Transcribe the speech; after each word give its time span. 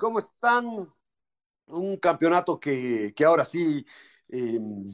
¿Cómo 0.00 0.18
están? 0.18 0.92
Un 1.66 1.96
campeonato 1.98 2.58
que, 2.58 3.14
ahora 3.24 3.44
sí 3.44 3.86
em, 4.28 4.92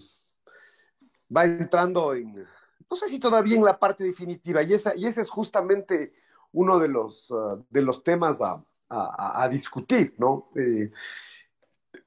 va 1.34 1.44
entrando 1.44 2.12
en, 2.12 2.34
no 2.34 2.96
sé 2.96 3.08
si 3.08 3.18
todavía 3.18 3.56
en 3.56 3.64
la 3.64 3.78
parte 3.78 4.04
definitiva, 4.04 4.62
y, 4.62 4.74
esa, 4.74 4.94
y 4.94 5.06
ese 5.06 5.22
es 5.22 5.30
justamente 5.30 6.12
uno 6.52 6.78
de 6.78 6.88
los, 6.88 7.30
eh, 7.30 7.64
de 7.70 7.82
los 7.82 8.04
temas 8.04 8.38
a, 8.40 8.62
a, 8.88 9.48
discutir, 9.48 10.14
¿no? 10.18 10.50
Eh, 10.54 10.90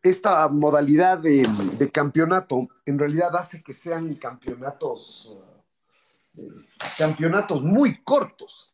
esta 0.04 0.48
modalidad 0.48 1.20
de, 1.20 1.92
campeonato 1.92 2.68
en 2.86 3.00
realidad 3.00 3.36
hace 3.36 3.64
que 3.64 3.74
sean 3.74 4.14
campeonatos, 4.16 5.38
campeonatos 6.98 7.64
muy 7.64 8.04
cortos. 8.04 8.74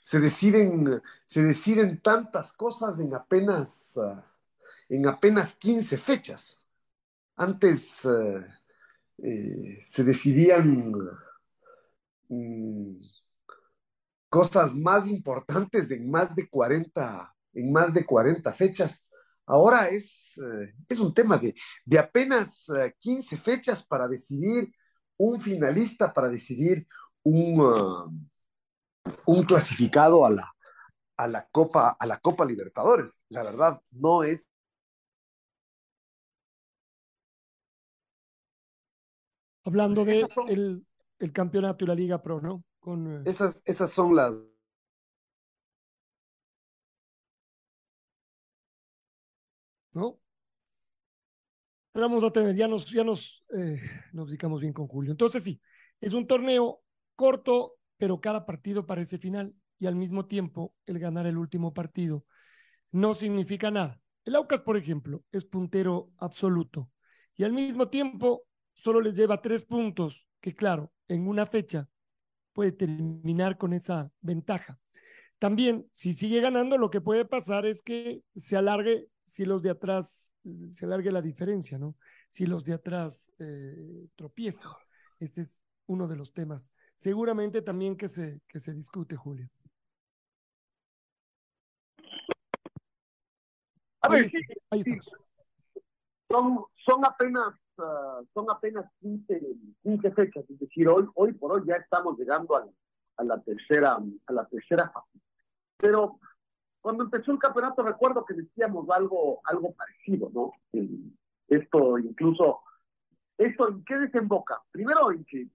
Se 0.00 0.18
deciden, 0.18 1.02
se 1.24 1.42
deciden 1.42 2.00
tantas 2.00 2.52
cosas 2.52 2.98
en 3.00 3.14
apenas, 3.14 3.98
en 4.88 5.06
apenas 5.06 5.54
15 5.54 5.98
fechas. 5.98 6.56
Antes 7.36 8.06
eh, 9.22 9.82
se 9.84 10.02
decidían 10.02 10.94
mm, 12.28 13.00
cosas 14.30 14.74
más 14.74 15.06
importantes 15.06 15.90
en 15.90 16.10
más 16.10 16.34
de 16.34 16.48
40, 16.48 17.34
en 17.54 17.72
más 17.72 17.92
de 17.92 18.06
40 18.06 18.50
fechas. 18.52 19.04
Ahora 19.44 19.88
es, 19.88 20.38
eh, 20.38 20.74
es 20.88 20.98
un 20.98 21.12
tema 21.12 21.36
de, 21.36 21.54
de 21.84 21.98
apenas 21.98 22.66
15 22.98 23.34
eh, 23.34 23.38
fechas 23.38 23.84
para 23.84 24.08
decidir 24.08 24.72
un 25.20 25.40
finalista, 25.40 26.12
para 26.12 26.28
decidir 26.28 26.86
un, 27.22 27.60
uh, 27.60 28.10
un 29.26 29.42
clasificado 29.44 30.24
a 30.24 30.30
la, 30.30 30.50
a 31.18 31.26
la 31.28 31.46
Copa, 31.52 31.96
a 31.98 32.06
la 32.06 32.18
Copa 32.18 32.44
Libertadores. 32.46 33.20
La 33.28 33.42
verdad, 33.42 33.82
no 33.90 34.22
es 34.22 34.46
Hablando 39.62 40.06
de 40.06 40.26
el, 40.48 40.86
el, 41.18 41.32
campeonato 41.32 41.84
y 41.84 41.88
la 41.88 41.94
Liga 41.94 42.22
Pro, 42.22 42.40
¿no? 42.40 42.64
Eh, 42.86 43.22
esas, 43.26 43.62
esas 43.66 43.90
son 43.90 44.16
las... 44.16 44.32
¿No? 49.92 50.18
Vamos 51.92 52.22
a 52.22 52.30
tener, 52.30 52.54
ya 52.54 52.68
nos, 52.68 52.90
ya 52.90 53.02
nos, 53.02 53.44
eh, 53.52 53.80
nos 54.12 54.28
dedicamos 54.28 54.60
bien 54.60 54.72
con 54.72 54.86
Julio. 54.86 55.10
Entonces 55.10 55.42
sí, 55.42 55.60
es 56.00 56.12
un 56.12 56.26
torneo 56.26 56.82
corto, 57.16 57.74
pero 57.96 58.20
cada 58.20 58.46
partido 58.46 58.86
parece 58.86 59.18
final 59.18 59.54
y 59.78 59.86
al 59.86 59.96
mismo 59.96 60.26
tiempo 60.26 60.74
el 60.86 60.98
ganar 60.98 61.26
el 61.26 61.36
último 61.36 61.74
partido 61.74 62.24
no 62.92 63.14
significa 63.14 63.70
nada. 63.70 64.00
El 64.24 64.36
Aucas, 64.36 64.60
por 64.60 64.76
ejemplo, 64.76 65.24
es 65.32 65.44
puntero 65.44 66.10
absoluto 66.18 66.90
y 67.36 67.44
al 67.44 67.52
mismo 67.52 67.88
tiempo 67.88 68.44
solo 68.74 69.00
les 69.00 69.14
lleva 69.14 69.42
tres 69.42 69.64
puntos, 69.64 70.26
que 70.40 70.54
claro, 70.54 70.92
en 71.08 71.26
una 71.26 71.46
fecha 71.46 71.88
puede 72.52 72.72
terminar 72.72 73.58
con 73.58 73.72
esa 73.72 74.10
ventaja. 74.20 74.78
También, 75.38 75.86
si 75.90 76.12
sigue 76.12 76.40
ganando, 76.40 76.76
lo 76.76 76.90
que 76.90 77.00
puede 77.00 77.24
pasar 77.24 77.64
es 77.64 77.82
que 77.82 78.22
se 78.36 78.56
alargue, 78.56 79.08
si 79.24 79.44
los 79.44 79.62
de 79.62 79.70
atrás, 79.70 80.29
se 80.70 80.84
alargue 80.84 81.12
la 81.12 81.22
diferencia, 81.22 81.78
¿no? 81.78 81.96
Si 82.28 82.46
los 82.46 82.64
de 82.64 82.74
atrás 82.74 83.30
eh, 83.38 84.08
tropiezan. 84.16 84.72
Ese 85.18 85.42
es 85.42 85.62
uno 85.86 86.08
de 86.08 86.16
los 86.16 86.32
temas. 86.32 86.72
Seguramente 86.96 87.62
también 87.62 87.96
que 87.96 88.08
se, 88.08 88.40
que 88.48 88.60
se 88.60 88.72
discute, 88.72 89.16
Julio. 89.16 89.48
A 94.02 94.08
ver, 94.08 94.30
sí, 94.30 94.38
Son, 96.28 96.64
son 96.86 97.04
apenas 97.04 97.54
Ah, 97.82 98.20
son 98.34 98.50
apenas 98.50 98.84
15, 99.00 99.40
15, 99.82 100.10
fechas, 100.12 100.44
es 100.48 100.58
decir, 100.58 100.86
hoy, 100.88 101.06
hoy 101.14 101.32
por 101.32 101.52
hoy 101.52 101.62
ya 101.66 101.76
estamos 101.76 102.18
llegando 102.18 102.56
a, 102.56 102.66
a 103.16 103.24
la 103.24 103.40
tercera 103.40 103.98
a 104.26 104.32
la 104.32 104.46
tercera 104.46 104.90
fase. 104.90 105.18
Pero 105.78 106.18
cuando 106.80 107.04
empezó 107.04 107.32
el 107.32 107.38
campeonato 107.38 107.82
recuerdo 107.82 108.24
que 108.24 108.34
decíamos 108.34 108.88
algo, 108.90 109.40
algo 109.44 109.74
parecido, 109.74 110.30
¿no? 110.32 110.52
Esto 111.48 111.98
incluso, 111.98 112.60
¿esto 113.36 113.68
en 113.68 113.84
qué 113.84 113.98
desemboca? 113.98 114.62
Primero 114.70 115.10
en 115.12 115.24
que, 115.24 115.48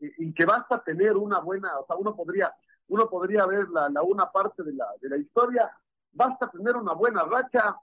en 0.00 0.34
que 0.34 0.44
basta 0.44 0.82
tener 0.82 1.16
una 1.16 1.40
buena, 1.40 1.78
o 1.78 1.86
sea, 1.86 1.96
uno 1.96 2.14
podría, 2.14 2.52
uno 2.88 3.08
podría 3.08 3.46
ver 3.46 3.68
la, 3.70 3.88
la 3.88 4.02
una 4.02 4.30
parte 4.30 4.62
de 4.62 4.74
la, 4.74 4.86
de 5.00 5.08
la 5.08 5.16
historia, 5.16 5.70
basta 6.12 6.50
tener 6.50 6.76
una 6.76 6.92
buena 6.92 7.24
racha 7.24 7.76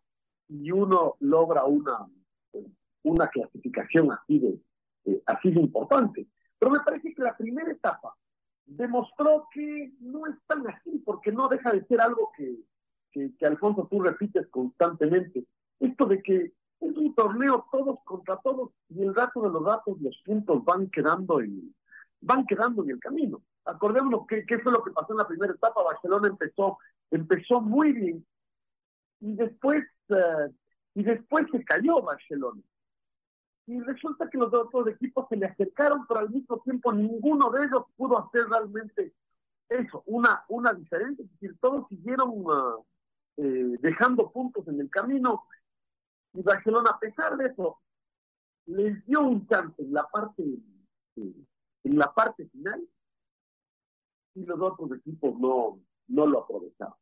y 0.48 0.72
uno 0.72 1.16
logra 1.20 1.66
una, 1.66 2.08
una 3.04 3.28
clasificación 3.28 4.12
así 4.12 4.40
de, 4.40 5.22
así 5.26 5.52
de 5.52 5.62
importante. 5.62 6.28
Pero 6.60 6.72
me 6.72 6.80
parece 6.82 7.14
que 7.14 7.22
la 7.22 7.36
primera 7.36 7.72
etapa 7.72 8.16
demostró 8.66 9.48
que 9.52 9.94
no 10.00 10.26
es 10.28 10.36
tan 10.48 10.68
así, 10.68 11.02
porque 11.06 11.32
no 11.32 11.48
deja 11.48 11.72
de 11.72 11.86
ser 11.86 12.02
algo 12.02 12.32
que, 12.36 12.58
que, 13.14 13.46
Alfonso 13.46 13.88
tú 13.90 14.02
repites 14.02 14.48
constantemente. 14.48 15.46
Esto 15.80 16.06
de 16.06 16.22
que 16.22 16.54
es 16.80 16.98
un 16.98 17.16
torneo 17.16 17.66
todos 17.72 18.00
contra 18.04 18.38
todos 18.38 18.72
y 18.90 19.02
el 19.04 19.16
rato 19.16 19.42
de 19.42 19.50
los 19.50 19.64
datos, 19.64 20.02
los 20.02 20.22
puntos 20.26 20.64
van 20.66 20.90
quedando 20.90 21.40
en, 21.40 21.74
van 22.22 22.46
quedando 22.46 22.84
en 22.84 22.92
el 22.92 23.00
camino. 23.00 23.42
Acordémonos 23.66 24.28
qué, 24.28 24.46
qué 24.46 24.60
fue 24.60 24.72
lo 24.72 24.84
que 24.84 24.92
pasó 24.92 25.14
en 25.14 25.20
la 25.20 25.28
primera 25.28 25.54
etapa. 25.54 25.84
Barcelona 25.84 26.28
empezó, 26.28 26.78
empezó 27.12 27.62
muy 27.62 27.94
bien 27.94 28.26
y 29.22 29.36
después, 29.36 29.84
eh, 30.10 30.50
y 30.96 31.04
después 31.04 31.46
se 31.52 31.64
cayó 31.64 32.02
Barcelona 32.02 32.62
y 33.66 33.80
resulta 33.80 34.30
que 34.30 34.38
los 34.38 34.54
otros 34.54 34.88
equipos 34.88 35.28
se 35.30 35.38
le 35.38 35.46
acercaron, 35.46 36.06
pero 36.08 36.20
al 36.20 36.30
mismo 36.30 36.60
tiempo 36.60 36.92
ninguno 36.92 37.50
de 37.52 37.66
ellos 37.66 37.86
pudo 37.96 38.20
hacer 38.20 38.46
realmente 38.50 39.14
eso, 39.70 40.04
una, 40.06 40.44
una 40.50 40.74
diferencia. 40.74 41.24
Es 41.24 41.32
decir, 41.32 41.58
todos 41.62 41.88
siguieron 41.88 42.44
ah, 42.52 42.76
eh, 43.38 43.78
dejando 43.80 44.32
puntos 44.32 44.68
en 44.68 44.80
el 44.80 44.90
camino 44.90 45.46
y 46.34 46.42
Barcelona, 46.42 46.92
a 46.92 47.00
pesar 47.00 47.38
de 47.38 47.48
eso, 47.48 47.80
les 48.66 49.06
dio 49.06 49.22
un 49.22 49.48
chance 49.48 49.82
en 49.82 49.94
la 49.94 50.08
parte, 50.10 50.44
eh, 50.44 51.34
en 51.84 51.98
la 51.98 52.14
parte 52.14 52.48
final 52.50 52.88
y 54.36 54.46
los 54.46 54.60
otros 54.60 54.92
equipos 54.98 55.38
no, 55.40 55.80
no 56.08 56.26
lo 56.26 56.40
aprovecharon. 56.40 56.96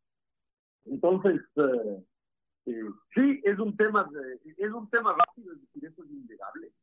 Entonces, 0.85 1.41
eh, 1.56 2.06
eh, 2.65 2.83
sí, 3.15 3.41
es 3.44 3.57
un 3.59 3.75
tema 3.77 4.09
es 4.57 4.71
un 4.71 4.89
tema 4.89 5.15
rápido, 5.17 5.53
es 5.53 5.61
decir, 5.61 5.85
eso 5.85 6.03
es 6.03 6.11
innegable, 6.11 6.73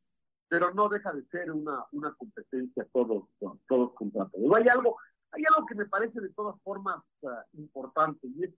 pero 0.48 0.72
no 0.72 0.88
deja 0.88 1.12
de 1.12 1.24
ser 1.26 1.52
una, 1.52 1.84
una 1.92 2.14
competencia 2.14 2.86
todos, 2.92 3.24
todos 3.66 3.92
contra 3.94 4.26
todos. 4.28 4.56
Hay 4.56 4.68
algo, 4.68 4.96
hay 5.32 5.42
algo 5.44 5.66
que 5.66 5.74
me 5.74 5.86
parece 5.86 6.20
de 6.20 6.30
todas 6.30 6.60
formas 6.62 7.02
ah, 7.24 7.44
importante, 7.54 8.26
y 8.26 8.44
es 8.44 8.54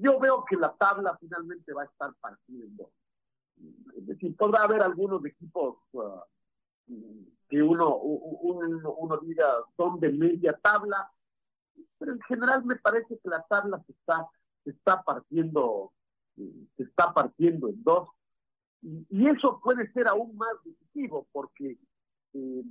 yo 0.00 0.18
veo 0.18 0.44
que 0.44 0.56
la 0.56 0.74
tabla 0.74 1.16
finalmente 1.18 1.72
va 1.72 1.82
a 1.82 1.86
estar 1.86 2.14
partida 2.20 2.64
en 2.64 2.76
dos. 2.76 2.90
Es 3.96 4.06
decir, 4.06 4.36
podrá 4.36 4.62
haber 4.62 4.82
algunos 4.82 5.24
equipos 5.24 5.78
ah, 5.98 6.24
que 7.48 7.62
uno, 7.62 7.96
uno, 7.96 8.92
uno 8.92 9.16
diga 9.18 9.46
son 9.76 9.98
de 10.00 10.12
media 10.12 10.52
tabla, 10.62 11.10
pero 11.98 12.12
en 12.12 12.20
general 12.22 12.64
me 12.64 12.76
parece 12.76 13.18
que 13.18 13.28
la 13.28 13.42
tabla 13.42 13.82
se 13.84 13.92
está 13.92 14.28
está 14.70 15.02
partiendo, 15.02 15.92
se 16.36 16.82
está 16.82 17.12
partiendo 17.12 17.68
en 17.68 17.82
dos. 17.82 18.08
Y, 18.82 19.26
eso 19.26 19.60
puede 19.60 19.90
ser 19.92 20.06
aún 20.06 20.36
más 20.36 20.54
decisivo 20.64 21.26
porque 21.32 21.78
eh, 22.34 22.64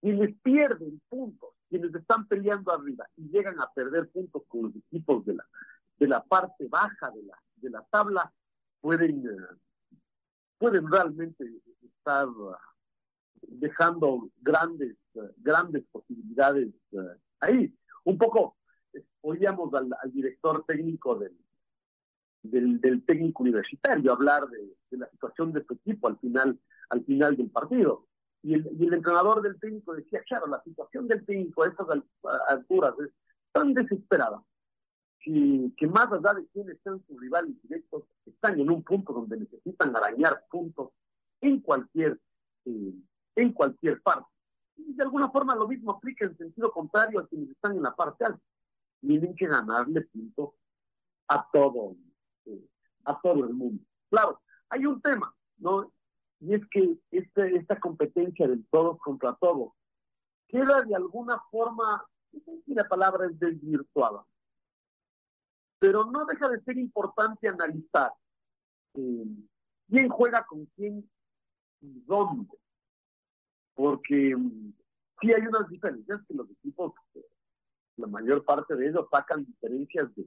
quienes 0.00 0.36
pierden 0.42 1.00
puntos, 1.08 1.50
quienes 1.68 1.94
están 1.94 2.26
peleando 2.26 2.72
arriba 2.72 3.06
y 3.16 3.28
llegan 3.28 3.60
a 3.60 3.70
perder 3.72 4.08
puntos 4.10 4.42
con 4.48 4.62
los 4.62 4.76
equipos 4.76 5.24
de 5.26 5.34
la, 5.34 5.46
de 5.98 6.08
la 6.08 6.22
parte 6.22 6.66
baja 6.68 7.10
de 7.10 7.22
la, 7.22 7.38
de 7.56 7.70
la 7.70 7.82
tabla, 7.90 8.32
pueden, 8.80 9.26
eh, 9.26 9.56
pueden 10.58 10.90
realmente 10.90 11.44
estar 11.82 12.28
dejando 13.42 14.30
grandes, 14.40 14.96
grandes 15.38 15.84
posibilidades 15.90 16.68
ahí. 17.40 17.74
Un 18.04 18.18
poco 18.18 18.56
oíamos 19.22 19.72
al, 19.74 19.90
director 20.12 20.64
técnico 20.66 21.16
del, 21.16 21.36
del, 22.42 23.04
técnico 23.04 23.42
universitario 23.42 24.12
hablar 24.12 24.46
de, 24.48 24.76
la 24.96 25.08
situación 25.10 25.52
de 25.52 25.64
su 25.64 25.74
equipo 25.74 26.08
al 26.08 26.18
final, 26.18 26.58
al 26.90 27.04
final 27.04 27.36
del 27.36 27.50
partido. 27.50 28.06
Y 28.42 28.54
el, 28.54 28.68
y 28.78 28.86
el 28.86 28.94
entrenador 28.94 29.42
del 29.42 29.58
técnico 29.58 29.94
decía, 29.94 30.22
claro, 30.22 30.46
la 30.46 30.62
situación 30.62 31.08
del 31.08 31.24
técnico 31.24 31.62
a 31.62 31.68
estas 31.68 31.86
alturas 32.48 32.94
es 33.00 33.10
tan 33.52 33.74
desesperada 33.74 34.42
que, 35.20 35.70
que 35.76 35.86
más 35.88 36.12
allá 36.12 36.34
de 36.34 36.46
quiénes 36.48 36.78
sean 36.82 37.02
sus 37.06 37.20
rivales 37.20 37.60
directos, 37.62 38.04
están 38.24 38.60
en 38.60 38.70
un 38.70 38.82
punto 38.82 39.12
donde 39.12 39.38
necesitan 39.38 39.96
arañar 39.96 40.44
puntos 40.50 40.90
en 41.40 41.60
cualquier, 41.60 42.20
eh, 42.64 42.94
en 43.34 43.52
cualquier 43.52 44.00
parte. 44.02 44.28
Y 44.76 44.94
de 44.94 45.02
alguna 45.02 45.30
forma 45.30 45.56
lo 45.56 45.66
mismo 45.66 45.90
aplica 45.90 46.26
en 46.26 46.36
sentido 46.36 46.70
contrario 46.70 47.20
a 47.20 47.26
quienes 47.26 47.50
están 47.50 47.76
en 47.76 47.82
la 47.82 47.94
parte 47.94 48.24
alta 48.24 48.42
tienen 49.00 49.34
que 49.34 49.46
ganarle 49.46 50.02
puntos 50.02 50.50
a 51.28 51.46
todo, 51.52 51.96
eh, 52.44 52.68
a 53.04 53.20
todo 53.20 53.44
el 53.44 53.54
mundo. 53.54 53.82
Claro, 54.10 54.40
hay 54.68 54.86
un 54.86 55.00
tema, 55.00 55.34
¿no? 55.58 55.92
Y 56.40 56.54
es 56.54 56.66
que 56.70 56.98
este, 57.10 57.56
esta 57.56 57.80
competencia 57.80 58.46
del 58.46 58.66
todos 58.70 58.98
contra 58.98 59.34
todos 59.36 59.72
queda 60.48 60.82
de 60.82 60.94
alguna 60.94 61.42
forma, 61.50 62.04
si 62.30 62.74
la 62.74 62.86
palabra 62.86 63.26
es 63.26 63.38
desvirtuada, 63.38 64.24
pero 65.78 66.04
no 66.04 66.24
deja 66.26 66.48
de 66.48 66.60
ser 66.62 66.78
importante 66.78 67.48
analizar 67.48 68.12
eh, 68.94 69.26
quién 69.88 70.08
juega 70.08 70.44
con 70.46 70.66
quién 70.76 71.08
y 71.80 72.00
dónde. 72.06 72.56
Porque 73.74 74.34
mm, 74.36 74.72
sí 75.20 75.32
hay 75.32 75.46
unas 75.46 75.68
diferencias 75.68 76.20
que 76.26 76.34
los 76.34 76.50
equipos 76.50 76.92
eh, 77.14 77.26
la 77.96 78.06
mayor 78.06 78.44
parte 78.44 78.76
de 78.76 78.88
ellos 78.88 79.06
sacan 79.10 79.44
diferencias 79.44 80.14
de, 80.14 80.26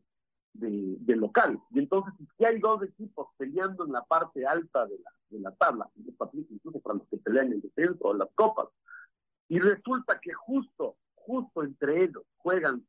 de, 0.53 1.15
local. 1.15 1.59
Y 1.71 1.79
entonces, 1.79 2.13
si 2.37 2.45
hay 2.45 2.59
dos 2.59 2.83
equipos 2.83 3.27
peleando 3.37 3.85
en 3.85 3.91
la 3.91 4.03
parte 4.03 4.45
alta 4.45 4.85
de 4.85 4.97
la, 4.99 5.11
de 5.29 5.39
la 5.39 5.51
tabla, 5.55 5.89
incluso 5.95 6.79
para 6.79 6.99
los 6.99 7.07
que 7.07 7.17
pelean 7.17 7.47
en 7.47 7.53
el 7.53 7.61
descenso 7.61 7.99
o 8.01 8.13
las 8.13 8.29
copas, 8.35 8.67
y 9.47 9.59
resulta 9.59 10.19
que 10.19 10.31
justo, 10.33 10.97
justo 11.15 11.63
entre 11.63 12.03
ellos 12.03 12.23
juegan 12.37 12.85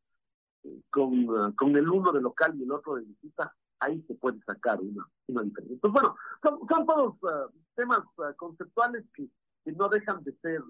eh, 0.62 0.82
con, 0.90 1.28
uh, 1.28 1.54
con 1.54 1.74
el 1.76 1.88
uno 1.88 2.12
de 2.12 2.20
local 2.20 2.54
y 2.56 2.64
el 2.64 2.72
otro 2.72 2.96
de 2.96 3.02
visita, 3.02 3.54
ahí 3.78 4.02
se 4.06 4.14
puede 4.14 4.40
sacar 4.42 4.78
una, 4.80 5.06
una 5.28 5.42
diferencia. 5.42 5.74
Entonces, 5.74 6.02
bueno, 6.02 6.16
son, 6.42 6.68
son 6.68 6.86
todos 6.86 7.14
uh, 7.22 7.50
temas 7.74 8.00
uh, 8.18 8.34
conceptuales 8.36 9.04
que, 9.14 9.26
que, 9.64 9.72
no 9.72 9.88
dejan 9.88 10.22
de 10.22 10.32
ser, 10.42 10.62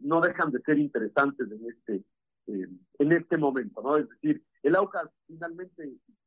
no 0.00 0.20
dejan 0.20 0.50
de 0.50 0.60
ser 0.60 0.78
interesantes 0.78 1.50
en 1.50 1.66
este 1.66 2.04
eh, 2.50 2.68
en 2.98 3.12
este 3.12 3.36
momento, 3.36 3.80
¿no? 3.82 3.96
Es 3.96 4.08
decir, 4.08 4.42
el 4.62 4.74
Aucas 4.74 5.08
finalmente 5.26 5.84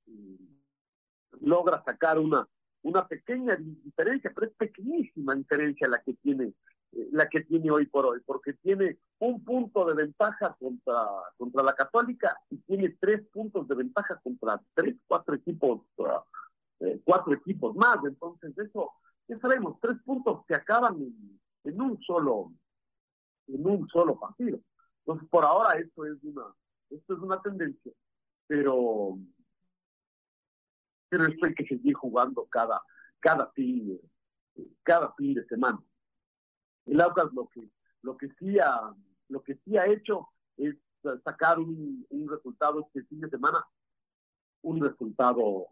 eh, 0.07 0.37
logra 1.41 1.83
sacar 1.83 2.17
una, 2.17 2.47
una 2.83 3.07
pequeña 3.07 3.57
diferencia, 3.57 4.31
pero 4.33 4.47
es 4.47 4.53
pequeñísima 4.53 5.35
diferencia 5.35 5.87
la 5.87 6.01
que 6.01 6.13
tiene 6.13 6.53
eh, 6.93 7.09
la 7.11 7.27
que 7.27 7.41
tiene 7.41 7.71
hoy 7.71 7.87
por 7.87 8.05
hoy, 8.05 8.21
porque 8.25 8.53
tiene 8.53 8.99
un 9.19 9.43
punto 9.43 9.85
de 9.85 9.95
ventaja 9.95 10.55
contra, 10.59 10.95
contra 11.37 11.63
la 11.63 11.75
Católica 11.75 12.37
y 12.49 12.57
tiene 12.59 12.95
tres 12.99 13.21
puntos 13.33 13.67
de 13.67 13.75
ventaja 13.75 14.19
contra 14.23 14.61
tres, 14.73 14.95
cuatro 15.07 15.35
equipos, 15.35 15.81
cuatro 17.03 17.33
equipos 17.33 17.75
más. 17.75 17.97
Entonces, 18.05 18.57
eso, 18.57 18.91
ya 19.27 19.37
sabemos, 19.39 19.77
tres 19.81 19.97
puntos 20.05 20.45
que 20.47 20.55
acaban 20.55 20.95
en, 20.95 21.39
en 21.63 21.81
un 21.81 22.01
solo, 22.01 22.53
en 23.47 23.65
un 23.65 23.87
solo 23.89 24.19
partido. 24.19 24.59
Entonces, 25.05 25.27
por 25.29 25.44
ahora 25.44 25.77
esto 25.77 26.05
es 26.05 26.23
una, 26.23 26.45
esto 26.89 27.13
es 27.13 27.19
una 27.19 27.41
tendencia, 27.41 27.91
pero, 28.47 29.17
pero 31.09 31.25
esto 31.25 31.45
hay 31.45 31.53
que 31.53 31.65
seguir 31.65 31.94
jugando 31.94 32.45
cada, 32.45 32.81
cada 33.19 33.51
fin, 33.51 34.00
cada 34.83 35.13
fin 35.13 35.33
de 35.33 35.45
semana. 35.45 35.83
El 36.85 37.01
Aucas 37.01 37.33
lo 37.33 37.47
que, 37.50 37.69
lo 38.01 38.17
que 38.17 38.29
sí 38.39 38.59
ha, 38.59 38.94
lo 39.27 39.44
que 39.44 39.55
sí 39.65 39.77
ha 39.77 39.88
hecho 39.88 40.29
es 40.55 40.75
sacar 41.23 41.59
un, 41.59 42.05
resultado 42.29 42.79
este 42.79 43.03
fin 43.03 43.19
de 43.19 43.29
semana, 43.29 43.65
un 44.61 44.81
resultado 44.81 45.67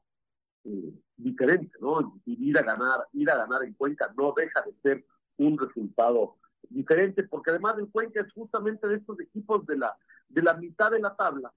eh, 0.65 0.93
diferente, 1.15 1.71
¿no? 1.79 2.21
ir 2.25 2.57
a 2.57 2.63
ganar, 2.63 3.07
ir 3.13 3.29
a 3.29 3.37
ganar 3.37 3.63
en 3.63 3.73
Cuenca 3.75 4.13
no 4.17 4.33
deja 4.35 4.61
de 4.61 4.73
ser 4.81 5.05
un 5.37 5.57
resultado 5.57 6.37
diferentes, 6.69 7.27
porque 7.29 7.51
además 7.51 7.77
el 7.77 7.89
Cuenca 7.89 8.21
es 8.21 8.31
justamente 8.33 8.87
de 8.87 8.95
estos 8.95 9.19
equipos 9.19 9.65
de 9.65 9.77
la, 9.77 9.95
de 10.29 10.41
la 10.41 10.53
mitad 10.55 10.91
de 10.91 10.99
la 10.99 11.15
tabla, 11.15 11.51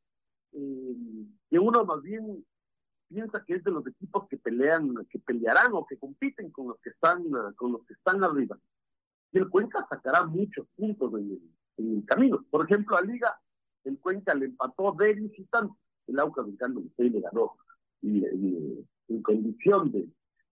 eh, 0.53 0.97
que 1.51 1.59
uno 1.59 1.85
más 1.85 2.03
bien 2.03 2.45
piensa 3.09 3.45
que 3.47 3.55
es 3.55 3.65
de 3.65 3.71
los 3.71 3.87
equipos 3.87 4.27
que 4.29 4.37
pelean, 4.39 4.95
que 5.09 5.19
pelearán 5.19 5.73
o 5.73 5.87
que 5.87 5.99
compiten 5.99 6.51
con 6.51 6.69
los 6.69 6.81
que 6.81 6.91
están, 6.91 7.25
con 7.56 7.73
los 7.73 7.85
que 7.87 7.95
están 7.95 8.25
arriba. 8.25 8.59
Y 9.33 9.39
el 9.39 9.49
Cuenca 9.49 9.87
sacará 9.89 10.25
muchos 10.25 10.67
puntos 10.77 11.12
en 11.15 11.41
el, 11.77 12.05
camino. 12.07 12.45
Por 12.50 12.65
ejemplo, 12.65 12.97
a 12.97 13.03
Liga, 13.03 13.39
el 13.85 13.99
Cuenca 13.99 14.35
le 14.35 14.47
empató 14.47 14.93
de 14.93 15.15
visitante, 15.15 15.75
el 16.07 16.19
Aucas 16.19 16.47
en 16.47 16.57
cambio 16.57 16.85
le 16.97 17.21
ganó 17.21 17.57
y, 18.00 18.25
en 19.09 19.23
condición 19.23 19.91
de, 19.91 20.09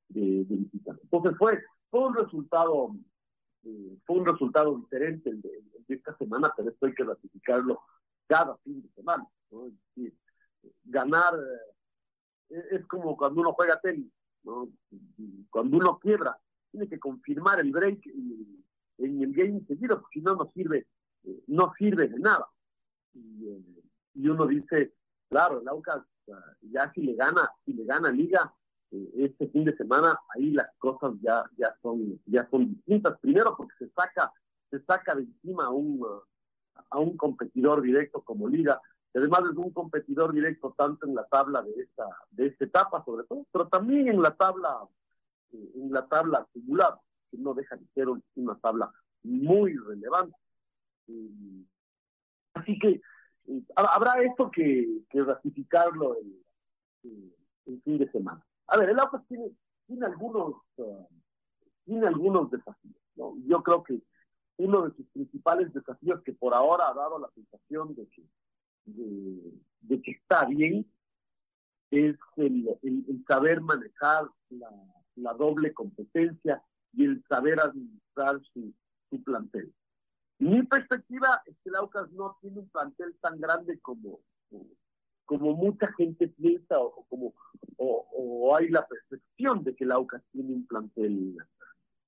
de, 0.09 0.45
de 0.45 0.57
visitante. 0.57 1.03
Entonces 1.05 1.39
fue, 1.39 1.63
fue 1.91 2.07
un 2.09 2.15
resultado 2.15 2.95
eh, 2.95 3.12
fue 4.05 4.17
un 4.17 4.27
resultado 4.27 4.77
diferente 4.77 5.31
el 5.31 5.41
de, 5.41 5.63
esta 5.89 6.17
semana, 6.17 6.53
pero 6.57 6.71
esto 6.71 6.87
hay 6.87 6.95
que 6.95 7.05
ratificarlo 7.05 7.83
cada 8.27 8.57
fin 8.59 8.83
de 8.83 8.89
semana. 8.95 9.27
ganar 10.85 11.35
eh, 12.49 12.67
es 12.71 12.87
como 12.87 13.17
cuando 13.17 13.41
uno 13.41 13.53
juega 13.53 13.81
tenis, 13.81 14.11
cuando 15.51 15.77
uno 15.77 15.99
quiebra, 15.99 16.37
tiene 16.71 16.89
que 16.89 16.99
confirmar 16.99 17.61
el 17.61 17.71
break 17.71 18.07
en 18.07 19.23
el 19.23 19.33
game 19.33 19.65
seguido, 19.67 20.01
porque 20.01 20.21
si 20.21 20.25
no, 20.25 20.35
no 20.35 20.51
sirve, 20.55 20.87
eh, 21.25 21.43
no 21.49 21.73
sirve 21.79 22.09
de 22.09 22.19
nada. 22.19 22.47
Y, 23.15 23.47
y 24.15 24.29
uno 24.29 24.47
dice, 24.47 24.95
claro, 25.29 25.61
el 25.61 25.69
Aucas 25.69 26.03
ya 26.61 26.91
si 26.93 27.03
le 27.03 27.15
gana, 27.15 27.51
si 27.65 27.73
le 27.73 27.85
gana 27.85 28.11
Liga, 28.11 28.53
este 29.15 29.49
fin 29.49 29.65
de 29.65 29.77
semana 29.77 30.19
ahí 30.35 30.51
las 30.51 30.69
cosas 30.79 31.13
ya 31.23 31.45
ya 31.57 31.75
son 31.83 32.21
ya 32.27 32.49
son 32.51 32.69
distintas. 32.75 33.19
Primero 33.21 33.57
porque 33.57 33.75
se 33.79 33.89
saca 33.91 34.33
se 34.71 34.81
saca 34.85 35.15
de 35.15 35.23
encima 35.23 35.67
a 35.67 35.71
un 35.71 36.05
a 36.91 36.99
un 36.99 37.17
competidor 37.17 37.83
directo 37.83 38.23
como 38.23 38.49
Liga 38.49 38.81
que 39.13 39.19
además 39.19 39.43
es 39.51 39.57
un 39.57 39.71
competidor 39.73 40.33
directo 40.33 40.75
tanto 40.77 41.07
en 41.07 41.15
la 41.15 41.25
tabla 41.25 41.63
de 41.63 41.73
esta 41.83 42.05
de 42.31 42.47
esta 42.47 42.65
etapa 42.65 43.03
sobre 43.05 43.25
todo 43.25 43.47
pero 43.51 43.69
también 43.69 44.09
en 44.09 44.21
la 44.21 44.35
tabla 44.35 44.87
en 45.53 45.93
la 45.93 46.07
tabla 46.07 46.41
acumulada 46.41 47.01
que 47.31 47.39
no 47.39 47.55
deja 47.55 47.77
de 47.77 47.87
ser 47.95 48.09
una 48.37 48.59
tabla 48.59 48.93
muy 49.23 49.77
relevante. 49.77 50.37
Así 52.55 52.79
que 52.79 53.01
eh, 53.47 53.63
habrá 53.77 54.23
esto 54.23 54.51
que, 54.51 55.03
que 55.09 55.23
ratificarlo 55.23 56.17
el 57.03 57.83
fin 57.83 57.99
de 57.99 58.11
semana 58.11 58.45
a 58.73 58.79
ver, 58.79 58.89
el 58.89 58.99
Aucas 58.99 59.23
tiene, 59.29 60.07
algunos, 60.07 60.55
uh, 60.77 61.07
tiene 61.85 62.07
algunos 62.07 62.51
desafíos. 62.51 62.97
¿no? 63.17 63.35
Yo 63.45 63.63
creo 63.63 63.83
que 63.83 64.03
uno 64.57 64.89
de 64.89 64.97
sus 64.97 65.07
principales 65.09 65.75
desafíos 65.75 66.23
que 66.23 66.33
por 66.33 66.55
ahora 66.55 66.89
ha 66.89 66.95
dado 66.95 67.19
la 67.19 67.29
sensación 67.35 67.95
de 67.95 68.09
que, 70.01 70.11
está 70.11 70.47
bien 70.47 70.91
es 71.91 72.17
el, 72.37 72.79
saber 73.29 73.61
manejar 73.61 74.31
la, 74.49 75.35
doble 75.35 75.75
competencia 75.75 76.65
y 76.95 77.05
el 77.05 77.23
saber 77.29 77.61
administrar 77.61 78.41
su, 78.55 78.73
su 79.11 79.23
plantel. 79.23 79.71
Mi 80.39 80.63
perspectiva 80.63 81.43
es 81.45 81.55
que 81.63 81.69
el 81.69 81.77
Aucas 81.77 82.11
no 82.13 82.39
tiene 82.41 82.61
un 82.61 82.71
plantel 82.71 83.15
tan 83.21 83.39
grande 83.39 83.79
como, 83.81 84.21
como 85.25 85.55
mucha 85.55 85.93
gente 85.93 86.29
piensa 86.29 86.79
o 86.79 87.05
como 87.09 87.35
o, 87.77 88.55
hay 88.57 88.69
la 88.69 88.87
percepción 88.87 89.65
de 89.65 89.75
que 89.75 89.85
el 89.85 89.93
AUCAS 89.93 90.23
tiene 90.31 90.53
un 90.53 90.67
plantel 90.67 91.37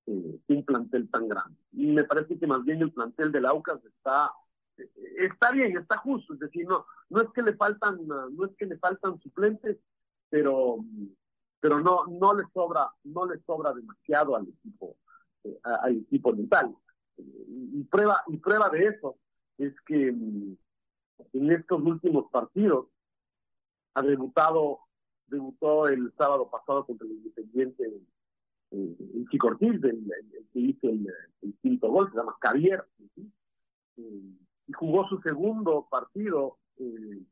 eh, 0.05 0.39
un 0.47 0.63
plantel 0.63 1.09
tan 1.09 1.27
grande. 1.27 1.57
Y 1.71 1.87
me 1.87 2.03
parece 2.03 2.37
que 2.37 2.45
más 2.45 2.63
bien 2.63 2.81
el 2.81 2.91
plantel 2.91 3.31
del 3.31 3.45
AUCAS 3.45 3.83
está 3.83 4.31
eh, 4.77 4.89
está 5.17 5.51
bien, 5.51 5.77
está 5.77 5.97
justo, 5.97 6.33
es 6.33 6.39
decir, 6.39 6.67
no 6.67 6.85
no 7.09 7.21
es 7.21 7.29
que 7.33 7.41
le 7.41 7.55
faltan 7.55 8.05
no 8.07 8.45
es 8.45 8.55
que 8.57 8.65
le 8.65 8.77
faltan 8.77 9.19
suplentes, 9.19 9.77
pero, 10.29 10.83
pero 11.59 11.79
no, 11.79 12.05
no 12.07 12.33
le 12.33 12.43
sobra, 12.53 12.91
no 13.03 13.25
le 13.25 13.39
sobra 13.43 13.73
demasiado 13.73 14.35
al 14.35 14.47
equipo, 14.47 14.97
eh, 15.43 15.57
al 15.63 15.97
equipo 15.97 16.33
mental. 16.33 16.75
Y 17.17 17.83
prueba, 17.85 18.23
y 18.27 18.37
prueba 18.37 18.69
de 18.69 18.87
eso 18.87 19.17
es 19.57 19.73
que 19.85 20.11
mm, 20.11 20.57
en 21.33 21.51
estos 21.51 21.81
últimos 21.81 22.29
partidos 22.31 22.87
ha 23.95 24.01
debutado, 24.01 24.81
debutó 25.27 25.87
el 25.87 26.13
sábado 26.17 26.49
pasado 26.49 26.85
contra 26.85 27.07
el 27.07 27.13
Independiente 27.13 27.83
eh, 28.71 28.95
el 29.15 29.27
Chico 29.29 29.47
Ortiz, 29.47 29.83
el, 29.83 30.05
que 30.51 30.59
hizo 30.59 30.89
el, 30.89 31.07
quinto 31.61 31.89
gol, 31.89 32.09
se 32.11 32.17
llama 32.17 32.35
Javier, 32.41 32.85
eh, 33.97 34.33
y 34.67 34.73
jugó 34.73 35.07
su 35.07 35.19
segundo 35.21 35.87
partido 35.89 36.57
eh, 36.77 37.23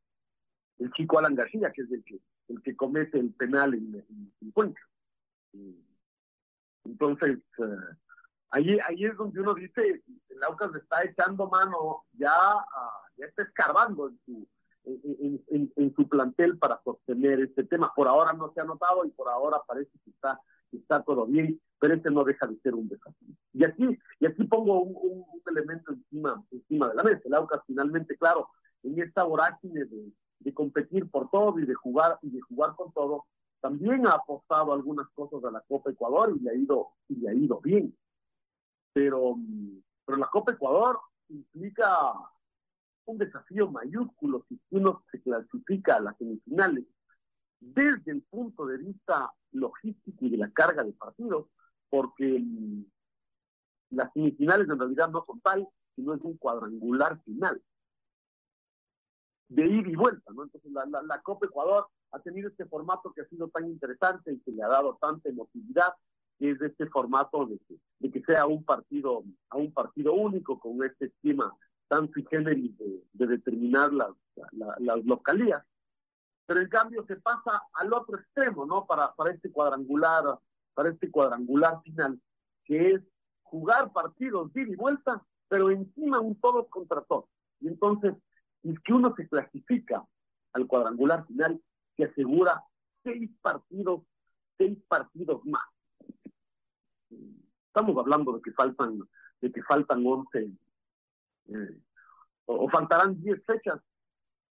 el 0.80 0.92
chico 0.94 1.20
Alan 1.20 1.36
García, 1.36 1.72
que 1.72 1.82
es 1.82 1.92
el 1.92 2.04
que, 2.04 2.20
el 2.48 2.62
que 2.62 2.76
comete 2.76 3.20
el 3.20 3.34
penal 3.34 3.74
en, 3.74 4.06
en, 4.42 4.52
Cuenca. 4.52 4.82
entonces, 6.84 7.40
ahí, 8.50 8.78
ahí 8.88 9.06
es 9.06 9.18
donde 9.18 9.42
uno 9.42 9.54
dice, 9.54 10.04
el 10.30 10.44
Aucas 10.44 10.74
está 10.76 11.04
echando 11.04 11.50
mano, 11.50 12.04
ya, 12.14 12.32
ya 13.18 13.26
está 13.26 13.44
escarbando 13.44 14.10
en 14.10 14.20
su, 14.26 14.48
en, 14.86 15.72
en, 15.76 15.96
su 15.96 16.08
plantel 16.08 16.58
para 16.58 16.82
sostener 16.84 17.40
este 17.42 17.64
tema. 17.64 17.92
Por 17.96 18.08
ahora 18.08 18.34
no 18.34 18.52
se 18.54 18.62
ha 18.62 18.66
notado 18.66 19.06
y 19.06 19.10
por 19.12 19.30
ahora 19.30 19.62
parece 19.66 19.92
que 20.04 20.12
está 20.12 20.40
está 20.78 21.04
todo 21.04 21.26
bien, 21.26 21.60
pero 21.80 21.94
este 21.94 22.10
no 22.12 22.24
deja 22.24 22.48
de 22.48 22.60
ser 22.60 22.76
un 22.76 22.88
desafío. 22.88 23.36
Y 23.54 23.64
aquí, 23.64 23.98
y 24.20 24.26
aquí 24.26 24.44
pongo 24.46 24.82
un, 24.82 25.26
elemento 25.46 25.92
encima, 25.92 26.44
encima 26.52 26.90
de 26.90 26.96
la 26.96 27.04
mesa. 27.04 27.22
El 27.26 27.34
Aucas 27.34 27.62
finalmente, 27.68 28.18
claro, 28.18 28.50
en 28.84 29.00
esta 29.00 29.24
vorágine 29.24 29.86
de, 29.86 30.12
de, 30.40 30.54
competir 30.54 31.10
por 31.10 31.30
todo 31.30 31.60
y 31.60 31.66
de 31.66 31.74
jugar 31.76 32.18
y 32.22 32.30
de 32.30 32.42
jugar 32.42 32.76
con 32.76 32.92
todo, 32.94 33.26
también 33.60 34.08
ha 34.08 34.12
apostado 34.12 34.74
algunas 34.74 35.08
cosas 35.14 35.44
a 35.44 35.52
la 35.52 35.62
Copa 35.62 35.92
Ecuador 35.92 36.34
y 36.36 36.44
le 36.44 36.52
ha 36.52 36.56
ido, 36.56 36.90
y 37.08 37.16
le 37.16 37.30
ha 37.30 37.34
ido 37.34 37.60
bien. 37.62 37.96
Pero, 38.94 39.36
pero 40.06 40.18
la 40.18 40.28
Copa 40.28 40.54
Ecuador 40.54 41.00
implica 41.30 42.14
un 43.06 43.18
desafío 43.18 43.70
mayúsculo 43.70 44.46
si 44.48 44.60
uno 44.72 45.04
se 45.12 45.22
clasifica 45.22 45.96
a 45.96 46.00
las 46.02 46.18
semifinales 46.18 46.86
desde 47.60 48.12
el 48.12 48.22
punto 48.24 48.66
de 48.66 48.78
vista 48.78 49.32
logístico 49.52 50.26
y 50.26 50.30
de 50.30 50.38
la 50.38 50.52
carga 50.52 50.84
de 50.84 50.94
partidos, 50.94 51.48
porque 51.90 52.44
las 53.92 54.12
semifinales 54.14 54.68
en 54.70 54.80
realidad 54.80 55.10
no 55.10 55.24
son 55.26 55.40
tal, 55.42 55.68
sino 55.96 56.14
es 56.14 56.22
un 56.22 56.38
cuadrangular 56.38 57.22
final 57.24 57.62
de 59.50 59.68
ir 59.68 59.88
y 59.88 59.96
vuelta, 59.96 60.32
¿no? 60.34 60.44
Entonces 60.44 60.72
la, 60.72 60.86
la, 60.86 61.22
Copa 61.22 61.46
Ecuador 61.46 61.88
ha 62.12 62.20
tenido 62.20 62.50
este 62.50 62.66
formato 62.66 63.14
que 63.14 63.22
ha 63.22 63.28
sido 63.28 63.50
tan 63.50 63.68
interesante 63.68 64.34
y 64.34 64.40
que 64.40 64.52
le 64.52 64.64
ha 64.64 64.68
dado 64.68 64.98
tanta 65.00 65.30
emotividad, 65.30 65.94
que 66.40 66.52
es 66.52 66.62
este 66.62 66.88
formato 66.88 67.46
de 67.46 67.60
que, 67.60 67.76
de 68.00 68.12
que 68.12 68.24
sea 68.24 68.48
un 68.48 68.64
partido, 68.64 69.24
a 69.50 69.58
un 69.58 69.72
partido 69.72 70.14
único 70.14 70.60
con 70.60 70.84
este 70.84 71.06
esquema 71.06 71.56
tan 71.88 72.12
sui 72.12 72.26
generis 72.30 72.78
de, 72.78 73.04
de 73.14 73.28
determinar 73.28 73.94
las, 73.94 74.12
las 74.80 75.06
localías 75.06 75.64
pero 76.46 76.60
en 76.60 76.70
cambio 76.70 77.06
se 77.08 77.16
pasa 77.18 77.64
al 77.74 77.94
otro 77.94 78.18
extremo, 78.18 78.66
¿no? 78.66 78.86
Para, 78.86 79.14
para 79.14 79.32
este 79.32 79.52
cuadrangular, 79.52 80.40
para 80.74 80.90
este 80.90 81.10
cuadrangular 81.10 81.82
final, 81.84 82.20
que 82.66 82.92
es 82.92 83.02
jugar 83.44 83.94
partidos 83.94 84.52
de 84.54 84.62
y 84.62 84.76
vuelta, 84.76 85.24
pero 85.48 85.70
encima 85.70 86.20
un 86.20 86.36
todos 86.40 86.68
contra 86.70 87.02
todos. 87.02 87.26
Y 87.60 87.68
entonces, 87.68 88.16
es 88.64 88.80
que 88.82 88.94
uno 88.94 89.14
se 89.16 89.28
clasifica 89.28 90.04
al 90.54 90.68
cuadrangular 90.68 91.26
final, 91.28 91.62
se 91.96 92.06
asegura 92.06 92.64
seis 93.04 93.30
partidos, 93.42 94.02
seis 94.58 94.78
partidos 94.88 95.46
más. 95.46 95.64
Estamos 97.68 97.98
hablando 97.98 98.34
de 98.34 98.42
que 98.42 98.52
faltan, 98.52 99.00
de 99.42 99.52
que 99.52 99.64
faltan 99.64 100.06
once, 100.06 100.52
eh, 101.50 101.80
o, 102.46 102.70
faltarán 102.70 103.22
diez 103.22 103.44
fechas 103.46 103.80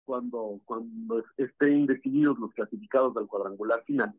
cuando, 0.05 0.59
cuando 0.65 1.23
estén 1.37 1.85
definidos 1.85 2.37
los 2.39 2.51
clasificados 2.53 3.13
del 3.13 3.27
cuadrangular 3.27 3.83
final, 3.85 4.13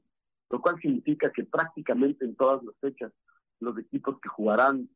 lo 0.50 0.60
cual 0.60 0.80
significa 0.80 1.30
que 1.30 1.44
prácticamente 1.44 2.24
en 2.24 2.36
todas 2.36 2.62
las 2.62 2.76
fechas 2.78 3.12
los 3.60 3.78
equipos 3.78 4.20
que 4.20 4.28
jugarán 4.28 4.88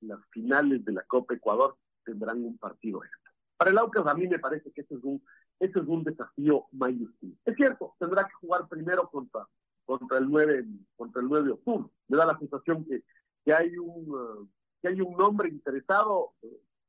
las 0.00 0.20
finales 0.30 0.84
de 0.84 0.92
la 0.92 1.02
Copa 1.02 1.34
Ecuador 1.34 1.76
tendrán 2.04 2.44
un 2.44 2.58
partido 2.58 3.02
extra. 3.02 3.32
Para 3.56 3.70
el 3.70 3.78
Aucas 3.78 4.06
a 4.06 4.14
mí 4.14 4.26
me 4.28 4.38
parece 4.38 4.70
que 4.72 4.82
ese 4.82 4.94
es 4.94 5.04
un, 5.04 5.22
ese 5.58 5.78
es 5.78 5.86
un 5.86 6.04
desafío 6.04 6.66
mayúsculo. 6.72 7.32
Es 7.44 7.54
cierto, 7.56 7.94
tendrá 7.98 8.24
que 8.24 8.34
jugar 8.34 8.68
primero 8.68 9.08
contra, 9.10 9.46
contra, 9.84 10.18
el 10.18 10.28
9, 10.28 10.66
contra 10.96 11.22
el 11.22 11.28
9 11.28 11.46
de 11.46 11.52
octubre. 11.52 11.90
Me 12.08 12.16
da 12.16 12.26
la 12.26 12.38
sensación 12.38 12.84
que, 12.84 13.02
que, 13.44 13.54
hay, 13.54 13.76
un, 13.78 14.10
uh, 14.10 14.48
que 14.82 14.88
hay 14.88 15.00
un 15.00 15.16
nombre 15.16 15.48
interesado 15.48 16.34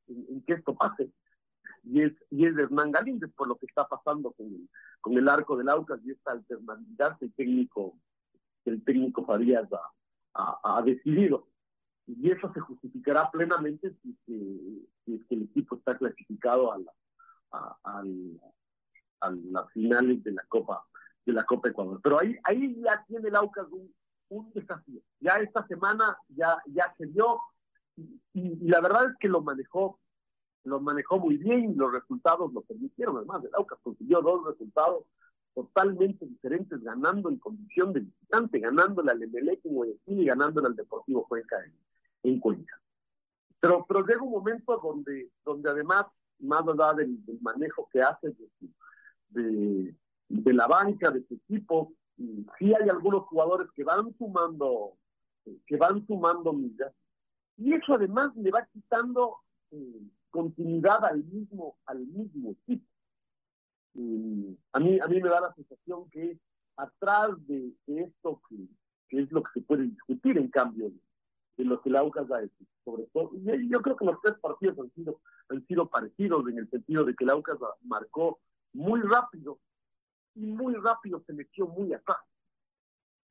en 0.08 0.42
que 0.44 0.54
esto 0.54 0.76
pase 0.76 1.12
y 1.86 2.02
es, 2.02 2.14
y 2.32 2.46
es 2.46 2.58
Hernán 2.58 2.92
Galíndez 2.92 3.32
por 3.36 3.48
lo 3.48 3.56
que 3.58 3.68
está 3.68 3.88
pasando 3.88 4.32
con 4.32 4.48
el, 4.48 4.70
con 5.02 5.18
el 5.18 5.30
arco 5.30 5.56
del 5.56 5.70
Aucas 5.70 6.00
y 6.04 6.12
esta 6.12 6.32
alternabilidad 6.32 7.18
que 7.18 7.26
el 7.26 7.34
técnico, 7.34 7.98
el 8.66 8.84
técnico 8.84 9.26
Farías 9.26 9.68
ha, 10.34 10.82
decidido. 10.84 11.48
Y 12.08 12.32
eso 12.32 12.52
se 12.54 12.60
justificará 12.60 13.30
plenamente 13.32 13.96
si, 14.02 14.18
si, 14.26 15.26
el 15.30 15.42
equipo 15.44 15.76
está 15.76 15.98
clasificado 15.98 16.72
a, 16.72 16.80
la, 16.80 16.92
a, 17.52 17.78
a, 19.22 19.32
las 19.32 19.72
finales 19.72 20.24
de 20.24 20.32
la 20.32 20.44
Copa 20.48 20.84
de 21.26 21.34
la 21.34 21.44
Copa 21.44 21.70
Ecuador. 21.70 22.00
Pero 22.04 22.20
ahí, 22.20 22.38
ahí 22.44 22.80
ya 22.84 23.04
tiene 23.08 23.30
el 23.30 23.36
Aucas 23.36 23.68
un, 23.72 23.92
un 24.30 24.52
desafío. 24.54 25.02
Ya 25.20 25.38
esta 25.38 25.66
semana 25.68 26.18
ya, 26.30 26.58
ya 26.68 26.94
se 26.98 27.08
dio 27.08 27.40
y, 27.98 28.22
y 28.34 28.68
la 28.68 28.82
verdad 28.82 29.12
es 29.12 29.18
que 29.20 29.28
lo 29.28 29.42
manejó 29.42 30.00
lo 30.66 30.82
manejó 30.82 31.20
muy 31.20 31.38
bien 31.38 31.72
y 31.72 31.76
los 31.76 31.92
resultados 31.92 32.52
lo 32.52 32.62
permitieron. 32.62 33.18
Además, 33.18 33.44
el 33.44 33.54
Aucas 33.54 33.80
consiguió 33.84 34.22
dos 34.22 34.46
resultados 34.46 35.06
totalmente 35.54 36.26
diferentes, 36.26 36.84
ganando 36.84 37.30
en 37.30 37.38
condición 37.38 37.94
de 37.94 38.02
visitante, 38.02 38.60
ganándole 38.60 39.12
al 39.12 39.24
Emelec 39.24 39.64
en 39.64 39.74
Guayaquil 39.74 40.20
y 40.20 40.26
ganándole 40.26 40.68
al 40.68 40.76
Deportivo 40.76 41.26
Cuenca 41.28 41.56
en, 42.24 42.40
Cuenca. 42.40 42.82
Pero, 43.60 43.86
pero 43.88 44.06
llega 44.06 44.22
un 44.22 44.32
momento 44.32 44.78
donde, 44.78 45.30
donde 45.46 45.70
además, 45.70 46.08
más 46.40 46.68
allá 46.68 46.94
del, 46.94 47.18
manejo 47.42 47.88
que 47.92 48.02
hace 48.02 48.36
de, 49.30 49.96
de, 50.28 50.54
la 50.54 50.68
banca, 50.68 51.10
de 51.10 51.24
su 51.26 51.36
equipo, 51.36 51.94
sí 52.18 52.74
hay 52.74 52.90
algunos 52.90 53.24
jugadores 53.24 53.70
que 53.74 53.84
van 53.84 54.14
sumando, 54.18 54.98
que 55.66 55.78
van 55.78 56.06
sumando 56.06 56.52
millas, 56.52 56.92
y 57.58 57.74
eso 57.74 57.94
además 57.94 58.36
le 58.36 58.52
va 58.52 58.66
quitando 58.66 59.38
eh, 59.72 60.02
continuidad 60.30 61.06
al 61.06 61.24
mismo, 61.24 61.78
al 61.86 62.00
mismo 62.00 62.52
equipo. 62.52 62.86
a, 64.74 64.80
mí, 64.80 65.00
a 65.00 65.08
mí 65.08 65.22
me 65.22 65.30
da 65.30 65.42
la 65.42 65.54
sensación 65.54 66.10
que 66.10 66.38
atrás 66.78 67.32
de, 67.48 67.74
esto, 67.88 68.42
que, 68.50 69.22
es 69.22 69.32
lo 69.32 69.44
que 69.44 69.52
se 69.54 69.62
puede 69.62 69.84
discutir 69.84 70.38
en 70.38 70.50
cambio 70.50 70.92
de, 71.58 71.64
lo 71.64 71.82
que 71.82 71.90
la 71.90 72.04
UCAS 72.04 72.30
ha 72.32 72.44
hecho, 72.44 72.66
sobre 72.84 73.06
todo, 73.14 73.32
y 73.34 73.70
yo 73.70 73.82
creo 73.82 73.96
que 73.96 74.06
los 74.06 74.20
tres 74.22 74.38
partidos 74.40 74.78
han 74.78 74.92
sido, 74.92 75.22
han 75.48 75.66
sido 75.68 75.90
parecidos 75.90 76.46
en 76.50 76.60
el 76.60 76.70
sentido 76.70 77.06
de 77.06 77.16
que 77.16 77.26
la 77.26 77.38
UCAS 77.38 77.58
marcó 77.84 78.40
muy 78.74 79.02
rápido 79.02 79.60
y 80.36 80.46
muy 80.48 80.76
rápido 80.76 81.24
se 81.26 81.32
metió 81.32 81.66
muy 81.68 81.94
atrás. 81.94 82.18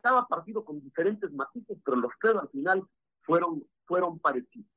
Cada 0.00 0.26
partido 0.26 0.64
con 0.64 0.80
diferentes 0.80 1.30
matices, 1.32 1.78
pero 1.84 1.98
los 1.98 2.12
tres 2.20 2.34
al 2.36 2.48
final 2.48 2.82
fueron, 3.22 3.62
fueron 3.86 4.18
parecidos 4.18 4.74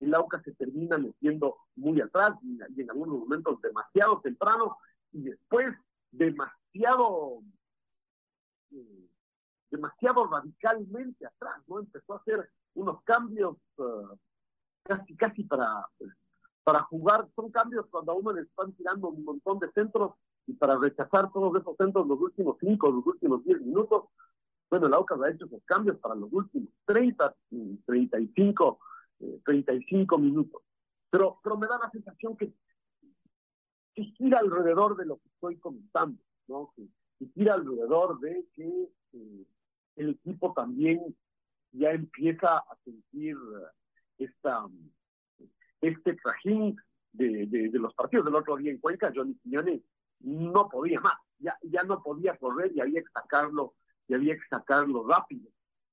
el 0.00 0.14
AUCA 0.14 0.42
se 0.42 0.52
termina 0.52 0.98
metiendo 0.98 1.56
muy 1.76 2.00
atrás 2.00 2.32
y, 2.42 2.58
en 2.80 2.90
algunos 2.90 3.18
momentos 3.20 3.60
demasiado 3.60 4.20
temprano 4.20 4.76
y 5.12 5.22
después 5.22 5.74
demasiado 6.10 7.42
eh, 8.70 9.08
demasiado 9.70 10.26
radicalmente 10.28 11.26
atrás, 11.26 11.60
¿no? 11.66 11.80
Empezó 11.80 12.14
a 12.14 12.18
hacer 12.18 12.50
unos 12.74 13.02
cambios 13.02 13.56
eh, 13.78 14.16
casi 14.84 15.16
casi 15.16 15.44
para 15.44 15.86
para 16.62 16.82
jugar, 16.82 17.28
son 17.36 17.52
cambios 17.52 17.86
cuando 17.90 18.10
a 18.10 18.16
uno 18.16 18.32
le 18.32 18.42
están 18.42 18.72
tirando 18.72 19.08
un 19.08 19.24
montón 19.24 19.60
de 19.60 19.70
centros 19.70 20.14
y 20.48 20.52
para 20.52 20.76
rechazar 20.76 21.30
todos 21.32 21.60
esos 21.60 21.76
centros 21.76 22.08
los 22.08 22.20
últimos 22.20 22.56
cinco, 22.58 22.90
los 22.90 23.06
últimos 23.06 23.44
diez 23.44 23.60
minutos, 23.60 24.06
bueno, 24.70 24.86
el 24.86 24.94
AUCA 24.94 25.16
ha 25.24 25.30
hecho 25.30 25.46
esos 25.46 25.62
cambios 25.64 25.98
para 25.98 26.14
los 26.14 26.32
últimos 26.32 26.70
30, 26.86 27.34
35 27.86 28.78
35 29.44 30.18
minutos. 30.18 30.62
Pero, 31.10 31.38
pero 31.42 31.56
me 31.56 31.66
da 31.66 31.78
la 31.78 31.90
sensación 31.90 32.36
que, 32.36 32.52
que 33.94 34.04
gira 34.04 34.38
alrededor 34.38 34.96
de 34.96 35.06
lo 35.06 35.18
que 35.18 35.28
estoy 35.28 35.56
comentando, 35.58 36.20
¿no? 36.48 36.72
Que, 36.76 36.86
gira 37.34 37.54
alrededor 37.54 38.20
de 38.20 38.46
que 38.52 38.90
eh, 39.14 39.46
el 39.96 40.10
equipo 40.10 40.52
también 40.52 41.16
ya 41.72 41.92
empieza 41.92 42.58
a 42.58 42.76
sentir 42.84 43.38
esta, 44.18 44.66
este 45.80 46.14
trajín 46.16 46.76
de, 47.12 47.46
de, 47.46 47.78
los 47.78 47.94
partidos. 47.94 48.26
Del 48.26 48.34
otro 48.34 48.56
día 48.56 48.70
en 48.70 48.78
Cuenca, 48.78 49.10
Johnny 49.14 49.34
Quiñones 49.36 49.80
no 50.20 50.68
podía 50.68 51.00
más, 51.00 51.14
ya, 51.38 51.56
ya 51.62 51.82
no 51.84 52.02
podía 52.02 52.36
correr 52.36 52.72
y 52.74 52.80
había 52.80 53.00
que 53.00 53.10
sacarlo, 53.12 53.74
y 54.08 54.14
había 54.14 54.34
que 54.34 54.46
sacarlo 54.48 55.06
rápido. 55.06 55.50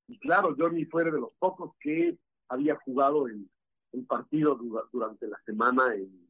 Y 0.08 0.20
claro, 0.20 0.56
Johnny 0.58 0.86
fue 0.86 1.04
de 1.06 1.12
los 1.12 1.32
pocos 1.40 1.76
que 1.80 2.18
había 2.50 2.76
jugado 2.76 3.28
el 3.28 4.06
partido 4.08 4.60
durante 4.92 5.28
la 5.28 5.40
semana 5.46 5.96
en, 5.96 6.24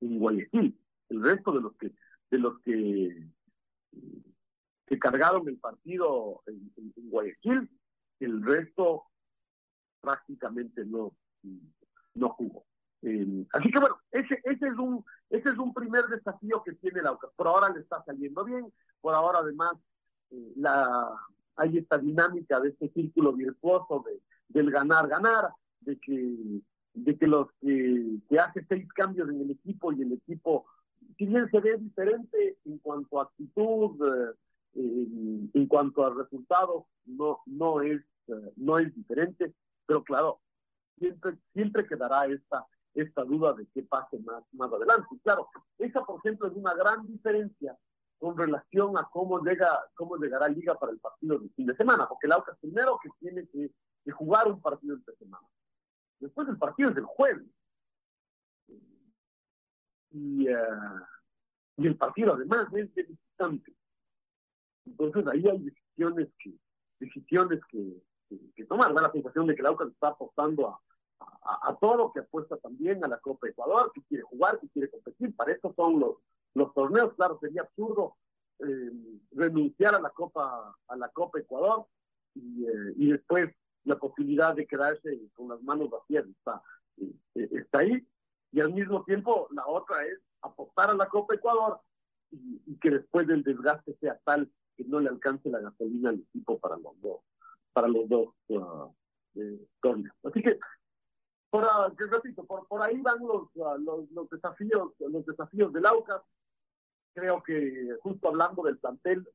en 0.00 0.18
Guayaquil. 0.18 0.78
El 1.08 1.22
resto 1.22 1.52
de 1.52 1.60
los 1.60 1.76
que 1.76 1.92
de 2.30 2.38
los 2.38 2.60
que, 2.60 3.26
que 4.86 4.98
cargaron 4.98 5.48
el 5.48 5.58
partido 5.58 6.42
en, 6.46 6.92
Guayaquil, 7.10 7.70
el 8.20 8.42
resto 8.42 9.04
prácticamente 10.00 10.84
no, 10.84 11.16
no 12.14 12.28
jugó. 12.30 12.66
así 13.52 13.70
que 13.70 13.78
bueno, 13.80 13.98
ese, 14.10 14.40
ese 14.44 14.66
es 14.68 14.76
un 14.76 15.04
ese 15.30 15.50
es 15.50 15.58
un 15.58 15.72
primer 15.72 16.06
desafío 16.06 16.62
que 16.62 16.72
tiene 16.74 17.02
la 17.02 17.16
Por 17.16 17.46
ahora 17.46 17.70
le 17.70 17.80
está 17.80 18.02
saliendo 18.04 18.44
bien, 18.44 18.72
por 19.00 19.14
ahora 19.14 19.38
además 19.40 19.72
la 20.56 21.10
hay 21.56 21.78
esta 21.78 21.98
dinámica 21.98 22.60
de 22.60 22.70
este 22.70 22.88
círculo 22.90 23.32
virtuoso 23.32 24.04
de, 24.06 24.20
del 24.48 24.70
ganar 24.70 25.08
ganar, 25.08 25.48
de 25.80 25.98
que 25.98 26.60
de 26.94 27.16
que 27.16 27.26
los 27.26 27.48
que, 27.60 28.18
que 28.28 28.38
hace 28.38 28.64
seis 28.68 28.88
cambios 28.92 29.28
en 29.28 29.40
el 29.40 29.50
equipo 29.52 29.92
y 29.92 30.02
el 30.02 30.12
equipo 30.12 30.66
si 31.16 31.26
bien 31.26 31.50
se 31.50 31.60
ve 31.60 31.76
diferente 31.76 32.58
en 32.64 32.78
cuanto 32.78 33.20
a 33.20 33.24
actitud, 33.24 33.96
eh, 34.74 35.50
en, 35.54 35.66
cuanto 35.66 36.04
a 36.04 36.14
resultados, 36.14 36.84
no, 37.06 37.40
no, 37.46 37.80
es, 37.80 38.00
eh, 38.28 38.52
no 38.56 38.78
es 38.78 38.94
diferente, 38.94 39.52
pero 39.84 40.04
claro, 40.04 40.40
siempre, 40.98 41.36
siempre 41.52 41.86
quedará 41.86 42.26
esta, 42.26 42.66
esta 42.94 43.24
duda 43.24 43.52
de 43.54 43.66
qué 43.74 43.82
pase 43.82 44.18
más, 44.20 44.44
más 44.52 44.72
adelante. 44.72 45.08
claro, 45.24 45.48
esa, 45.78 46.04
por 46.04 46.20
ejemplo, 46.20 46.48
es 46.48 46.54
una 46.54 46.74
gran 46.74 47.06
diferencia 47.06 47.76
con 48.18 48.36
relación 48.36 48.98
a 48.98 49.08
cómo 49.10 49.40
llega 49.40 49.68
cómo 49.94 50.16
llegará 50.16 50.48
Liga 50.48 50.74
para 50.78 50.92
el 50.92 50.98
partido 50.98 51.38
del 51.38 51.50
fin 51.50 51.66
de 51.66 51.76
semana, 51.76 52.08
porque 52.08 52.26
el 52.26 52.32
Aucas 52.32 52.58
primero 52.60 52.98
que 53.02 53.10
tiene 53.20 53.46
que, 53.48 53.70
jugar 54.12 54.48
un 54.48 54.60
partido 54.62 54.94
entre 54.94 55.14
semana. 55.16 55.46
Después 56.18 56.48
el 56.48 56.56
partido 56.56 56.90
es 56.90 56.96
el 56.96 57.04
jueves 57.04 57.46
y, 60.10 60.48
eh, 60.48 60.56
y 61.76 61.86
el 61.86 61.96
partido 61.96 62.32
además 62.32 62.68
es 62.72 62.94
de 62.94 63.02
visitante. 63.02 63.74
Entonces 64.86 65.26
ahí 65.26 65.46
hay 65.46 65.58
decisiones 65.58 66.28
que, 66.38 66.54
decisiones 66.98 67.60
que, 67.68 68.02
que, 68.56 68.64
tomar. 68.64 68.94
Da 68.94 69.02
la 69.02 69.12
sensación 69.12 69.46
de 69.46 69.54
que 69.54 69.62
la 69.62 69.72
UCA 69.72 69.84
está 69.84 70.08
apostando 70.08 70.68
a, 70.68 70.80
a, 71.68 71.76
todo 71.78 71.96
lo 71.96 72.12
que 72.12 72.20
apuesta 72.20 72.56
también 72.56 73.04
a 73.04 73.08
la 73.08 73.18
Copa 73.18 73.46
Ecuador, 73.46 73.92
que 73.94 74.02
quiere 74.04 74.22
jugar, 74.22 74.58
que 74.58 74.68
quiere 74.70 74.90
competir. 74.90 75.36
Para 75.36 75.52
eso 75.52 75.72
son 75.76 76.00
los, 76.00 76.16
los 76.58 76.74
torneos. 76.74 77.14
Claro, 77.14 77.38
sería 77.40 77.62
absurdo 77.62 78.16
eh, 78.60 78.92
renunciar 79.32 79.94
a 79.94 80.00
la 80.00 80.10
Copa, 80.10 80.76
a 80.86 80.96
la 80.96 81.08
Copa 81.08 81.38
Ecuador 81.40 81.86
y, 82.34 82.64
eh, 82.66 82.92
y 82.96 83.12
después 83.12 83.48
la 83.84 83.98
posibilidad 83.98 84.54
de 84.54 84.66
quedarse 84.66 85.18
con 85.34 85.48
las 85.48 85.62
manos 85.62 85.88
vacías 85.90 86.26
está, 86.26 86.62
está 87.34 87.78
ahí 87.78 88.06
y 88.52 88.60
al 88.60 88.72
mismo 88.72 89.04
tiempo 89.04 89.48
la 89.52 89.66
otra 89.66 90.04
es 90.04 90.18
apostar 90.42 90.90
a 90.90 90.94
la 90.94 91.08
Copa 91.08 91.34
Ecuador 91.34 91.80
y, 92.30 92.76
que 92.78 92.90
después 92.90 93.26
del 93.26 93.42
desgaste 93.42 93.96
sea 94.00 94.18
tal 94.24 94.50
que 94.76 94.84
no 94.84 95.00
le 95.00 95.08
alcance 95.08 95.50
la 95.50 95.60
gasolina 95.60 96.10
al 96.10 96.20
equipo 96.20 96.58
para 96.58 96.76
los 96.76 97.00
dos, 97.00 97.20
para 97.72 97.88
los 97.88 98.08
dos 98.08 98.34
uh, 98.48 98.92
eh, 99.34 99.66
torneos. 99.80 100.14
Así 100.22 100.42
que 100.42 100.58
por, 101.50 101.64
uh, 101.64 101.94
repito, 101.96 102.44
por, 102.44 102.66
por 102.68 102.82
ahí 102.82 103.00
van 103.00 103.18
los, 103.20 103.48
uh, 103.54 103.78
los, 103.78 104.10
los, 104.10 104.28
desafíos, 104.30 104.92
los 104.98 105.26
desafíos 105.26 105.72
del 105.72 105.86
AUCAS. 105.86 106.22
Creo 107.14 107.42
que 107.42 107.96
justo 108.02 108.28
hablando 108.28 108.62
del 108.62 108.78
plantel, 108.78 109.28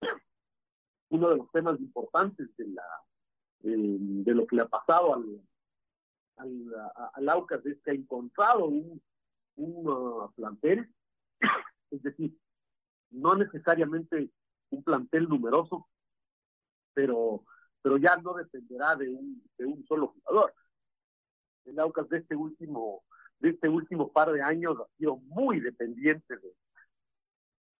uno 1.10 1.28
de 1.30 1.36
los 1.36 1.50
temas 1.52 1.78
importantes 1.80 2.48
de 2.56 2.68
la 2.68 2.84
eh, 3.62 3.96
de 3.98 4.34
lo 4.34 4.46
que 4.46 4.56
le 4.56 4.62
ha 4.62 4.68
pasado 4.68 5.14
al, 5.14 5.40
al, 6.36 6.74
al 7.14 7.28
Aucas 7.28 7.64
es 7.66 7.80
que 7.82 7.90
ha 7.90 7.94
encontrado 7.94 8.66
un, 8.66 9.02
un 9.56 9.88
uh, 9.88 10.32
plantel, 10.34 10.88
es 11.90 12.02
decir, 12.02 12.36
no 13.10 13.34
necesariamente 13.34 14.30
un 14.70 14.82
plantel 14.82 15.28
numeroso, 15.28 15.88
pero, 16.94 17.44
pero 17.82 17.96
ya 17.96 18.16
no 18.16 18.34
dependerá 18.34 18.94
de 18.96 19.08
un, 19.08 19.42
de 19.58 19.64
un 19.64 19.84
solo 19.86 20.08
jugador. 20.08 20.54
El 21.64 21.78
Aucas 21.80 22.08
de 22.08 22.18
este 22.18 22.36
último, 22.36 23.02
de 23.38 23.50
este 23.50 23.68
último 23.68 24.12
par 24.12 24.32
de 24.32 24.42
años 24.42 24.78
ha 24.78 24.86
sido 24.96 25.16
muy 25.16 25.60
dependiente 25.60 26.36
de, 26.36 26.54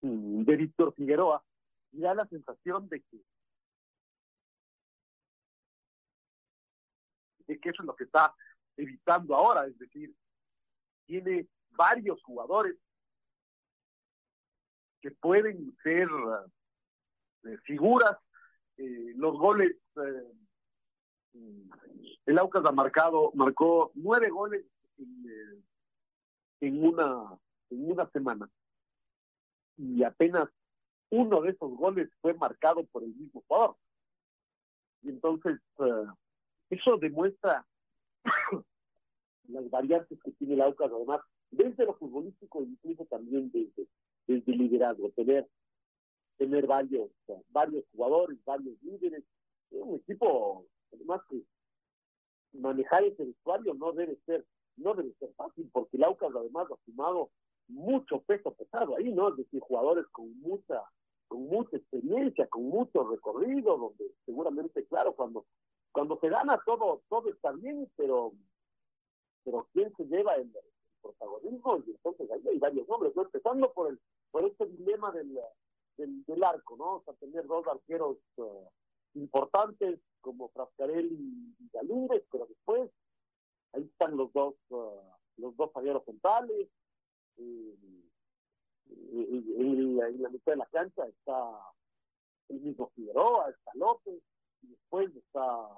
de 0.01 0.55
Víctor 0.55 0.93
Figueroa 0.93 1.43
y 1.91 2.01
da 2.01 2.13
la 2.13 2.27
sensación 2.27 2.87
de 2.89 3.01
que 3.01 3.17
de 7.47 7.59
que 7.59 7.69
eso 7.69 7.81
es 7.81 7.87
lo 7.87 7.95
que 7.95 8.03
está 8.03 8.35
evitando 8.75 9.35
ahora, 9.35 9.65
es 9.67 9.77
decir, 9.79 10.13
tiene 11.05 11.47
varios 11.71 12.21
jugadores 12.23 12.75
que 15.01 15.11
pueden 15.11 15.75
ser 15.83 16.09
eh, 17.45 17.57
figuras. 17.63 18.17
Eh, 18.77 19.13
los 19.15 19.37
goles, 19.37 19.75
eh, 19.95 20.33
el 22.25 22.37
Aucas 22.37 22.65
ha 22.65 22.71
marcado, 22.71 23.31
marcó 23.33 23.91
nueve 23.95 24.29
goles 24.29 24.65
en, 24.97 25.65
en, 26.59 26.85
una, 26.85 27.39
en 27.69 27.91
una 27.91 28.09
semana. 28.11 28.49
Y 29.77 30.03
apenas 30.03 30.49
uno 31.09 31.41
de 31.41 31.51
esos 31.51 31.71
goles 31.77 32.09
fue 32.21 32.33
marcado 32.33 32.83
por 32.85 33.03
el 33.03 33.13
mismo 33.15 33.43
jugador. 33.47 33.75
Y 35.03 35.09
entonces, 35.09 35.59
eso 36.69 36.97
demuestra 36.97 37.65
las 39.47 39.69
variantes 39.69 40.19
que 40.23 40.31
tiene 40.31 40.55
el 40.55 40.61
Aucas, 40.61 40.91
además, 40.91 41.21
desde 41.51 41.85
lo 41.85 41.93
futbolístico, 41.95 42.61
incluso 42.61 43.05
también 43.05 43.51
desde, 43.51 44.51
liderazgo, 44.51 45.09
tener, 45.11 45.47
tener 46.37 46.67
varios, 46.67 47.09
varios 47.49 47.85
jugadores, 47.91 48.37
varios 48.43 48.75
líderes, 48.81 49.23
un 49.71 49.95
equipo, 49.95 50.65
además 50.91 51.21
que 51.29 51.41
manejar 52.53 53.03
ese 53.03 53.23
vestuario 53.23 53.73
no 53.75 53.93
debe 53.93 54.17
ser, 54.25 54.45
no 54.75 54.93
debe 54.93 55.13
ser 55.19 55.33
fácil, 55.35 55.69
porque 55.71 55.97
el 55.97 56.03
Aucas 56.03 56.31
además 56.35 56.67
ha 56.71 56.85
sumado 56.85 57.29
mucho 57.67 58.21
peso 58.21 58.53
pesado 58.53 58.95
ahí, 58.97 59.11
¿no? 59.11 59.29
Es 59.29 59.37
decir, 59.37 59.59
jugadores 59.61 60.05
con 60.07 60.39
mucha, 60.39 60.83
con 61.27 61.47
mucha 61.47 61.77
experiencia, 61.77 62.47
con 62.47 62.63
mucho 62.63 63.03
recorrido, 63.09 63.77
donde 63.77 64.11
seguramente, 64.25 64.85
claro, 64.85 65.13
cuando, 65.13 65.45
cuando 65.91 66.19
se 66.19 66.29
gana 66.29 66.61
todo, 66.65 67.01
todo 67.09 67.29
está 67.29 67.51
bien, 67.51 67.89
pero, 67.95 68.33
pero 69.43 69.67
quién 69.73 69.93
se 69.95 70.05
lleva 70.05 70.35
el, 70.35 70.51
protagonismo 71.01 71.77
y 71.85 71.91
entonces 71.91 72.29
ahí 72.31 72.47
hay 72.47 72.57
varios 72.57 72.87
nombres, 72.87 73.15
¿no? 73.15 73.21
empezando 73.21 73.71
por 73.71 73.89
el 73.89 73.99
por 74.31 74.45
este 74.45 74.65
dilema 74.65 75.11
del, 75.11 75.39
del, 75.95 76.43
arco, 76.43 76.75
¿no? 76.75 76.95
O 76.95 77.03
sea, 77.03 77.13
tener 77.15 77.45
dos 77.47 77.65
arqueros 77.67 78.17
uh, 78.37 78.67
importantes 79.13 79.99
como 80.21 80.49
Frascarelli 80.49 81.55
y 81.59 81.69
Galíndez, 81.71 82.23
pero 82.31 82.45
después 82.45 82.91
ahí 83.73 83.83
están 83.83 84.17
los 84.17 84.33
dos 84.33 84.55
uh, 84.69 84.99
los 85.37 85.55
dos 85.55 85.71
zagueros 85.71 86.03
centrales 86.05 86.67
y, 87.37 87.75
en 89.09 89.97
la 90.21 90.29
mitad 90.29 90.53
de 90.53 90.57
la 90.57 90.65
cancha 90.67 91.05
está 91.05 91.59
el 92.49 92.61
mismo 92.61 92.89
Figueroa, 92.95 93.49
está 93.49 93.71
López, 93.75 94.21
y 94.61 94.67
después 94.67 95.13
está 95.15 95.69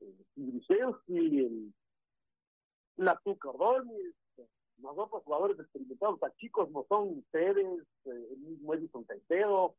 eh, 0.00 0.26
y 0.36 1.38
el, 1.38 1.74
la 2.96 3.18
Tuca 3.24 3.50
Ordóñez, 3.50 4.14
los 4.78 4.98
otros 4.98 5.22
jugadores 5.22 5.58
experimentados, 5.60 6.18
o 6.20 6.28
chicos 6.38 6.70
no 6.70 6.84
son 6.88 7.24
Pérez, 7.30 7.82
eh, 8.04 8.28
el 8.32 8.38
mismo 8.38 8.74
Edison 8.74 9.04
Caicedo, 9.04 9.76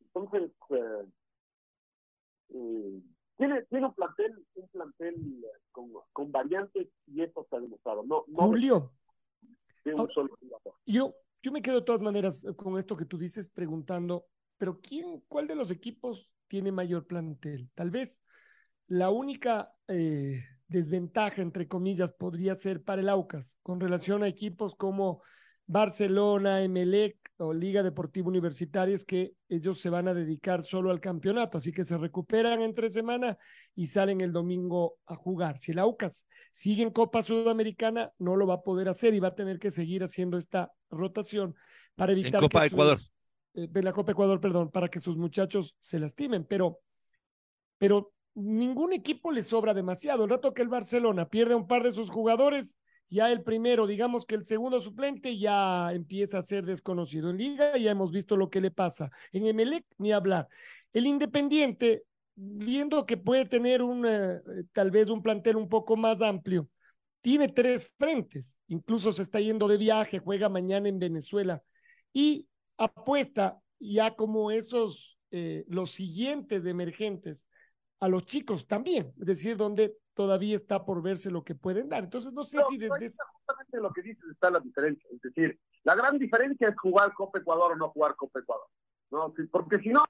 entonces 0.00 0.50
eh, 0.70 1.06
eh, 2.50 3.02
tiene, 3.36 3.62
tiene 3.64 3.86
un 3.86 3.94
plantel, 3.94 4.46
un 4.54 4.68
plantel 4.68 5.46
con, 5.72 5.92
con 6.12 6.32
variantes 6.32 6.88
y 7.06 7.22
eso 7.22 7.46
se 7.50 7.56
ha 7.56 7.60
demostrado. 7.60 8.04
No, 8.04 8.24
no 8.28 8.46
Julio, 8.46 8.92
yo, 10.86 11.14
yo 11.42 11.52
me 11.52 11.62
quedo 11.62 11.76
de 11.80 11.86
todas 11.86 12.02
maneras 12.02 12.42
con 12.56 12.78
esto 12.78 12.96
que 12.96 13.04
tú 13.04 13.18
dices 13.18 13.48
preguntando, 13.48 14.26
pero 14.58 14.80
¿quién, 14.80 15.22
cuál 15.28 15.46
de 15.46 15.54
los 15.54 15.70
equipos 15.70 16.30
tiene 16.48 16.72
mayor 16.72 17.06
plantel? 17.06 17.70
Tal 17.74 17.90
vez 17.90 18.22
la 18.88 19.10
única 19.10 19.72
eh, 19.88 20.44
desventaja, 20.68 21.42
entre 21.42 21.68
comillas, 21.68 22.12
podría 22.12 22.54
ser 22.56 22.82
para 22.82 23.02
el 23.02 23.08
Aucas 23.08 23.58
con 23.62 23.80
relación 23.80 24.22
a 24.22 24.28
equipos 24.28 24.74
como 24.74 25.22
Barcelona, 25.66 26.62
Emelec 26.62 27.18
o 27.38 27.52
Liga 27.52 27.82
Deportiva 27.82 28.28
Universitaria, 28.28 28.94
es 28.94 29.04
que 29.04 29.34
ellos 29.48 29.80
se 29.80 29.90
van 29.90 30.08
a 30.08 30.14
dedicar 30.14 30.62
solo 30.62 30.90
al 30.90 31.00
campeonato, 31.00 31.58
así 31.58 31.72
que 31.72 31.84
se 31.84 31.98
recuperan 31.98 32.62
entre 32.62 32.90
semana 32.90 33.36
y 33.74 33.88
salen 33.88 34.20
el 34.20 34.32
domingo 34.32 34.98
a 35.06 35.16
jugar. 35.16 35.58
Si 35.58 35.72
el 35.72 35.78
Aucas 35.78 36.24
sigue 36.52 36.82
en 36.82 36.90
Copa 36.90 37.22
Sudamericana, 37.22 38.12
no 38.18 38.36
lo 38.36 38.46
va 38.46 38.54
a 38.54 38.62
poder 38.62 38.88
hacer 38.88 39.12
y 39.12 39.20
va 39.20 39.28
a 39.28 39.34
tener 39.34 39.58
que 39.58 39.70
seguir 39.70 40.02
haciendo 40.02 40.38
esta 40.38 40.72
rotación. 40.90 41.54
para 41.94 42.12
evitar 42.12 42.34
en 42.34 42.40
Copa 42.40 42.60
que 42.60 42.66
Ecuador. 42.66 42.98
Sus, 42.98 43.10
eh, 43.54 43.68
en 43.74 43.84
la 43.84 43.92
Copa 43.92 44.12
Ecuador, 44.12 44.40
perdón, 44.40 44.70
para 44.70 44.88
que 44.88 45.00
sus 45.00 45.16
muchachos 45.16 45.74
se 45.80 45.98
lastimen, 45.98 46.44
pero, 46.44 46.80
pero 47.78 48.12
ningún 48.34 48.92
equipo 48.92 49.32
le 49.32 49.42
sobra 49.42 49.74
demasiado. 49.74 50.24
El 50.24 50.30
rato 50.30 50.54
que 50.54 50.62
el 50.62 50.68
Barcelona 50.68 51.28
pierde 51.28 51.54
un 51.54 51.66
par 51.66 51.82
de 51.82 51.92
sus 51.92 52.10
jugadores, 52.10 52.76
ya 53.08 53.30
el 53.30 53.42
primero, 53.42 53.86
digamos 53.86 54.26
que 54.26 54.34
el 54.34 54.44
segundo 54.44 54.80
suplente 54.80 55.38
ya 55.38 55.92
empieza 55.92 56.38
a 56.38 56.42
ser 56.42 56.64
desconocido. 56.66 57.30
En 57.30 57.38
Liga 57.38 57.76
ya 57.76 57.90
hemos 57.90 58.10
visto 58.10 58.36
lo 58.36 58.50
que 58.50 58.60
le 58.60 58.70
pasa. 58.70 59.10
En 59.32 59.46
Emelec, 59.46 59.84
ni 59.98 60.12
hablar. 60.12 60.48
El 60.92 61.06
Independiente, 61.06 62.04
viendo 62.34 63.06
que 63.06 63.16
puede 63.16 63.44
tener 63.44 63.82
un, 63.82 64.06
eh, 64.06 64.40
tal 64.72 64.90
vez 64.90 65.08
un 65.08 65.22
plantel 65.22 65.56
un 65.56 65.68
poco 65.68 65.96
más 65.96 66.20
amplio, 66.20 66.68
tiene 67.20 67.48
tres 67.48 67.90
frentes, 67.98 68.56
incluso 68.68 69.12
se 69.12 69.22
está 69.22 69.40
yendo 69.40 69.66
de 69.66 69.78
viaje, 69.78 70.20
juega 70.20 70.48
mañana 70.48 70.88
en 70.88 70.98
Venezuela 70.98 71.60
y 72.12 72.46
apuesta 72.76 73.60
ya 73.80 74.14
como 74.14 74.50
esos, 74.50 75.18
eh, 75.32 75.64
los 75.68 75.90
siguientes 75.90 76.64
emergentes 76.64 77.48
a 77.98 78.08
los 78.08 78.26
chicos 78.26 78.66
también, 78.66 79.12
es 79.18 79.26
decir, 79.26 79.56
donde 79.56 79.96
todavía 80.16 80.56
está 80.56 80.84
por 80.84 81.02
verse 81.02 81.30
lo 81.30 81.44
que 81.44 81.54
pueden 81.54 81.90
dar. 81.90 82.04
Entonces, 82.04 82.32
no 82.32 82.42
sé 82.42 82.56
No, 82.56 82.68
si 82.68 82.78
desde... 82.78 83.10
Justamente 83.10 83.80
lo 83.80 83.92
que 83.92 84.02
dices 84.02 84.24
está 84.32 84.50
la 84.50 84.60
diferencia. 84.60 85.08
Es 85.12 85.20
decir, 85.20 85.60
la 85.84 85.94
gran 85.94 86.18
diferencia 86.18 86.68
es 86.70 86.76
jugar 86.78 87.12
Copa 87.12 87.38
Ecuador 87.38 87.72
o 87.72 87.76
no 87.76 87.90
jugar 87.90 88.16
Copa 88.16 88.40
Ecuador. 88.40 88.66
¿no? 89.10 89.32
Porque 89.52 89.78
si 89.78 89.90
no, 89.90 90.04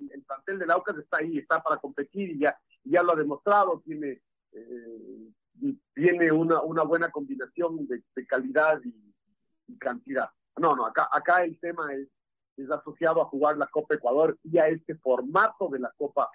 el 0.00 0.22
plantel 0.24 0.58
del 0.58 0.70
Aucas 0.72 0.98
está 0.98 1.18
ahí, 1.18 1.38
está 1.38 1.62
para 1.62 1.80
competir 1.80 2.30
y 2.30 2.40
ya, 2.40 2.58
ya 2.82 3.04
lo 3.04 3.12
ha 3.12 3.16
demostrado, 3.16 3.80
tiene, 3.84 4.20
eh, 4.50 5.30
tiene 5.94 6.32
una, 6.32 6.60
una 6.62 6.82
buena 6.82 7.10
combinación 7.10 7.86
de, 7.86 8.02
de 8.16 8.26
calidad 8.26 8.80
y, 8.84 9.14
y 9.68 9.78
cantidad. 9.78 10.28
No, 10.56 10.74
no, 10.74 10.86
acá, 10.86 11.08
acá 11.10 11.44
el 11.44 11.58
tema 11.60 11.94
es, 11.94 12.08
es 12.56 12.68
asociado 12.68 13.22
a 13.22 13.26
jugar 13.26 13.56
la 13.56 13.68
Copa 13.68 13.94
Ecuador 13.94 14.36
y 14.42 14.58
a 14.58 14.66
este 14.66 14.96
formato 14.96 15.68
de 15.68 15.78
la 15.78 15.92
Copa 15.96 16.28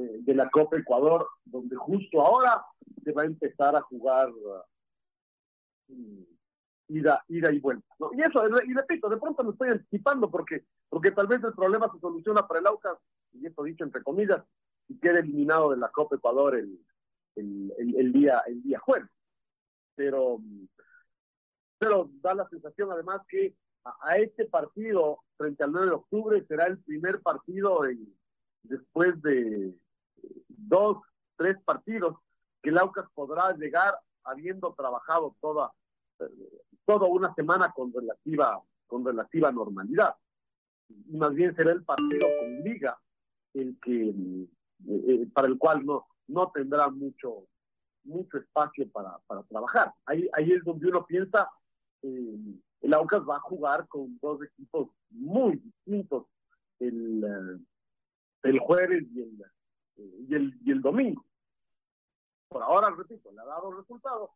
eh, 0.00 0.18
de 0.20 0.34
la 0.34 0.48
Copa 0.48 0.78
Ecuador, 0.78 1.28
donde 1.44 1.76
justo 1.76 2.20
ahora 2.20 2.64
se 3.04 3.12
va 3.12 3.22
a 3.22 3.26
empezar 3.26 3.76
a 3.76 3.82
jugar 3.82 4.30
uh, 5.88 6.26
ida, 6.88 7.22
ida 7.28 7.52
y 7.52 7.60
vuelta. 7.60 7.86
Y 8.12 8.20
eso, 8.22 8.42
y 8.64 8.74
repito, 8.74 9.08
de 9.08 9.18
pronto 9.18 9.44
me 9.44 9.50
estoy 9.50 9.70
anticipando 9.70 10.30
porque, 10.30 10.64
porque 10.88 11.10
tal 11.10 11.26
vez 11.26 11.42
el 11.44 11.52
problema 11.52 11.90
se 11.92 12.00
soluciona 12.00 12.46
para 12.46 12.60
el 12.60 12.66
Aucas, 12.66 12.98
y 13.32 13.46
esto 13.46 13.62
dicho 13.62 13.84
entre 13.84 14.02
comillas, 14.02 14.42
y 14.88 14.98
queda 14.98 15.20
eliminado 15.20 15.70
de 15.70 15.76
la 15.76 15.90
Copa 15.90 16.16
Ecuador 16.16 16.56
el, 16.56 16.80
el, 17.36 17.72
el, 17.96 18.12
día, 18.12 18.42
el 18.46 18.62
día 18.62 18.78
jueves. 18.78 19.10
Pero, 19.94 20.40
pero 21.78 22.10
da 22.22 22.34
la 22.34 22.48
sensación 22.48 22.90
además 22.90 23.20
que 23.28 23.54
a, 23.84 24.16
este 24.16 24.46
partido 24.46 25.20
frente 25.36 25.62
al 25.62 25.72
9 25.72 25.86
de 25.86 25.92
octubre 25.94 26.46
será 26.46 26.66
el 26.66 26.78
primer 26.78 27.20
partido 27.20 27.82
después 28.62 29.20
de 29.22 29.74
dos, 30.68 30.98
tres 31.36 31.56
partidos 31.64 32.16
que 32.62 32.70
el 32.70 32.78
Aucas 32.78 33.06
podrá 33.14 33.52
llegar 33.56 33.98
habiendo 34.24 34.74
trabajado 34.74 35.36
toda, 35.40 35.72
eh, 36.20 36.62
toda 36.84 37.06
una 37.08 37.34
semana 37.34 37.72
con 37.72 37.92
relativa, 37.92 38.60
con 38.86 39.04
relativa 39.04 39.50
normalidad. 39.50 40.14
Y 40.88 41.16
más 41.16 41.34
bien 41.34 41.54
será 41.54 41.72
el 41.72 41.84
partido 41.84 42.26
con 42.40 42.60
liga 42.62 42.98
el 43.54 43.78
que 43.80 44.14
eh, 44.88 45.26
para 45.32 45.48
el 45.48 45.58
cual 45.58 45.84
no, 45.84 46.06
no 46.28 46.50
tendrá 46.50 46.88
mucho, 46.90 47.46
mucho 48.04 48.38
espacio 48.38 48.90
para, 48.90 49.18
para 49.26 49.42
trabajar. 49.44 49.92
Ahí, 50.06 50.28
ahí 50.32 50.52
es 50.52 50.64
donde 50.64 50.88
uno 50.88 51.06
piensa, 51.06 51.50
eh, 52.02 52.38
el 52.80 52.94
Aucas 52.94 53.22
va 53.28 53.36
a 53.36 53.40
jugar 53.40 53.86
con 53.88 54.18
dos 54.20 54.42
equipos 54.42 54.90
muy 55.10 55.56
distintos 55.56 56.26
el, 56.78 57.64
el 58.42 58.58
jueves 58.58 59.04
y 59.12 59.20
el, 59.20 59.42
y 60.28 60.34
el, 60.34 60.58
y 60.64 60.70
el 60.70 60.80
domingo. 60.80 61.24
Por 62.48 62.62
ahora, 62.62 62.90
repito, 62.90 63.30
le 63.32 63.40
ha 63.40 63.44
dado 63.44 63.72
resultados, 63.72 64.30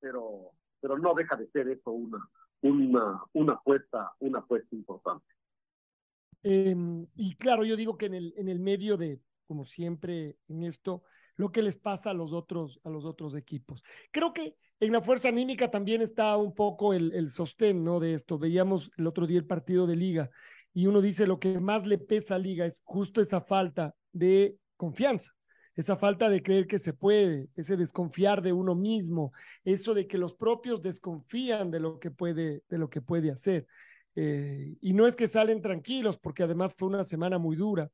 pero, 0.00 0.52
pero 0.80 0.98
no 0.98 1.14
deja 1.14 1.36
de 1.36 1.48
ser 1.50 1.68
eso 1.68 1.90
una, 1.92 2.18
una, 2.62 3.22
una 3.32 3.52
apuesta, 3.54 4.12
una 4.18 4.40
apuesta 4.40 4.74
importante. 4.74 5.26
Eh, 6.42 6.74
y 7.16 7.36
claro, 7.36 7.64
yo 7.64 7.76
digo 7.76 7.96
que 7.96 8.06
en 8.06 8.14
el, 8.14 8.34
en 8.36 8.48
el 8.48 8.60
medio 8.60 8.96
de, 8.96 9.20
como 9.46 9.64
siempre 9.64 10.38
en 10.48 10.64
esto, 10.64 11.02
lo 11.36 11.52
que 11.52 11.62
les 11.62 11.76
pasa 11.76 12.10
a 12.10 12.14
los 12.14 12.32
otros, 12.32 12.80
a 12.84 12.90
los 12.90 13.04
otros 13.04 13.34
equipos. 13.34 13.82
Creo 14.10 14.32
que 14.32 14.56
en 14.80 14.92
la 14.92 15.02
fuerza 15.02 15.28
anímica 15.28 15.70
también 15.70 16.02
está 16.02 16.36
un 16.36 16.54
poco 16.54 16.92
el, 16.92 17.12
el 17.12 17.30
sostén, 17.30 17.84
¿no? 17.84 18.00
De 18.00 18.14
esto. 18.14 18.38
Veíamos 18.38 18.90
el 18.96 19.06
otro 19.06 19.26
día 19.26 19.38
el 19.38 19.46
partido 19.46 19.86
de 19.86 19.96
liga 19.96 20.30
y 20.72 20.86
uno 20.86 21.00
dice 21.00 21.26
lo 21.26 21.38
que 21.38 21.60
más 21.60 21.86
le 21.86 21.98
pesa 21.98 22.36
a 22.36 22.38
liga 22.38 22.66
es 22.66 22.80
justo 22.84 23.20
esa 23.20 23.40
falta 23.40 23.94
de 24.12 24.58
confianza, 24.80 25.34
esa 25.76 25.98
falta 25.98 26.30
de 26.30 26.42
creer 26.42 26.66
que 26.66 26.78
se 26.78 26.94
puede, 26.94 27.50
ese 27.54 27.76
desconfiar 27.76 28.40
de 28.40 28.54
uno 28.54 28.74
mismo, 28.74 29.32
eso 29.62 29.92
de 29.92 30.06
que 30.06 30.16
los 30.16 30.32
propios 30.32 30.80
desconfían 30.80 31.70
de 31.70 31.80
lo 31.80 31.98
que 31.98 32.10
puede, 32.10 32.62
de 32.70 32.78
lo 32.78 32.88
que 32.88 33.02
puede 33.02 33.30
hacer. 33.30 33.66
Eh, 34.16 34.74
y 34.80 34.94
no 34.94 35.06
es 35.06 35.16
que 35.16 35.28
salen 35.28 35.60
tranquilos, 35.60 36.18
porque 36.18 36.44
además 36.44 36.74
fue 36.76 36.88
una 36.88 37.04
semana 37.04 37.38
muy 37.38 37.56
dura. 37.56 37.90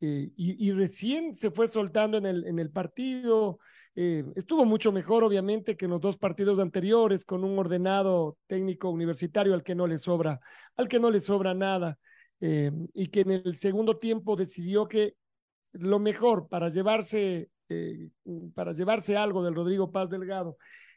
Eh, 0.00 0.30
y, 0.36 0.70
recién 0.70 1.34
se 1.34 1.50
fue 1.50 1.68
soltando 1.68 2.16
en 2.16 2.58
el, 2.58 2.70
partido. 2.70 3.58
Eh, 3.96 4.24
estuvo 4.36 4.64
mucho 4.64 4.92
mejor, 4.92 5.24
obviamente, 5.24 5.76
que 5.76 5.86
en 5.86 5.90
los 5.90 6.00
dos 6.00 6.16
partidos 6.16 6.60
anteriores, 6.60 7.24
con 7.24 7.42
un 7.44 7.58
ordenado 7.58 8.38
técnico 8.46 8.88
universitario 8.88 9.52
al 9.52 9.64
que 9.64 9.74
no 9.74 9.86
le 9.86 9.98
sobra, 9.98 10.40
al 10.76 10.88
que 10.88 11.00
no 11.00 11.10
le 11.10 11.20
sobra 11.20 11.54
nada. 11.54 11.98
Y 12.40 13.08
que 13.08 13.20
en 13.20 13.32
el 13.32 13.56
segundo 13.56 13.98
tiempo 13.98 14.34
decidió 14.36 14.88
que 14.88 15.16
lo 15.72 15.98
mejor 15.98 16.48
para 16.48 16.68
llevarse, 16.68 17.50
para 18.54 18.72
llevarse 18.72 19.16
algo 19.16 19.42
del 19.44 19.54
Rodrigo 19.54 19.90
Paz 19.90 20.10
Delgado 20.10 20.56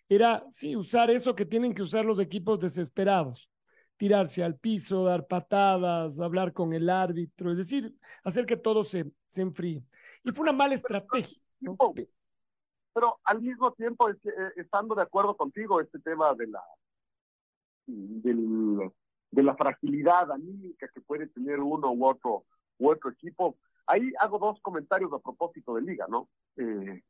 era, 0.10 0.46
sí, 0.52 0.76
usar 0.76 1.10
eso 1.10 1.36
que 1.36 1.46
tienen 1.46 1.74
que 1.74 1.82
usar 1.82 2.06
los 2.06 2.20
equipos 2.20 2.60
desesperados 2.60 3.50
tirarse 3.98 4.44
al 4.44 4.58
piso, 4.58 5.06
dar 5.06 5.28
patadas, 5.28 6.20
hablar 6.20 6.52
con 6.52 6.74
el 6.74 6.90
árbitro, 6.90 7.52
es 7.52 7.58
decir, 7.58 7.96
hacer 8.24 8.46
que 8.46 8.58
todo 8.58 8.84
se, 8.84 9.12
se 9.26 9.42
enfríe. 9.42 9.82
Y 10.24 10.32
fue 10.32 10.44
una 10.44 10.52
mala 10.52 10.76
estrategia. 10.76 11.42
¿no? 11.62 11.78
Pero 12.94 13.20
al 13.24 13.42
mismo 13.42 13.72
tiempo, 13.72 14.10
es, 14.10 14.18
eh, 14.26 14.52
estando 14.58 14.94
de 14.96 15.04
acuerdo 15.04 15.38
contigo, 15.38 15.80
este 15.80 16.00
tema 16.00 16.34
de 16.36 16.48
la, 16.48 16.62
del, 17.88 18.92
de 19.32 19.44
la 19.44 19.56
fragilidad 19.56 20.32
anímica 20.32 20.90
que 20.94 21.02
puede 21.02 21.28
tener 21.28 21.60
uno 21.60 21.92
u 21.92 22.06
otro, 22.06 22.46
u 22.80 22.90
otro 22.90 23.10
equipo, 23.10 23.58
ahí 23.88 24.12
hago 24.20 24.40
dos 24.40 24.60
comentarios 24.62 25.12
a 25.14 25.20
propósito 25.20 25.76
de 25.76 25.82
Liga, 25.82 26.06
¿no? 26.10 26.30
Eh, 26.58 27.04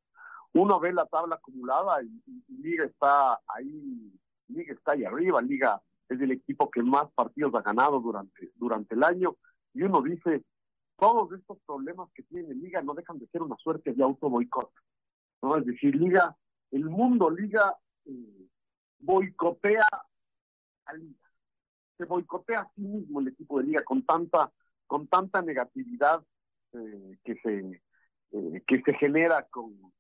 uno 0.54 0.80
ve 0.80 0.94
la 0.94 1.06
tabla 1.08 1.36
acumulada 1.36 2.04
y, 2.04 2.22
y, 2.26 2.62
Liga 2.62 2.86
está 2.86 3.40
ahí, 3.48 4.12
Liga 4.48 4.74
está 4.74 4.94
ahí 4.94 5.04
arriba, 5.04 5.42
Liga 5.42 5.82
es 6.10 6.22
el 6.22 6.32
equipo 6.32 6.70
que 6.70 6.84
más 6.84 7.12
partidos 7.14 7.56
ha 7.56 7.62
ganado 7.62 8.00
durante, 8.00 8.52
durante 8.56 8.96
el 8.96 9.04
año, 9.04 9.36
y 9.74 9.84
uno 9.84 10.02
dice, 10.02 10.44
todos 10.98 11.32
estos 11.32 11.58
problemas 11.66 12.10
que 12.14 12.24
tiene 12.24 12.54
Liga 12.54 12.82
no 12.82 12.94
dejan 12.94 13.20
de 13.20 13.28
ser 13.28 13.42
una 13.42 13.58
suerte 13.58 13.94
de 13.94 14.04
auto 14.04 14.30
boicot, 14.30 14.72
¿no? 15.42 15.58
Es 15.58 15.66
decir, 15.66 15.96
Liga, 15.96 16.36
el 16.72 16.86
mundo 16.86 17.30
Liga 17.30 17.76
eh, 18.06 18.48
boicotea 19.00 19.88
a 20.86 20.94
Liga, 20.94 21.30
se 21.98 22.06
boicotea 22.06 22.62
a 22.62 22.72
sí 22.76 22.82
mismo 22.82 23.20
el 23.20 23.30
equipo 23.30 23.60
de 23.60 23.66
Liga 23.66 23.84
con 23.84 24.06
tanta, 24.06 24.52
con 24.86 25.08
tanta 25.08 25.42
negatividad 25.42 26.24
eh, 26.74 27.18
que 27.24 27.36
se 27.36 27.82
eh, 28.32 28.64
que 28.66 28.82
se 28.82 28.94
genera 28.96 29.46
con, 29.50 29.94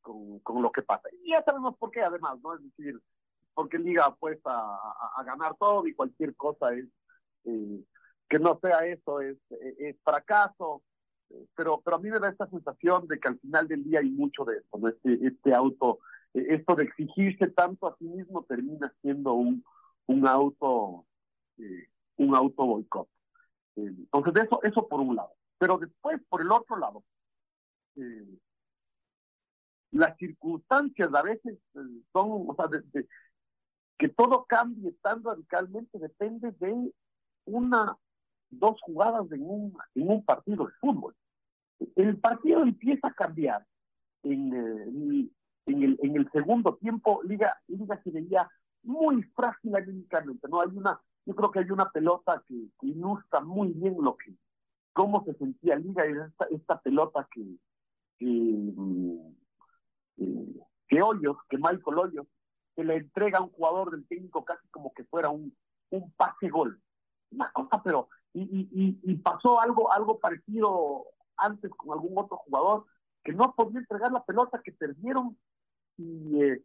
con, 0.00 0.38
con 0.40 0.62
lo 0.62 0.72
que 0.72 0.82
pasa. 0.82 1.08
Y 1.22 1.30
ya 1.30 1.42
sabemos 1.44 1.76
por 1.76 1.90
qué, 1.90 2.02
además, 2.02 2.38
¿no? 2.42 2.54
Es 2.54 2.62
decir, 2.62 2.98
porque 3.54 3.78
Liga 3.78 4.06
apuesta 4.06 4.50
a, 4.50 5.12
a, 5.16 5.24
ganar 5.24 5.56
todo 5.58 5.86
y 5.86 5.94
cualquier 5.94 6.34
cosa 6.36 6.72
es 6.74 6.86
eh, 7.44 7.84
que 8.28 8.38
no 8.38 8.58
sea 8.60 8.86
eso 8.86 9.20
es, 9.20 9.36
es 9.50 9.96
fracaso 10.02 10.82
pero 11.54 11.80
pero 11.84 11.96
a 11.96 12.00
mí 12.00 12.10
me 12.10 12.18
da 12.18 12.28
esta 12.28 12.48
sensación 12.48 13.06
de 13.06 13.18
que 13.18 13.28
al 13.28 13.38
final 13.38 13.68
del 13.68 13.84
día 13.84 14.00
hay 14.00 14.10
mucho 14.10 14.44
de 14.44 14.58
eso 14.58 14.78
¿no? 14.78 14.88
este, 14.88 15.26
este 15.26 15.54
auto 15.54 16.00
esto 16.34 16.74
de 16.74 16.84
exigirse 16.84 17.48
tanto 17.48 17.86
a 17.86 17.96
sí 17.98 18.04
mismo 18.04 18.44
termina 18.44 18.92
siendo 19.02 19.34
un, 19.34 19.64
un 20.06 20.26
auto 20.26 21.06
eh, 21.58 21.88
un 22.16 22.34
auto 22.34 22.66
boicot 22.66 23.08
entonces 23.76 24.44
eso 24.44 24.62
eso 24.62 24.88
por 24.88 25.00
un 25.00 25.16
lado 25.16 25.32
pero 25.62 25.78
después 25.78 26.20
por 26.28 26.40
el 26.40 26.50
otro 26.50 26.76
lado 26.76 27.04
eh, 27.94 28.36
las 29.92 30.16
circunstancias 30.16 31.08
a 31.14 31.22
veces 31.22 31.56
son 32.12 32.46
o 32.48 32.54
sea 32.56 32.66
de, 32.66 32.80
de, 32.92 33.08
que 33.96 34.08
todo 34.08 34.44
cambie 34.44 34.90
tan 35.00 35.22
radicalmente 35.22 36.00
depende 36.00 36.50
de 36.58 36.92
una, 37.44 37.96
dos 38.50 38.80
jugadas 38.80 39.30
en 39.30 39.48
un, 39.48 39.78
en 39.94 40.10
un 40.10 40.24
partido 40.24 40.66
de 40.66 40.72
fútbol. 40.80 41.14
El 41.94 42.18
partido 42.18 42.62
empieza 42.62 43.06
a 43.06 43.14
cambiar 43.14 43.64
en, 44.24 44.52
en, 44.52 45.30
en, 45.66 45.82
el, 45.84 45.96
en 46.02 46.16
el 46.16 46.28
segundo 46.32 46.74
tiempo, 46.74 47.22
Liga, 47.22 47.56
Liga 47.68 48.00
se 48.02 48.10
veía 48.10 48.50
muy 48.82 49.22
frágil 49.36 49.76
anímicamente, 49.76 50.48
¿no? 50.48 50.60
Hay 50.60 50.76
una, 50.76 51.00
yo 51.24 51.36
creo 51.36 51.52
que 51.52 51.60
hay 51.60 51.70
una 51.70 51.88
pelota 51.88 52.42
que, 52.48 52.66
ilustra 52.80 53.40
muy 53.40 53.68
bien 53.68 53.96
lo 54.00 54.16
que, 54.16 54.34
cómo 54.92 55.24
se 55.24 55.34
sentía 55.34 55.76
Liga 55.76 56.04
esta, 56.50 56.80
pelota 56.80 57.26
que, 57.30 57.42
que, 58.18 58.26
mm, 58.26 59.34
eh, 60.18 60.60
que 60.88 61.02
Hoyos, 61.02 61.36
que 61.48 61.56
Michael 61.56 61.98
Hoyos, 61.98 62.26
que 62.74 62.84
le 62.84 62.96
entrega 62.96 63.38
a 63.38 63.42
un 63.42 63.50
jugador 63.50 63.90
del 63.90 64.06
técnico 64.06 64.44
casi 64.44 64.66
como 64.68 64.92
que 64.92 65.04
fuera 65.04 65.28
un, 65.30 65.54
un 65.90 66.10
pase 66.12 66.48
gol. 66.48 66.80
Una 67.30 67.50
cosa, 67.52 67.82
pero, 67.82 68.08
y, 68.34 68.68
y, 69.02 69.16
pasó 69.16 69.60
algo, 69.60 69.92
algo 69.92 70.18
parecido 70.18 71.04
antes 71.36 71.70
con 71.70 71.92
algún 71.92 72.16
otro 72.16 72.38
jugador 72.38 72.86
que 73.24 73.32
no 73.32 73.54
podía 73.54 73.80
entregar 73.80 74.12
la 74.12 74.24
pelota, 74.24 74.60
que 74.62 74.72
perdieron 74.72 75.36
y, 75.96 76.42
eh, 76.42 76.62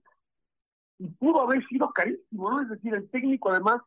y 0.99 1.07
pudo 1.07 1.41
haber 1.41 1.65
sido 1.67 1.89
carísimo, 1.91 2.49
¿no? 2.49 2.61
Es 2.61 2.69
decir, 2.69 2.93
el 2.93 3.09
técnico 3.09 3.49
además, 3.49 3.81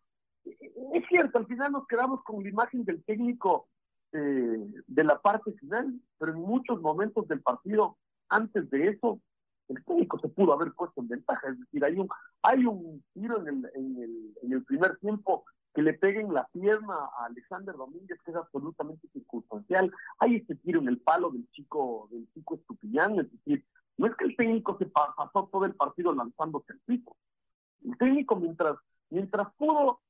es 0.44 1.05
cierto, 1.09 1.38
al 1.38 1.46
final 1.46 1.72
nos 1.72 1.87
quedamos 1.87 2.22
con 2.22 2.42
la 2.42 2.48
imagen 2.48 2.85
del 2.85 3.03
técnico 3.05 3.68
eh, 4.12 4.73
de 4.87 5.05
la 5.05 5.20
parte 5.20 5.53
final, 5.53 6.01
pero 6.18 6.33
en 6.33 6.40
muchos 6.40 6.81
momentos 6.81 7.29
del 7.29 7.40
partido, 7.40 7.96
antes 8.29 8.68
de 8.70 8.88
eso, 8.88 9.20
el 9.68 9.85
técnico 9.85 10.18
se 10.18 10.29
pudo 10.29 10.53
haber 10.53 10.73
puesto 10.73 11.01
en 11.01 11.09
ventaja, 11.09 11.49
es 11.49 11.61
decir, 11.61 11.85
hay 11.85 11.96
un, 11.96 12.09
hay 12.42 12.66
un 12.66 13.05
tiro 13.14 13.40
en 13.40 13.49
el, 13.49 13.70
en 13.75 14.03
el, 14.03 14.35
en 14.42 14.53
el 14.53 14.64
primer 14.64 14.96
tiempo 14.99 15.44
que 15.75 15.83
le 15.83 15.94
peguen 15.94 16.35
la 16.35 16.49
pierna 16.49 16.94
a 16.94 17.27
Alexander 17.27 17.77
Domínguez, 17.77 18.18
que 18.25 18.33
es 18.33 18.37
absolutamente 18.37 19.07
circunstancial. 19.12 19.92
Hay 20.18 20.37
este 20.37 20.57
tiro 20.57 20.81
en 20.81 20.88
el 20.88 20.99
palo 20.99 21.31
del 21.31 21.49
chico, 21.53 22.09
del 22.11 22.29
chico 22.33 22.57
Estupiñán, 22.57 23.20
es 23.20 23.31
decir, 23.31 23.64
no 23.96 24.07
es 24.07 24.16
que 24.16 24.25
el 24.25 24.37
técnico 24.37 24.77
se 24.79 24.87
pasó 24.87 25.49
todo 25.53 25.64
el 25.64 25.75
partido 25.75 26.12
lanzándose 26.14 26.73
el 26.73 26.81
piso. 26.81 27.16
El 27.85 27.96
técnico 27.99 28.37
mientras, 28.37 28.77
mientras 29.11 29.53
pudo, 29.57 30.01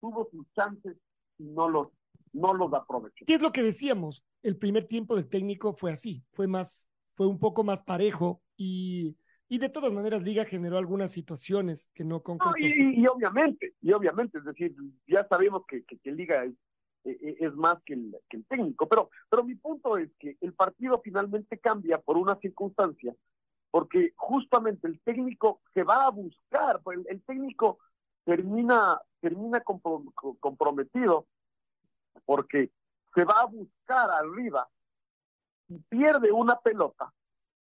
tuvo 0.00 0.28
sus 0.30 0.46
chances 0.52 0.96
y 1.38 1.44
no 1.44 1.68
los, 1.68 1.88
no 2.32 2.54
los 2.54 2.72
aprovechó. 2.72 3.24
¿Qué 3.26 3.34
es 3.34 3.42
lo 3.42 3.52
que 3.52 3.62
decíamos? 3.62 4.24
El 4.42 4.56
primer 4.56 4.86
tiempo 4.86 5.16
del 5.16 5.28
técnico 5.28 5.74
fue 5.74 5.92
así, 5.92 6.24
fue 6.32 6.46
más, 6.46 6.88
fue 7.14 7.26
un 7.26 7.38
poco 7.38 7.64
más 7.64 7.82
parejo 7.82 8.42
y 8.56 9.16
y 9.52 9.58
de 9.58 9.68
todas 9.68 9.92
maneras, 9.92 10.22
Liga 10.22 10.44
generó 10.44 10.78
algunas 10.78 11.10
situaciones 11.10 11.90
que 11.92 12.04
no 12.04 12.22
concretó. 12.22 12.54
y, 12.56 13.04
obviamente, 13.08 13.74
y 13.82 13.90
obviamente, 13.90 14.38
es 14.38 14.44
decir, 14.44 14.76
ya 15.08 15.26
sabemos 15.26 15.64
que, 15.66 15.82
que, 15.82 16.12
Liga 16.12 16.44
es, 16.44 16.52
e, 17.02 17.10
e, 17.10 17.36
es, 17.44 17.52
más 17.56 17.82
que 17.84 17.94
el, 17.94 18.16
que 18.28 18.36
el 18.36 18.44
técnico, 18.44 18.88
pero, 18.88 19.10
pero 19.28 19.42
mi 19.42 19.56
punto 19.56 19.98
es 19.98 20.08
que 20.20 20.36
el 20.40 20.52
partido 20.52 21.00
finalmente 21.02 21.58
cambia 21.58 22.00
por 22.00 22.16
una 22.16 22.36
circunstancia, 22.36 23.12
porque 23.72 24.12
justamente 24.14 24.86
el 24.86 25.00
técnico 25.00 25.62
se 25.74 25.82
va 25.82 26.06
a 26.06 26.10
buscar, 26.10 26.80
pues 26.84 27.00
el, 27.08 27.20
técnico 27.22 27.80
termina, 28.22 29.02
termina 29.18 29.64
comprometido 30.38 31.26
porque 32.24 32.70
se 33.14 33.24
va 33.24 33.40
a 33.40 33.46
buscar 33.46 34.10
arriba 34.10 34.68
y 35.68 35.78
pierde 35.78 36.32
una 36.32 36.58
pelota 36.58 37.12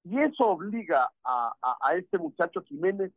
y 0.04 0.18
eso 0.20 0.46
obliga 0.46 1.10
a, 1.24 1.78
a, 1.80 1.94
este 1.96 2.16
muchacho 2.16 2.62
Jiménez 2.62 3.12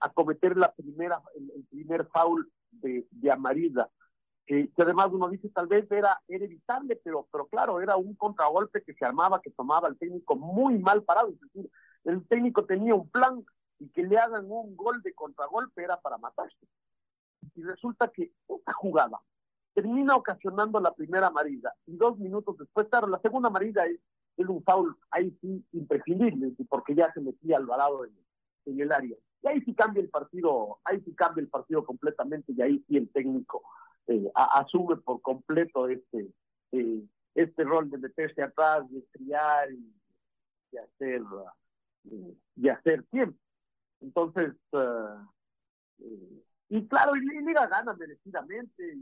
a 0.00 0.08
cometer 0.08 0.56
la 0.56 0.72
primera, 0.72 1.20
el, 1.36 1.66
primer 1.68 2.06
foul 2.06 2.50
de, 2.70 3.06
de 3.10 3.30
amarilla, 3.30 3.90
que, 4.46 4.70
además 4.78 5.10
uno 5.12 5.28
dice 5.28 5.50
tal 5.50 5.66
vez 5.66 5.90
era, 5.92 6.20
era 6.26 6.44
evitable, 6.44 6.96
pero, 7.04 7.28
claro, 7.50 7.80
era 7.80 7.96
un 7.96 8.14
contragolpe 8.14 8.82
que 8.82 8.94
se 8.94 9.04
armaba, 9.04 9.42
que 9.42 9.50
tomaba 9.50 9.88
el 9.88 9.98
técnico 9.98 10.34
muy 10.34 10.78
mal 10.78 11.02
parado, 11.02 11.28
es 11.28 11.40
decir, 11.40 11.70
el 12.04 12.26
técnico 12.26 12.64
tenía 12.64 12.94
un 12.94 13.08
plan 13.10 13.44
y 13.78 13.90
que 13.90 14.02
le 14.02 14.18
hagan 14.18 14.46
un 14.50 14.74
gol 14.76 15.02
de 15.02 15.12
contragolpe 15.14 15.84
era 15.84 16.00
para 16.00 16.16
matarse. 16.18 16.66
Y 17.54 17.62
resulta 17.62 18.08
que 18.08 18.32
esta 18.48 18.72
jugada 18.72 19.20
termina 19.80 20.14
ocasionando 20.14 20.78
la 20.78 20.92
primera 20.92 21.28
amarilla 21.28 21.72
y 21.86 21.96
dos 21.96 22.18
minutos 22.18 22.58
después, 22.58 22.86
claro, 22.88 23.06
la 23.06 23.18
segunda 23.20 23.48
amarilla 23.48 23.86
es 23.86 23.98
un 24.36 24.62
foul 24.62 24.94
ahí 25.10 25.34
sí 25.40 25.64
imprescindible, 25.72 26.52
porque 26.68 26.94
ya 26.94 27.10
se 27.14 27.20
metía 27.20 27.56
Alvarado 27.56 28.04
en, 28.04 28.12
en 28.66 28.80
el 28.80 28.92
área. 28.92 29.16
Y 29.42 29.48
ahí 29.48 29.60
sí 29.62 29.74
cambia 29.74 30.02
el 30.02 30.10
partido, 30.10 30.78
ahí 30.84 31.00
sí 31.00 31.14
cambia 31.14 31.40
el 31.40 31.48
partido 31.48 31.84
completamente 31.84 32.52
y 32.52 32.60
ahí 32.60 32.84
sí 32.86 32.98
el 32.98 33.08
técnico 33.10 33.62
eh, 34.06 34.30
asume 34.34 34.96
por 34.96 35.22
completo 35.22 35.88
este, 35.88 36.30
eh, 36.72 37.02
este 37.34 37.64
rol 37.64 37.88
de 37.90 37.98
meterse 37.98 38.42
atrás, 38.42 38.90
de 38.90 38.98
estriar 38.98 39.72
y, 39.72 39.94
y 40.72 40.76
hacer 40.76 41.22
eh, 42.10 42.34
y 42.56 42.68
hacer 42.68 43.02
tiempo. 43.04 43.38
Entonces, 44.02 44.52
y 46.70 46.86
claro, 46.86 47.16
y 47.16 47.20
Liga 47.20 47.66
gana 47.66 47.94
merecidamente 47.94 48.94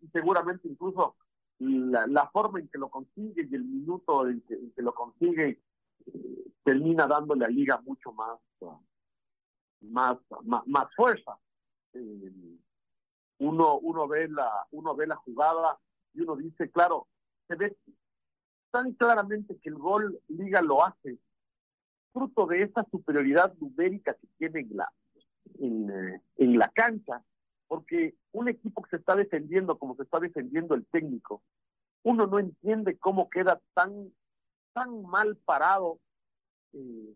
y 0.00 0.08
seguramente 0.08 0.66
incluso 0.66 1.16
la, 1.60 2.28
forma 2.32 2.58
en 2.58 2.68
que 2.68 2.78
lo 2.78 2.90
consigue 2.90 3.46
y 3.48 3.54
el 3.54 3.64
minuto 3.64 4.28
en 4.28 4.40
que, 4.42 4.82
lo 4.82 4.92
consigue 4.92 5.62
eh, 6.06 6.44
termina 6.64 7.06
dándole 7.06 7.44
a 7.44 7.48
Liga 7.48 7.80
mucho 7.82 8.10
más, 8.12 8.40
más, 9.82 10.18
más, 10.66 10.88
fuerza. 10.96 11.38
Eh, 11.92 12.58
uno, 13.38 13.78
uno, 13.78 14.08
ve 14.08 14.28
la, 14.28 14.66
uno 14.72 14.96
ve 14.96 15.06
la 15.06 15.16
jugada 15.16 15.78
y 16.14 16.22
uno 16.22 16.34
dice, 16.34 16.72
claro, 16.72 17.06
se 17.46 17.54
ve 17.54 17.76
tan 18.72 18.94
claramente 18.94 19.56
que 19.60 19.68
el 19.68 19.76
gol 19.76 20.20
Liga 20.26 20.60
lo 20.60 20.84
hace 20.84 21.20
fruto 22.12 22.46
de 22.46 22.62
esta 22.62 22.84
superioridad 22.90 23.54
numérica 23.60 24.14
que 24.14 24.26
tiene 24.38 24.60
en 24.60 24.76
la, 24.76 24.92
en, 25.58 26.58
la 26.58 26.68
cancha 26.68 27.22
porque 27.66 28.14
un 28.32 28.48
equipo 28.48 28.82
que 28.82 28.90
se 28.90 28.96
está 28.96 29.16
defendiendo 29.16 29.78
como 29.78 29.96
se 29.96 30.02
está 30.02 30.20
defendiendo 30.20 30.74
el 30.74 30.84
técnico, 30.86 31.42
uno 32.02 32.26
no 32.26 32.38
entiende 32.38 32.98
cómo 32.98 33.30
queda 33.30 33.60
tan, 33.74 34.12
tan 34.74 35.02
mal 35.02 35.36
parado 35.36 35.98
eh, 36.74 37.14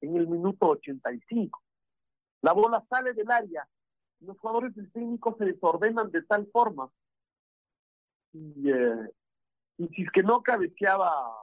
en 0.00 0.16
el 0.16 0.28
minuto 0.28 0.68
85. 0.68 1.62
La 2.42 2.52
bola 2.52 2.84
sale 2.88 3.12
del 3.12 3.30
área, 3.30 3.68
los 4.20 4.38
jugadores 4.38 4.74
del 4.74 4.90
técnico 4.92 5.36
se 5.38 5.44
desordenan 5.44 6.10
de 6.10 6.22
tal 6.22 6.46
forma. 6.46 6.90
Y, 8.32 8.70
eh, 8.70 9.10
y 9.78 9.88
si 9.88 10.02
es 10.02 10.10
que 10.10 10.22
no 10.22 10.42
cabeceaba 10.42 11.36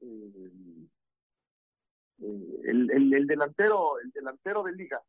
eh, 0.00 0.52
el, 2.18 2.90
el, 2.90 3.14
el, 3.14 3.26
delantero, 3.26 3.98
el 3.98 4.10
delantero 4.10 4.62
de 4.62 4.72
liga, 4.72 5.02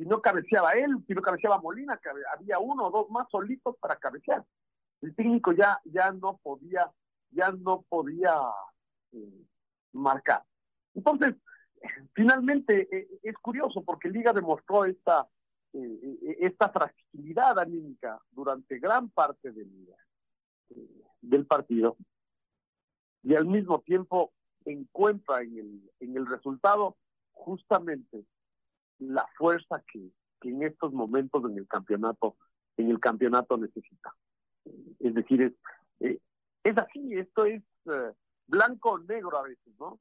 si 0.00 0.06
no 0.06 0.22
cabeceaba 0.22 0.72
él, 0.72 0.96
si 1.06 1.12
no 1.12 1.20
cabeceaba 1.20 1.60
Molina, 1.60 2.00
había 2.34 2.58
uno 2.58 2.86
o 2.86 2.90
dos 2.90 3.10
más 3.10 3.28
solitos 3.30 3.76
para 3.78 3.96
cabecear. 3.96 4.42
El 5.02 5.14
técnico 5.14 5.52
ya, 5.52 5.78
ya 5.84 6.10
no 6.10 6.38
podía, 6.42 6.90
ya 7.30 7.50
no 7.52 7.84
podía 7.86 8.32
eh, 9.12 9.44
marcar. 9.92 10.42
Entonces, 10.94 11.34
finalmente 12.14 12.88
eh, 12.90 13.08
es 13.22 13.34
curioso 13.34 13.84
porque 13.84 14.08
Liga 14.08 14.32
demostró 14.32 14.86
esta, 14.86 15.28
eh, 15.74 16.36
esta 16.40 16.70
fragilidad 16.70 17.58
anímica 17.58 18.18
durante 18.30 18.78
gran 18.78 19.10
parte 19.10 19.52
del, 19.52 19.86
del 21.20 21.46
partido 21.46 21.98
y 23.22 23.34
al 23.34 23.44
mismo 23.44 23.80
tiempo 23.80 24.32
encuentra 24.64 25.42
en 25.42 25.58
el, 25.58 25.90
en 26.00 26.16
el 26.16 26.26
resultado 26.26 26.96
justamente 27.32 28.24
la 28.98 29.26
fuerza 29.36 29.82
que, 29.92 30.10
que 30.40 30.50
en 30.50 30.62
estos 30.62 30.92
momentos 30.92 31.42
en 31.50 31.58
el 31.58 31.66
campeonato, 31.66 32.36
en 32.76 32.90
el 32.90 33.00
campeonato 33.00 33.56
necesita. 33.56 34.14
Es 34.98 35.14
decir, 35.14 35.42
es, 35.42 35.52
eh, 36.00 36.20
es 36.62 36.78
así, 36.78 37.14
esto 37.14 37.44
es 37.44 37.62
eh, 37.86 38.12
blanco 38.46 38.92
o 38.92 38.98
negro 38.98 39.38
a 39.38 39.42
veces, 39.42 39.72
¿no? 39.78 39.98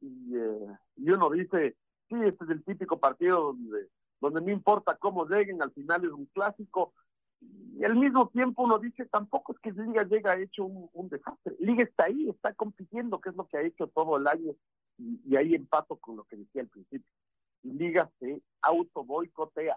Y, 0.00 0.36
eh, 0.36 0.78
y 0.96 1.10
uno 1.10 1.30
dice, 1.30 1.76
sí, 2.08 2.16
este 2.24 2.44
es 2.44 2.50
el 2.50 2.64
típico 2.64 2.98
partido 2.98 3.42
donde, 3.52 3.88
donde 4.20 4.40
no 4.40 4.50
importa 4.50 4.96
cómo 4.96 5.26
lleguen, 5.26 5.62
al 5.62 5.72
final 5.72 6.04
es 6.04 6.10
un 6.10 6.26
clásico. 6.26 6.94
Y 7.74 7.84
al 7.84 7.96
mismo 7.96 8.28
tiempo 8.28 8.62
uno 8.62 8.78
dice, 8.78 9.06
tampoco 9.06 9.52
es 9.52 9.58
que 9.58 9.72
Liga 9.72 10.04
llega 10.04 10.38
hecho 10.38 10.64
un, 10.64 10.88
un 10.92 11.08
desastre. 11.08 11.56
Liga 11.58 11.82
está 11.82 12.04
ahí, 12.04 12.28
está 12.28 12.52
compitiendo, 12.54 13.20
que 13.20 13.30
es 13.30 13.36
lo 13.36 13.46
que 13.46 13.56
ha 13.56 13.62
hecho 13.62 13.86
todo 13.88 14.18
el 14.18 14.26
año. 14.26 14.54
Y, 14.98 15.20
y 15.26 15.36
ahí 15.36 15.54
empato 15.54 15.96
con 15.96 16.16
lo 16.16 16.24
que 16.24 16.36
decía 16.36 16.62
al 16.62 16.68
principio. 16.68 17.08
Liga 17.62 18.10
se 18.18 18.42
auto 18.60 19.04
boicotea 19.04 19.76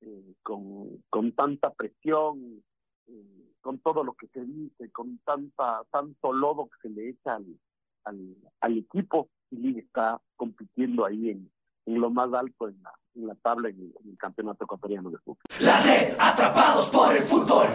eh, 0.00 0.34
con, 0.42 1.02
con 1.10 1.32
tanta 1.32 1.72
presión, 1.74 2.62
eh, 3.06 3.52
con 3.60 3.78
todo 3.80 4.02
lo 4.02 4.14
que 4.14 4.28
se 4.28 4.44
dice, 4.44 4.90
con 4.90 5.18
tanta 5.18 5.84
tanto 5.90 6.32
lodo 6.32 6.68
que 6.70 6.88
se 6.88 6.94
le 6.94 7.10
echa 7.10 7.34
al, 7.34 8.36
al, 8.60 8.78
equipo 8.78 9.28
y 9.50 9.56
Liga 9.56 9.80
está 9.80 10.22
compitiendo 10.36 11.04
ahí 11.04 11.30
en, 11.30 11.50
en, 11.84 12.00
lo 12.00 12.08
más 12.08 12.32
alto 12.32 12.68
en 12.68 12.82
la, 12.82 12.92
en 13.14 13.26
la 13.26 13.34
tabla 13.36 13.68
en 13.68 13.76
el, 13.76 13.92
en 14.02 14.10
el 14.10 14.18
campeonato 14.18 14.64
ecuatoriano 14.64 15.10
de 15.10 15.18
fútbol. 15.18 15.42
La 15.60 15.80
red 15.82 16.14
atrapados 16.18 16.90
por 16.90 17.14
el 17.14 17.22
fútbol 17.22 17.66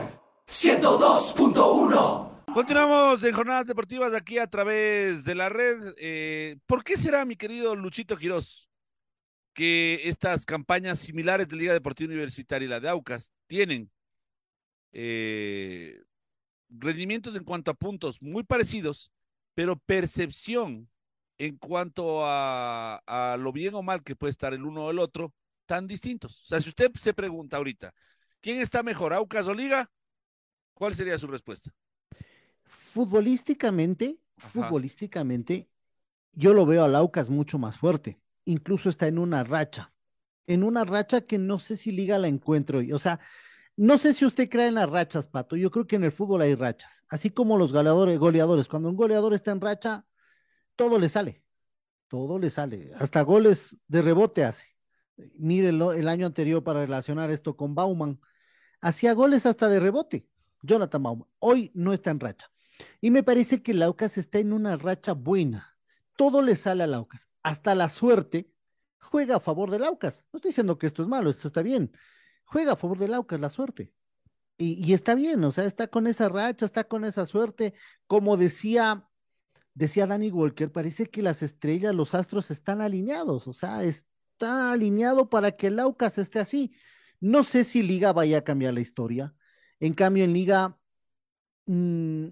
102.1 0.47 2.35
Continuamos 2.53 3.23
en 3.23 3.33
jornadas 3.33 3.65
deportivas 3.65 4.13
aquí 4.13 4.37
a 4.37 4.47
través 4.47 5.25
de 5.25 5.35
la 5.35 5.49
red. 5.49 5.93
Eh, 5.97 6.57
¿Por 6.65 6.85
qué 6.85 6.95
será, 6.95 7.25
mi 7.25 7.35
querido 7.35 7.75
Luchito 7.75 8.15
Quirós? 8.15 8.69
que 9.55 10.09
estas 10.09 10.45
campañas 10.45 10.99
similares 10.99 11.47
de 11.47 11.55
Liga 11.55 11.73
Deportiva 11.73 12.09
Universitaria 12.09 12.65
y 12.65 12.69
la 12.69 12.81
de 12.81 12.89
Aucas 12.89 13.31
tienen 13.47 13.89
eh, 14.91 16.03
rendimientos 16.69 17.35
en 17.35 17.45
cuanto 17.45 17.71
a 17.71 17.73
puntos 17.73 18.21
muy 18.21 18.43
parecidos, 18.43 19.11
pero 19.55 19.77
percepción 19.77 20.89
en 21.37 21.57
cuanto 21.57 22.25
a, 22.25 22.97
a, 23.05 23.37
lo 23.37 23.51
bien 23.51 23.75
o 23.75 23.81
mal 23.81 24.03
que 24.03 24.15
puede 24.15 24.31
estar 24.31 24.53
el 24.53 24.63
uno 24.63 24.85
o 24.85 24.91
el 24.91 24.99
otro, 24.99 25.33
tan 25.65 25.87
distintos. 25.87 26.41
O 26.43 26.45
sea, 26.45 26.61
si 26.61 26.69
usted 26.69 26.91
se 26.99 27.13
pregunta 27.13 27.57
ahorita, 27.57 27.93
¿quién 28.41 28.59
está 28.59 28.83
mejor, 28.83 29.13
Aucas 29.13 29.47
o 29.47 29.53
Liga? 29.53 29.89
¿Cuál 30.73 30.93
sería 30.93 31.17
su 31.17 31.27
respuesta? 31.27 31.71
Futbolísticamente, 32.63 34.19
Ajá. 34.37 34.49
futbolísticamente, 34.49 35.69
yo 36.33 36.53
lo 36.53 36.65
veo 36.65 36.83
al 36.83 36.95
Aucas 36.95 37.29
mucho 37.29 37.57
más 37.57 37.77
fuerte. 37.77 38.19
Incluso 38.45 38.89
está 38.89 39.07
en 39.07 39.17
una 39.17 39.43
racha. 39.43 39.93
En 40.47 40.63
una 40.63 40.83
racha 40.83 41.21
que 41.21 41.37
no 41.37 41.59
sé 41.59 41.75
si 41.77 41.91
Liga 41.91 42.19
la 42.19 42.27
encuentro. 42.27 42.81
O 42.93 42.99
sea, 42.99 43.19
no 43.77 43.97
sé 43.97 44.13
si 44.13 44.25
usted 44.25 44.49
cree 44.49 44.67
en 44.67 44.75
las 44.75 44.89
rachas, 44.89 45.27
Pato. 45.27 45.55
Yo 45.55 45.71
creo 45.71 45.87
que 45.87 45.95
en 45.95 46.03
el 46.03 46.11
fútbol 46.11 46.41
hay 46.41 46.55
rachas. 46.55 47.03
Así 47.09 47.31
como 47.31 47.57
los 47.57 47.73
goleadores, 47.73 48.19
goleadores. 48.19 48.67
Cuando 48.67 48.89
un 48.89 48.95
goleador 48.95 49.33
está 49.33 49.51
en 49.51 49.61
racha, 49.61 50.05
todo 50.75 50.99
le 50.99 51.09
sale. 51.09 51.43
Todo 52.07 52.39
le 52.39 52.49
sale. 52.49 52.91
Hasta 52.97 53.21
goles 53.21 53.77
de 53.87 54.01
rebote 54.01 54.43
hace. 54.43 54.67
Mire 55.37 55.69
el 55.69 56.07
año 56.07 56.27
anterior 56.27 56.63
para 56.63 56.81
relacionar 56.81 57.31
esto 57.31 57.55
con 57.55 57.73
Bauman. 57.73 58.19
Hacía 58.81 59.13
goles 59.13 59.45
hasta 59.45 59.69
de 59.69 59.79
rebote. 59.79 60.27
Jonathan 60.61 61.03
Bauman. 61.03 61.27
Hoy 61.39 61.71
no 61.73 61.93
está 61.93 62.11
en 62.11 62.19
racha. 62.19 62.51
Y 63.01 63.11
me 63.11 63.23
parece 63.23 63.63
que 63.63 63.73
Laucas 63.73 64.17
está 64.17 64.39
en 64.39 64.53
una 64.53 64.75
racha 64.77 65.13
buena. 65.13 65.77
Todo 66.17 66.41
le 66.41 66.55
sale 66.55 66.83
a 66.83 66.87
Laucas. 66.87 67.29
Hasta 67.43 67.75
la 67.75 67.89
suerte 67.89 68.51
juega 68.99 69.37
a 69.37 69.39
favor 69.39 69.71
de 69.71 69.79
Laucas. 69.79 70.25
No 70.31 70.37
estoy 70.37 70.49
diciendo 70.49 70.77
que 70.77 70.87
esto 70.87 71.01
es 71.01 71.07
malo, 71.07 71.29
esto 71.29 71.47
está 71.47 71.61
bien. 71.61 71.91
Juega 72.45 72.73
a 72.73 72.75
favor 72.75 72.97
de 72.97 73.07
Laucas 73.07 73.39
la 73.39 73.49
suerte. 73.49 73.93
Y, 74.57 74.73
y, 74.85 74.93
está 74.93 75.15
bien, 75.15 75.43
o 75.43 75.51
sea, 75.51 75.65
está 75.65 75.87
con 75.87 76.07
esa 76.07 76.29
racha, 76.29 76.65
está 76.65 76.85
con 76.85 77.03
esa 77.03 77.25
suerte. 77.25 77.73
Como 78.07 78.37
decía, 78.37 79.09
decía 79.75 80.07
Danny 80.07 80.31
Walker, 80.31 80.71
parece 80.71 81.07
que 81.07 81.21
las 81.21 81.43
estrellas, 81.43 81.93
los 81.93 82.15
astros 82.15 82.49
están 82.49 82.81
alineados, 82.81 83.47
o 83.47 83.53
sea, 83.53 83.83
está 83.83 84.71
alineado 84.71 85.29
para 85.29 85.51
que 85.51 85.67
el 85.67 85.79
Aucas 85.79 86.17
esté 86.17 86.39
así. 86.39 86.73
No 87.19 87.43
sé 87.43 87.63
si 87.63 87.83
Liga 87.83 88.13
vaya 88.13 88.39
a 88.39 88.43
cambiar 88.43 88.73
la 88.73 88.81
historia. 88.81 89.35
En 89.79 89.93
cambio, 89.93 90.23
en 90.23 90.33
Liga 90.33 90.77
mmm, 91.65 92.27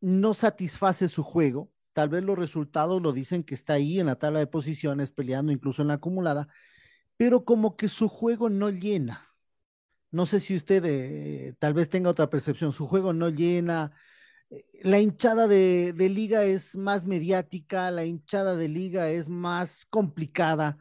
no 0.00 0.34
satisface 0.34 1.08
su 1.08 1.22
juego. 1.22 1.72
Tal 1.92 2.08
vez 2.08 2.24
los 2.24 2.38
resultados 2.38 3.00
lo 3.02 3.12
dicen 3.12 3.44
que 3.44 3.54
está 3.54 3.74
ahí 3.74 4.00
en 4.00 4.06
la 4.06 4.18
tabla 4.18 4.40
de 4.40 4.46
posiciones, 4.46 5.12
peleando 5.12 5.52
incluso 5.52 5.82
en 5.82 5.88
la 5.88 5.94
acumulada, 5.94 6.48
pero 7.16 7.44
como 7.44 7.76
que 7.76 7.88
su 7.88 8.08
juego 8.08 8.50
no 8.50 8.70
llena. 8.70 9.34
No 10.10 10.26
sé 10.26 10.40
si 10.40 10.56
usted 10.56 10.84
eh, 10.86 11.54
tal 11.58 11.74
vez 11.74 11.90
tenga 11.90 12.10
otra 12.10 12.30
percepción, 12.30 12.72
su 12.72 12.86
juego 12.86 13.12
no 13.12 13.30
llena. 13.30 13.92
La 14.82 15.00
hinchada 15.00 15.48
de, 15.48 15.92
liga 15.98 16.44
es 16.44 16.76
más 16.76 17.06
mediática, 17.06 17.90
la 17.90 18.04
hinchada 18.04 18.54
de 18.54 18.68
liga 18.68 19.10
es 19.10 19.28
más 19.28 19.84
complicada, 19.86 20.78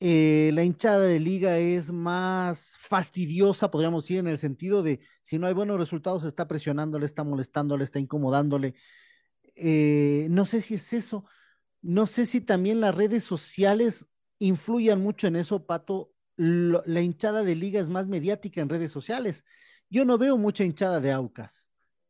eh, 0.00 0.50
la 0.52 0.62
hinchada 0.62 1.00
de 1.00 1.18
liga 1.18 1.56
es 1.58 1.90
más 1.90 2.76
fastidiosa, 2.78 3.70
podríamos 3.70 4.04
decir, 4.04 4.18
en 4.18 4.26
el 4.26 4.36
sentido 4.38 4.82
de 4.82 5.00
si 5.22 5.38
no 5.38 5.46
hay 5.46 5.54
buenos 5.54 5.78
resultados, 5.78 6.24
está 6.24 6.46
presionándole, 6.46 7.06
está 7.06 7.24
molestándole, 7.24 7.84
está 7.84 7.98
incomodándole. 7.98 8.74
Eh, 9.54 10.26
no 10.30 10.44
sé 10.44 10.60
si 10.60 10.74
es 10.74 10.92
eso, 10.92 11.24
no 11.80 12.04
sé 12.06 12.26
si 12.26 12.42
también 12.42 12.80
las 12.80 12.94
redes 12.94 13.24
sociales 13.24 14.06
influyan 14.38 15.00
mucho 15.00 15.26
en 15.28 15.36
eso, 15.36 15.66
Pato. 15.66 16.12
La 16.36 17.00
hinchada 17.00 17.42
de 17.42 17.54
liga 17.54 17.80
es 17.80 17.88
más 17.88 18.06
mediática 18.06 18.60
en 18.60 18.68
redes 18.68 18.92
sociales. 18.92 19.46
Yo 19.88 20.04
no 20.04 20.18
veo 20.18 20.36
mucha 20.36 20.64
hinchada 20.64 21.00
de 21.00 21.12
Aucas 21.12 21.66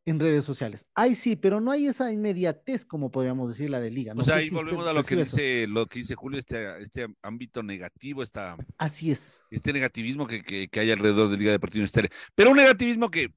en 0.07 0.21
redes 0.21 0.45
sociales. 0.45 0.85
Hay 0.95 1.15
sí, 1.15 1.35
pero 1.35 1.59
no 1.59 1.69
hay 1.69 1.87
esa 1.87 2.13
inmediatez 2.13 2.85
como 2.85 3.11
podríamos 3.11 3.49
decir 3.49 3.69
la 3.69 3.81
de 3.81 3.91
liga. 3.91 4.13
No 4.13 4.21
o 4.21 4.23
sea, 4.23 4.37
ahí 4.37 4.47
si 4.47 4.55
volvemos 4.55 4.87
a 4.87 4.93
lo 4.93 5.03
que 5.03 5.17
dice 5.17 5.63
eso. 5.63 5.71
lo 5.73 5.85
que 5.85 5.99
dice 5.99 6.15
Julio, 6.15 6.39
este, 6.39 6.81
este 6.81 7.07
ámbito 7.21 7.61
negativo, 7.61 8.23
esta, 8.23 8.55
así 8.77 9.11
es. 9.11 9.41
Este 9.51 9.73
negativismo 9.73 10.25
que, 10.25 10.43
que, 10.43 10.69
que 10.69 10.79
hay 10.79 10.91
alrededor 10.91 11.29
de 11.29 11.37
Liga 11.37 11.51
Deportiva 11.51 11.81
Universitaria. 11.81 12.09
Pero 12.35 12.51
un 12.51 12.57
negativismo 12.57 13.11
que, 13.11 13.33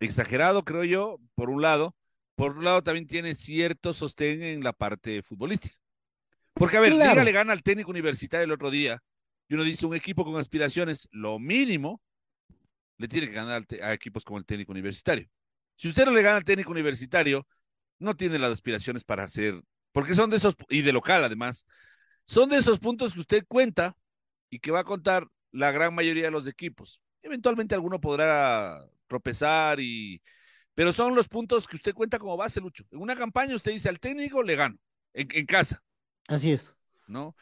exagerado, 0.00 0.64
creo 0.64 0.84
yo, 0.84 1.20
por 1.34 1.50
un 1.50 1.60
lado, 1.60 1.94
por 2.34 2.56
un 2.56 2.64
lado 2.64 2.82
también 2.82 3.06
tiene 3.06 3.34
cierto 3.34 3.92
sostén 3.92 4.42
en 4.42 4.64
la 4.64 4.72
parte 4.72 5.22
futbolística. 5.22 5.76
Porque, 6.54 6.78
a 6.78 6.80
ver, 6.80 6.94
claro. 6.94 7.10
Liga 7.10 7.24
le 7.24 7.32
gana 7.32 7.52
al 7.52 7.62
técnico 7.62 7.90
universitario 7.90 8.44
el 8.44 8.52
otro 8.52 8.70
día, 8.70 9.02
y 9.50 9.54
uno 9.54 9.64
dice, 9.64 9.84
un 9.84 9.94
equipo 9.94 10.24
con 10.24 10.40
aspiraciones, 10.40 11.08
lo 11.10 11.38
mínimo, 11.38 12.00
le 12.96 13.06
tiene 13.06 13.26
que 13.26 13.34
ganar 13.34 13.66
a 13.82 13.92
equipos 13.92 14.24
como 14.24 14.38
el 14.38 14.46
técnico 14.46 14.72
universitario. 14.72 15.28
Si 15.76 15.88
usted 15.88 16.06
no 16.06 16.12
le 16.12 16.22
gana 16.22 16.38
al 16.38 16.44
técnico 16.44 16.70
universitario, 16.70 17.46
no 17.98 18.16
tiene 18.16 18.38
las 18.38 18.50
aspiraciones 18.52 19.04
para 19.04 19.24
hacer, 19.24 19.60
porque 19.92 20.14
son 20.14 20.30
de 20.30 20.36
esos, 20.36 20.54
y 20.68 20.82
de 20.82 20.92
local 20.92 21.24
además, 21.24 21.66
son 22.24 22.48
de 22.50 22.58
esos 22.58 22.78
puntos 22.78 23.14
que 23.14 23.20
usted 23.20 23.44
cuenta 23.46 23.96
y 24.50 24.58
que 24.58 24.70
va 24.70 24.80
a 24.80 24.84
contar 24.84 25.26
la 25.52 25.70
gran 25.70 25.94
mayoría 25.94 26.24
de 26.24 26.30
los 26.30 26.46
equipos. 26.46 27.00
Eventualmente 27.22 27.74
alguno 27.74 28.00
podrá 28.00 28.80
tropezar 29.06 29.80
y, 29.80 30.22
pero 30.74 30.92
son 30.92 31.14
los 31.14 31.28
puntos 31.28 31.66
que 31.66 31.76
usted 31.76 31.94
cuenta 31.94 32.18
como 32.18 32.36
base, 32.36 32.60
Lucho. 32.60 32.84
En 32.90 33.00
una 33.00 33.16
campaña 33.16 33.54
usted 33.54 33.72
dice 33.72 33.88
al 33.88 34.00
técnico 34.00 34.42
le 34.42 34.56
gano, 34.56 34.76
en, 35.14 35.28
en 35.32 35.46
casa. 35.46 35.82
Así 36.28 36.52
es. 36.52 36.74
¿No? 37.06 37.36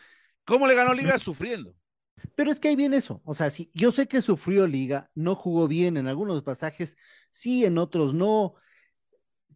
¿Cómo 0.45 0.67
le 0.67 0.75
ganó 0.75 0.93
Liga? 0.93 1.19
Sufriendo. 1.19 1.75
Pero 2.35 2.51
es 2.51 2.61
que 2.61 2.69
ahí 2.69 2.77
viene 2.77 2.97
eso. 2.97 3.21
O 3.25 3.35
sea, 3.35 3.51
sí, 3.51 3.71
yo 3.75 3.93
sé 3.93 4.07
que 4.09 4.23
sufrió 4.23 4.67
Liga, 4.67 5.11
no 5.15 5.35
jugó 5.37 5.69
bien 5.69 5.97
en 5.97 6.07
algunos 6.07 6.43
pasajes, 6.43 6.97
sí, 7.31 7.65
en 7.65 7.79
otros 7.79 8.15
no. 8.15 8.55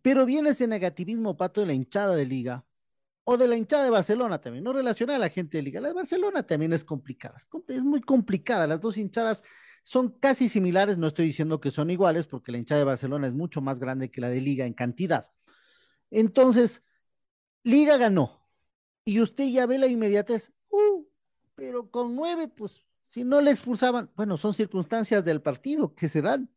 Pero 0.02 0.26
viene 0.26 0.50
ese 0.50 0.66
negativismo, 0.66 1.36
Pato, 1.36 1.60
de 1.60 1.66
la 1.68 1.74
hinchada 1.74 2.14
de 2.16 2.24
Liga 2.26 2.64
o 3.24 3.36
de 3.36 3.46
la 3.46 3.56
hinchada 3.56 3.84
de 3.84 3.90
Barcelona 3.90 4.40
también. 4.40 4.64
No 4.64 4.72
relaciona 4.72 5.16
a 5.16 5.18
la 5.18 5.28
gente 5.28 5.58
de 5.58 5.62
Liga. 5.62 5.80
La 5.80 5.88
de 5.88 5.94
Barcelona 5.94 6.44
también 6.44 6.72
es 6.72 6.84
complicada. 6.84 7.36
Es 7.68 7.82
muy 7.82 8.00
complicada. 8.00 8.66
Las 8.66 8.80
dos 8.80 8.96
hinchadas 8.96 9.42
son 9.82 10.18
casi 10.18 10.48
similares. 10.48 10.96
No 10.96 11.08
estoy 11.08 11.26
diciendo 11.26 11.60
que 11.60 11.70
son 11.70 11.90
iguales 11.90 12.26
porque 12.26 12.52
la 12.52 12.58
hinchada 12.58 12.78
de 12.78 12.86
Barcelona 12.86 13.26
es 13.26 13.34
mucho 13.34 13.60
más 13.60 13.80
grande 13.80 14.10
que 14.10 14.22
la 14.22 14.30
de 14.30 14.40
Liga 14.40 14.64
en 14.64 14.72
cantidad. 14.72 15.30
Entonces, 16.10 16.82
Liga 17.64 17.98
ganó. 17.98 18.48
Y 19.04 19.20
usted 19.20 19.44
ya 19.48 19.66
ve 19.66 19.78
la 19.78 19.88
inmediatez. 19.88 20.52
Pero 21.58 21.90
con 21.90 22.14
nueve, 22.14 22.46
pues, 22.46 22.84
si 23.08 23.24
no 23.24 23.40
le 23.40 23.50
expulsaban, 23.50 24.08
bueno, 24.14 24.36
son 24.36 24.54
circunstancias 24.54 25.24
del 25.24 25.42
partido 25.42 25.92
que 25.92 26.08
se 26.08 26.22
dan. 26.22 26.48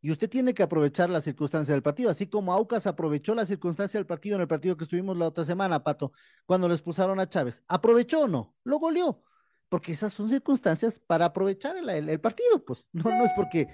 Y 0.00 0.12
usted 0.12 0.30
tiene 0.30 0.54
que 0.54 0.62
aprovechar 0.62 1.10
las 1.10 1.24
circunstancias 1.24 1.74
del 1.74 1.82
partido, 1.82 2.08
así 2.08 2.28
como 2.28 2.52
Aucas 2.52 2.86
aprovechó 2.86 3.34
la 3.34 3.44
circunstancia 3.44 3.98
del 3.98 4.06
partido 4.06 4.36
en 4.36 4.42
el 4.42 4.46
partido 4.46 4.76
que 4.76 4.84
estuvimos 4.84 5.16
la 5.16 5.26
otra 5.26 5.44
semana, 5.44 5.82
Pato, 5.82 6.12
cuando 6.46 6.68
le 6.68 6.74
expulsaron 6.74 7.18
a 7.18 7.28
Chávez. 7.28 7.64
¿Aprovechó 7.66 8.20
o 8.20 8.28
no? 8.28 8.54
Lo 8.62 8.78
goleó, 8.78 9.24
porque 9.68 9.90
esas 9.90 10.12
son 10.12 10.28
circunstancias 10.28 11.00
para 11.04 11.24
aprovechar 11.24 11.76
el, 11.76 12.20
partido, 12.20 12.64
pues. 12.64 12.84
No, 12.92 13.10
no 13.10 13.24
es 13.24 13.32
porque, 13.34 13.66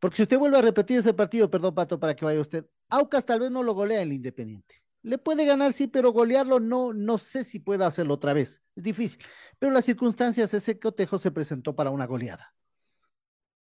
porque 0.00 0.16
si 0.16 0.22
usted 0.22 0.38
vuelve 0.38 0.56
a 0.56 0.62
repetir 0.62 1.00
ese 1.00 1.12
partido, 1.12 1.50
perdón, 1.50 1.74
Pato, 1.74 2.00
para 2.00 2.16
que 2.16 2.24
vaya 2.24 2.40
usted, 2.40 2.64
Aucas 2.88 3.26
tal 3.26 3.40
vez 3.40 3.50
no 3.50 3.62
lo 3.62 3.74
golea 3.74 4.00
el 4.00 4.14
Independiente. 4.14 4.85
Le 5.06 5.18
puede 5.18 5.44
ganar, 5.46 5.72
sí, 5.72 5.86
pero 5.86 6.10
golearlo 6.10 6.58
no, 6.58 6.92
no 6.92 7.16
sé 7.16 7.44
si 7.44 7.60
pueda 7.60 7.86
hacerlo 7.86 8.14
otra 8.14 8.32
vez. 8.32 8.60
Es 8.74 8.82
difícil. 8.82 9.24
Pero 9.56 9.70
las 9.70 9.84
circunstancias, 9.84 10.52
ese 10.52 10.80
cotejo 10.80 11.16
se 11.16 11.30
presentó 11.30 11.76
para 11.76 11.90
una 11.90 12.06
goleada. 12.06 12.52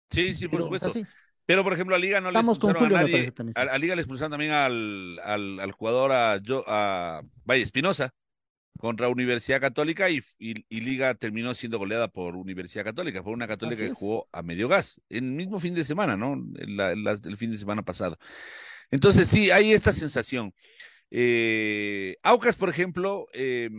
Sí, 0.10 0.34
sí, 0.34 0.46
por 0.46 0.54
pero, 0.54 0.64
supuesto. 0.64 0.90
O 0.90 0.92
sea, 0.92 1.04
sí. 1.04 1.08
Pero, 1.46 1.64
por 1.64 1.74
ejemplo, 1.74 1.96
a 1.96 2.00
Liga 2.00 2.20
no 2.22 2.32
le 2.32 2.40
Vamos 2.40 2.58
expulsaron 2.58 2.92
a 2.92 3.02
nadie. 3.04 3.32
También, 3.32 3.54
sí. 3.54 3.60
a, 3.60 3.72
a, 3.72 3.78
Liga 3.78 3.94
le 3.94 4.02
expulsaron 4.02 4.32
también 4.32 4.52
al, 4.52 5.20
al, 5.24 5.60
al 5.60 5.72
jugador 5.74 6.12
a, 6.12 6.38
yo, 6.38 6.64
a 6.66 7.22
Valle 7.46 7.62
Espinosa 7.62 8.10
contra 8.80 9.08
Universidad 9.08 9.62
Católica 9.62 10.10
y, 10.10 10.24
y, 10.40 10.66
y, 10.70 10.82
Liga 10.82 11.14
terminó 11.14 11.54
siendo 11.54 11.78
goleada 11.78 12.08
por 12.08 12.36
Universidad 12.36 12.84
Católica. 12.84 13.22
Fue 13.22 13.32
una 13.32 13.48
Católica 13.48 13.84
Así 13.84 13.90
que 13.90 13.92
es. 13.92 13.98
jugó 13.98 14.28
a 14.32 14.42
medio 14.42 14.68
gas 14.68 15.00
el 15.08 15.22
mismo 15.22 15.60
fin 15.60 15.76
de 15.76 15.86
semana, 15.86 16.18
¿no? 16.18 16.44
La, 16.56 16.96
la, 16.96 17.12
el 17.12 17.38
fin 17.38 17.52
de 17.52 17.60
semana 17.60 17.84
pasado. 17.84 18.18
Entonces, 18.90 19.28
sí, 19.28 19.52
hay 19.52 19.72
esta 19.72 19.92
sensación. 19.92 20.52
Eh, 21.12 22.18
Aucas, 22.24 22.56
por 22.56 22.70
ejemplo, 22.70 23.28
eh, 23.34 23.70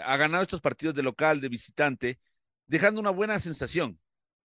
ha 0.00 0.16
ganado 0.16 0.42
estos 0.42 0.60
partidos 0.60 0.94
de 0.94 1.02
local, 1.02 1.40
de 1.40 1.48
visitante, 1.48 2.18
dejando 2.66 3.00
una 3.00 3.10
buena 3.10 3.38
sensación, 3.40 3.98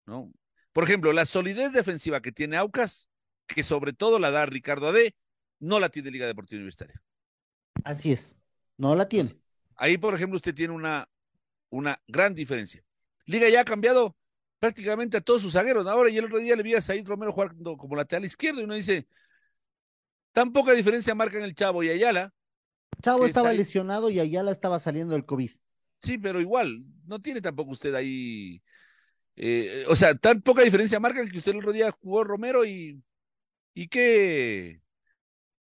¿no? 0.06 0.32
Por 0.74 0.84
ejemplo, 0.84 1.14
la 1.14 1.26
solidez 1.26 1.72
defensiva 1.72 2.22
que 2.22 2.32
tiene 2.32 2.58
Aucas, 2.58 3.08
que 3.48 3.64
sobre 3.64 3.94
todo 3.94 4.20
la 4.20 4.32
da 4.32 4.46
Ricardo 4.46 4.90
Ade, 4.90 5.16
no 5.60 5.80
la 5.80 5.90
tiene 5.90 6.12
Liga 6.12 6.28
Deportiva 6.28 6.58
Universitaria. 6.58 7.02
Así 7.84 8.12
es, 8.12 8.36
no 8.78 8.96
la 8.96 9.08
tiene. 9.08 9.38
Ahí, 9.76 9.98
por 9.98 10.16
ejemplo, 10.16 10.38
usted 10.38 10.56
tiene 10.56 10.74
una, 10.74 11.08
una 11.70 12.02
gran 12.08 12.34
diferencia. 12.34 12.84
Liga 13.26 13.48
ya 13.50 13.62
ha 13.62 13.66
cambiado 13.66 14.18
prácticamente 14.60 15.18
a 15.18 15.22
todos 15.22 15.42
sus 15.42 15.54
zagueros. 15.54 15.86
Ahora, 15.86 16.10
y 16.10 16.18
el 16.18 16.26
otro 16.26 16.40
día 16.40 16.56
le 16.56 16.64
vi 16.64 16.74
a 16.74 16.82
Said 16.82 17.08
Romero 17.08 17.32
jugando 17.32 17.78
como 17.78 17.96
lateral 17.96 18.26
izquierdo 18.26 18.62
y 18.62 18.64
uno 18.64 18.74
dice, 18.74 19.08
Tan 20.36 20.52
poca 20.52 20.74
diferencia 20.74 21.16
marcan 21.16 21.44
el 21.44 21.56
Chavo 21.56 21.82
y 21.82 21.90
Ayala. 21.90 22.34
Chavo 23.02 23.26
estaba 23.26 23.54
lesionado 23.54 24.10
y 24.10 24.20
Ayala 24.20 24.52
estaba 24.52 24.80
saliendo 24.80 25.14
del 25.14 25.26
COVID. 25.26 25.50
Sí, 26.02 26.18
pero 26.18 26.42
igual, 26.42 26.84
no 27.06 27.22
tiene 27.22 27.40
tampoco 27.40 27.72
usted 27.72 27.96
ahí. 27.96 28.62
Eh, 29.38 29.86
o 29.88 29.96
sea, 29.96 30.14
tan 30.14 30.42
poca 30.42 30.62
diferencia 30.62 31.00
marca 31.00 31.26
que 31.26 31.38
usted 31.38 31.54
el 31.54 31.60
otro 31.60 31.72
día 31.72 31.90
jugó 31.90 32.26
Romero 32.26 32.66
y. 32.66 33.02
¿Y 33.74 33.88
qué, 33.88 34.82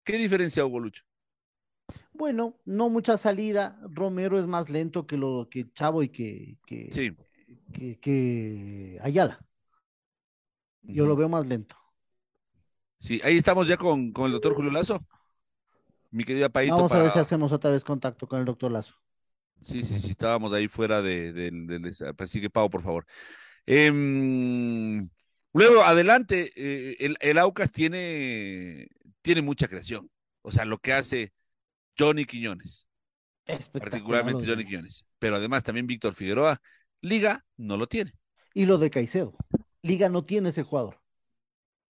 qué 0.03 0.17
diferencia 0.17 0.65
hubo, 0.65 0.81
Lucho? 0.81 1.05
Bueno, 2.11 2.59
no 2.65 2.89
mucha 2.89 3.17
salida. 3.17 3.79
Romero 3.89 4.37
es 4.37 4.45
más 4.45 4.69
lento 4.69 5.07
que 5.07 5.15
lo 5.15 5.47
que 5.49 5.71
Chavo 5.71 6.03
y 6.03 6.09
que, 6.09 6.57
que, 6.67 6.89
Sí. 6.91 7.15
que, 7.71 7.97
que 8.01 8.99
Ayala. 9.01 9.39
Yo 10.81 11.05
lo 11.05 11.15
veo 11.15 11.29
más 11.29 11.45
lento. 11.45 11.77
Sí, 13.05 13.21
ahí 13.23 13.37
estamos 13.37 13.67
ya 13.67 13.77
con, 13.77 14.11
con 14.11 14.25
el 14.25 14.31
doctor 14.31 14.55
Julio 14.55 14.71
Lazo. 14.71 15.05
Mi 16.09 16.23
querida 16.23 16.49
Paito. 16.49 16.75
Vamos 16.75 16.91
a 16.91 16.97
ver 17.03 17.11
si 17.11 17.19
hacemos 17.19 17.51
otra 17.51 17.69
vez 17.69 17.83
contacto 17.83 18.27
con 18.27 18.39
el 18.39 18.45
doctor 18.45 18.71
Lazo. 18.71 18.95
Sí, 19.61 19.83
sí, 19.83 19.99
sí, 19.99 20.09
estábamos 20.11 20.53
ahí 20.53 20.67
fuera 20.67 21.03
de, 21.03 21.31
del- 21.31 21.67
del- 21.67 21.93
así 22.17 22.41
que 22.41 22.49
Pau, 22.49 22.67
por 22.67 22.81
favor. 22.81 23.05
Em, 23.67 25.07
luego, 25.53 25.83
adelante, 25.83 26.51
eh, 26.55 26.95
el, 26.99 27.15
el 27.19 27.37
Aucas 27.37 27.71
tiene, 27.71 28.87
tiene 29.21 29.43
mucha 29.43 29.67
creación. 29.67 30.09
O 30.41 30.51
sea, 30.51 30.65
lo 30.65 30.79
que 30.79 30.93
hace 30.93 31.31
Johnny 31.97 32.25
Quiñones, 32.25 32.87
particularmente 33.77 34.47
Johnny 34.47 34.65
Quiñones, 34.65 35.05
pero 35.19 35.35
además 35.35 35.63
también 35.63 35.85
Víctor 35.85 36.15
Figueroa, 36.15 36.59
Liga 37.01 37.45
no 37.55 37.77
lo 37.77 37.85
tiene. 37.85 38.13
Y 38.55 38.65
lo 38.65 38.79
de 38.79 38.89
Caicedo. 38.89 39.35
Liga 39.83 40.09
no 40.09 40.25
tiene 40.25 40.49
ese 40.49 40.63
jugador. 40.63 41.01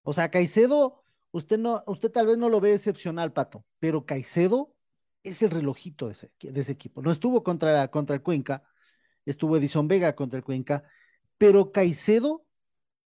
O 0.03 0.13
sea, 0.13 0.29
Caicedo, 0.29 1.04
usted 1.35 1.57
no, 1.57 1.83
usted 1.87 2.11
tal 2.11 2.27
vez 2.27 2.37
no 2.37 2.47
lo 2.49 2.61
ve 2.61 2.73
excepcional, 2.73 3.33
Pato, 3.33 3.65
pero 3.79 4.05
Caicedo 4.05 4.73
es 5.21 5.41
el 5.41 5.51
relojito 5.51 6.05
de 6.05 6.13
ese, 6.13 6.31
de 6.39 6.61
ese 6.61 6.71
equipo. 6.71 7.01
No 7.01 7.11
estuvo 7.11 7.43
contra, 7.43 7.89
contra 7.89 8.15
el 8.15 8.21
Cuenca, 8.21 8.63
estuvo 9.25 9.57
Edison 9.57 9.87
Vega 9.87 10.15
contra 10.15 10.37
el 10.37 10.45
Cuenca, 10.45 10.83
pero 11.37 11.73
Caicedo 11.73 12.45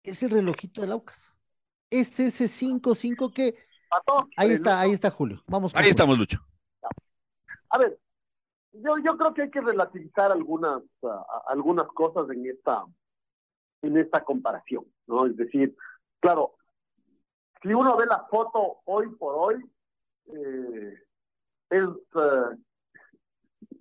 es 0.04 0.24
el 0.24 0.32
relojito 0.32 0.82
del 0.82 0.92
Aucas. 0.92 1.34
Es 1.90 2.20
ese 2.20 2.46
5-5 2.46 3.34
que. 3.34 3.56
Ahí 4.36 4.52
está, 4.52 4.82
ahí 4.82 4.92
está 4.92 5.10
Julio. 5.10 5.42
Vamos 5.48 5.72
con 5.72 5.80
Ahí 5.80 5.86
Julio. 5.86 5.92
estamos, 5.92 6.18
Lucho. 6.18 6.40
A 7.70 7.78
ver, 7.78 7.98
yo, 8.74 8.98
yo 8.98 9.18
creo 9.18 9.34
que 9.34 9.44
hay 9.44 9.50
que 9.50 9.62
relativizar 9.62 10.34
algunas, 10.34 10.82
algunas 11.48 11.88
cosas 11.88 12.30
en 12.30 12.46
esta, 12.46 12.84
en 13.82 13.96
esta 13.96 14.26
comparación, 14.26 14.86
¿no? 15.06 15.26
Es 15.28 15.38
decir, 15.38 15.78
claro, 16.20 16.57
si 17.62 17.74
uno 17.74 17.97
ve 17.97 18.05
la 18.05 18.26
foto 18.30 18.80
hoy 18.86 19.10
por 19.16 19.36
hoy, 19.36 19.72
eh, 20.28 20.93
es, 21.70 21.84
eh, 21.84 22.58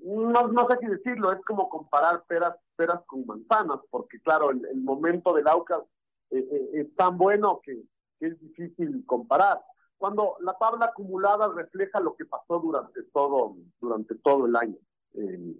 no, 0.00 0.48
no 0.48 0.68
sé 0.68 0.78
qué 0.80 0.88
decirlo, 0.88 1.32
es 1.32 1.40
como 1.44 1.68
comparar 1.68 2.24
peras, 2.26 2.56
peras 2.76 3.02
con 3.06 3.26
manzanas, 3.26 3.80
porque 3.90 4.20
claro, 4.20 4.50
el, 4.50 4.64
el 4.66 4.80
momento 4.80 5.34
del 5.34 5.48
Aucas 5.48 5.82
eh, 6.30 6.38
eh, 6.38 6.70
es 6.74 6.94
tan 6.96 7.18
bueno 7.18 7.60
que, 7.62 7.82
que 8.18 8.26
es 8.28 8.40
difícil 8.40 9.04
comparar. 9.06 9.62
Cuando 9.98 10.36
la 10.40 10.56
tabla 10.58 10.86
acumulada 10.86 11.48
refleja 11.48 12.00
lo 12.00 12.14
que 12.16 12.26
pasó 12.26 12.60
durante 12.60 13.02
todo, 13.04 13.56
durante 13.80 14.14
todo 14.16 14.46
el 14.46 14.54
año. 14.56 14.76
Eh, 15.14 15.56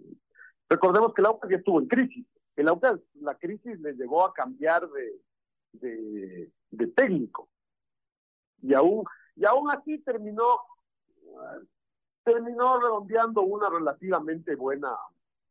recordemos 0.69 1.13
que 1.13 1.21
el 1.21 1.27
Aucas 1.27 1.49
ya 1.49 1.57
estuvo 1.57 1.79
en 1.79 1.87
crisis. 1.87 2.25
El 2.55 2.67
Aucas, 2.67 2.99
la 3.15 3.35
crisis 3.35 3.79
le 3.79 3.93
llevó 3.93 4.25
a 4.25 4.33
cambiar 4.33 4.87
de, 4.89 6.51
de 6.71 6.87
técnico. 6.87 7.49
Y 8.61 8.73
aún, 8.73 9.03
y 9.35 9.45
aún 9.45 9.69
así 9.71 9.99
terminó, 9.99 10.59
terminó 12.23 12.79
redondeando 12.79 13.41
una 13.41 13.69
relativamente 13.69 14.55
buena, 14.55 14.95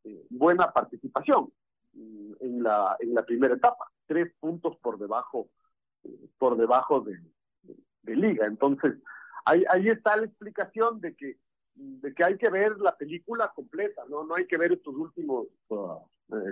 eh, 0.05 0.27
buena 0.31 0.73
participación 0.73 1.53
mm, 1.93 2.33
en 2.41 2.63
la, 2.63 2.97
en 3.01 3.15
la 3.15 3.25
primera 3.25 3.55
etapa. 3.55 3.91
Tres 4.07 4.33
puntos 4.41 4.77
por 4.79 4.99
debajo, 4.99 5.49
eh, 6.05 6.29
por 6.39 6.57
debajo 6.57 7.01
de, 7.01 7.19
liga. 8.05 8.47
Entonces, 8.47 8.95
ahí, 9.45 9.65
ahí 9.69 9.89
está 9.89 10.17
la 10.17 10.27
explicación 10.27 11.01
de 11.01 11.17
que, 11.17 11.39
de 11.75 12.15
que 12.15 12.23
hay 12.23 12.39
que 12.39 12.49
ver 12.51 12.79
la 12.79 12.97
película 12.97 13.53
completa, 13.53 14.05
¿no? 14.09 14.23
No 14.25 14.37
hay 14.37 14.47
que 14.47 14.57
ver 14.57 14.73
estos 14.73 14.95
últimos 14.95 15.49
uh, 15.71 15.99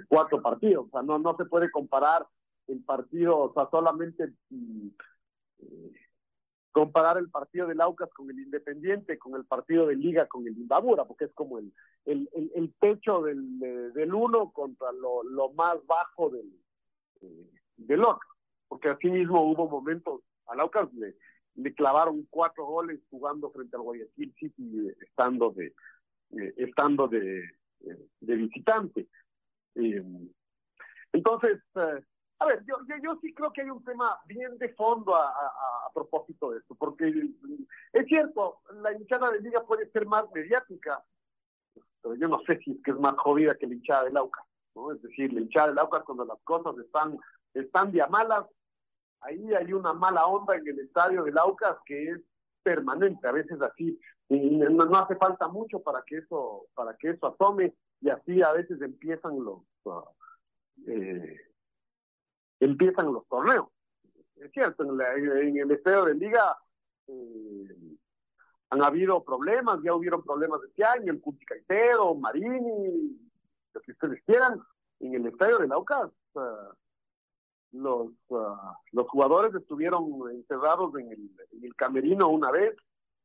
cuatro 0.08 0.42
partidos. 0.42 0.86
O 0.86 0.90
sea, 0.90 1.02
no, 1.02 1.18
no 1.20 1.36
se 1.36 1.44
puede 1.44 1.70
comparar 1.70 2.26
el 2.66 2.82
partido, 2.82 3.38
o 3.38 3.52
sea, 3.52 3.68
solamente 3.70 4.32
mm, 4.50 4.73
comparar 6.74 7.18
el 7.18 7.30
partido 7.30 7.68
del 7.68 7.80
Aucas 7.80 8.10
con 8.12 8.28
el 8.30 8.38
Independiente, 8.40 9.16
con 9.16 9.36
el 9.36 9.44
partido 9.44 9.86
de 9.86 9.94
Liga 9.94 10.26
con 10.26 10.44
el 10.48 10.58
Imbabura, 10.58 11.04
porque 11.04 11.26
es 11.26 11.32
como 11.32 11.60
el, 11.60 11.72
el, 12.04 12.28
el, 12.56 12.74
techo 12.80 13.22
del, 13.22 13.60
de- 13.60 13.92
del 13.92 14.12
uno 14.12 14.50
contra 14.50 14.90
lo, 14.90 15.22
lo 15.22 15.52
más 15.52 15.76
bajo 15.86 16.30
del, 16.30 16.50
eh, 17.20 17.50
del 17.76 18.00
otro. 18.02 18.28
Porque 18.66 18.88
así 18.88 19.08
mismo 19.08 19.40
hubo 19.48 19.68
momentos, 19.68 20.22
al 20.46 20.58
Aucas 20.58 20.92
le, 20.94 21.14
le 21.54 21.72
clavaron 21.74 22.26
cuatro 22.28 22.66
goles 22.66 23.00
jugando 23.08 23.52
frente 23.52 23.76
al 23.76 23.82
Guayaquil 23.82 24.34
City, 24.36 24.88
estando 25.00 25.50
de, 25.52 25.66
eh, 26.36 26.54
estando 26.56 27.06
de, 27.06 27.38
eh, 27.82 28.08
de 28.18 28.34
visitante. 28.34 29.08
Eh, 29.76 30.02
entonces, 31.12 31.60
a 32.38 32.46
ver, 32.46 32.64
yo, 32.66 32.76
yo, 32.88 32.96
yo 33.02 33.18
sí 33.22 33.32
creo 33.32 33.52
que 33.52 33.62
hay 33.62 33.70
un 33.70 33.82
tema 33.84 34.18
bien 34.26 34.58
de 34.58 34.68
fondo 34.74 35.14
a, 35.14 35.28
a- 35.28 35.86
a 35.88 35.92
propósito 35.94 36.50
de 36.50 36.58
esto, 36.58 36.74
porque 36.74 37.12
es 37.92 38.06
cierto, 38.06 38.60
la 38.82 38.92
hinchada 38.92 39.30
de 39.30 39.40
liga 39.40 39.64
puede 39.64 39.88
ser 39.90 40.06
más 40.06 40.24
mediática, 40.34 41.02
pero 42.02 42.14
yo 42.16 42.28
no 42.28 42.40
sé 42.46 42.58
si 42.58 42.72
es 42.72 42.82
que 42.82 42.90
es 42.90 42.98
más 42.98 43.14
jodida 43.18 43.54
que 43.56 43.66
la 43.66 43.74
hinchada 43.74 44.04
del 44.04 44.16
Aucas, 44.16 44.44
¿no? 44.74 44.92
Es 44.92 45.00
decir, 45.02 45.32
la 45.32 45.40
hinchada 45.40 45.68
del 45.68 45.78
Aucas 45.78 46.02
cuando 46.04 46.24
las 46.24 46.38
cosas 46.42 46.76
están, 46.84 47.18
están 47.54 47.92
de 47.92 48.02
a 48.02 48.08
malas, 48.08 48.44
ahí 49.20 49.54
hay 49.54 49.72
una 49.72 49.92
mala 49.94 50.26
onda 50.26 50.56
en 50.56 50.66
el 50.68 50.80
estadio 50.80 51.22
del 51.24 51.38
Aucas 51.38 51.76
que 51.86 52.10
es 52.10 52.20
permanente, 52.62 53.26
a 53.28 53.32
veces 53.32 53.60
así, 53.62 53.98
y 54.28 54.56
no, 54.56 54.70
no 54.86 54.98
hace 54.98 55.16
falta 55.16 55.48
mucho 55.48 55.80
para 55.80 56.02
que 56.02 56.18
eso, 56.18 56.66
para 56.74 56.96
que 56.96 57.10
eso 57.10 57.26
asome, 57.28 57.74
y 58.00 58.10
así 58.10 58.42
a 58.42 58.52
veces 58.52 58.80
empiezan 58.82 59.42
los 59.42 59.60
eh, 60.86 61.40
empiezan 62.64 63.12
los 63.12 63.26
torneos. 63.28 63.68
Es 64.36 64.50
cierto, 64.52 64.82
en, 64.84 64.96
la- 64.98 65.14
en 65.14 65.56
el 65.56 65.70
estadio 65.70 66.04
de 66.06 66.14
liga 66.14 66.56
eh, 67.06 67.96
han 68.70 68.82
habido 68.82 69.22
problemas, 69.22 69.78
ya 69.84 69.94
hubieron 69.94 70.22
problemas 70.22 70.60
este 70.68 70.84
año, 70.84 71.12
el 71.12 71.20
Cuti 71.20 71.44
Caicedo, 71.44 72.14
Marini, 72.14 73.18
lo 73.72 73.80
que 73.80 73.92
ustedes 73.92 74.22
quieran. 74.24 74.60
En 75.00 75.14
el 75.14 75.26
estadio 75.26 75.58
de 75.58 75.68
Laucas, 75.68 76.10
ah, 76.36 76.70
los, 77.72 78.08
ah, 78.30 78.76
los 78.92 79.08
jugadores 79.08 79.54
estuvieron 79.54 80.04
encerrados 80.32 80.94
en 80.98 81.10
el, 81.12 81.30
en 81.52 81.64
el 81.64 81.74
camerino 81.76 82.28
una 82.28 82.50
vez, 82.50 82.74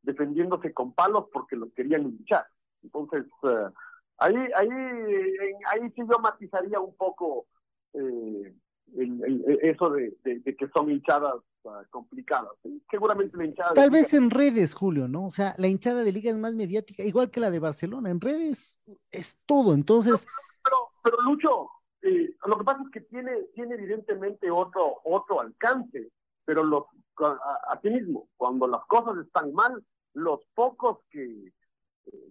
defendiéndose 0.02 0.74
con 0.74 0.94
palos 0.94 1.26
porque 1.32 1.56
los 1.56 1.72
querían 1.74 2.04
linchar. 2.04 2.46
Entonces, 2.84 3.26
ah, 3.44 3.72
ahí, 4.18 4.36
ahí, 4.56 4.68
en- 4.70 5.66
ahí 5.72 5.90
sí 5.96 6.02
yo 6.10 6.20
matizaría 6.20 6.80
un 6.80 6.96
poco 6.96 7.48
eh, 7.94 8.54
el- 8.98 9.24
el- 9.24 9.60
eso 9.62 9.90
de, 9.92 10.16
de- 10.24 10.40
de 10.40 10.56
que 10.56 10.68
son 10.70 10.90
hinchadas 10.92 11.36
ah, 11.66 11.84
complicadas. 11.90 12.52
Seguramente 12.90 13.38
la 13.38 13.46
hinchada 13.46 13.74
Tal 13.74 13.90
Liga- 13.90 14.02
vez 14.02 14.14
en 14.14 14.30
redes, 14.30 14.74
Julio, 14.74 15.08
¿no? 15.08 15.26
O 15.26 15.32
sea, 15.32 15.56
la 15.58 15.68
hinchada 15.68 16.04
de 16.04 16.12
liga 16.12 16.32
es 16.32 16.38
más 16.38 16.54
mediática, 16.56 17.04
igual 17.04 17.30
que 17.32 17.40
la 17.40 17.52
de 17.52 17.60
Barcelona. 17.60 18.10
En 18.10 18.20
redes 18.22 18.78
es 19.12 19.40
todo. 19.46 19.74
Entonces, 19.74 20.26
pero, 20.64 20.78
pero 21.04 21.18
Lucho, 21.22 21.70
eh, 22.02 22.36
lo 22.48 22.58
que 22.58 22.64
pasa 22.64 22.82
es 22.84 22.90
que 22.92 23.02
tiene, 23.02 23.32
tiene 23.54 23.76
evidentemente 23.76 24.50
otro, 24.50 25.02
otro 25.04 25.42
alcance, 25.42 26.10
pero 26.46 26.64
los, 26.64 26.86
a, 27.20 27.60
a 27.74 27.80
ti 27.82 27.90
mismo, 27.90 28.28
cuando 28.38 28.68
las 28.68 28.86
cosas 28.86 29.18
están 29.26 29.54
mal, 29.54 29.84
los 30.14 30.40
pocos 30.56 31.00
que, 31.12 31.52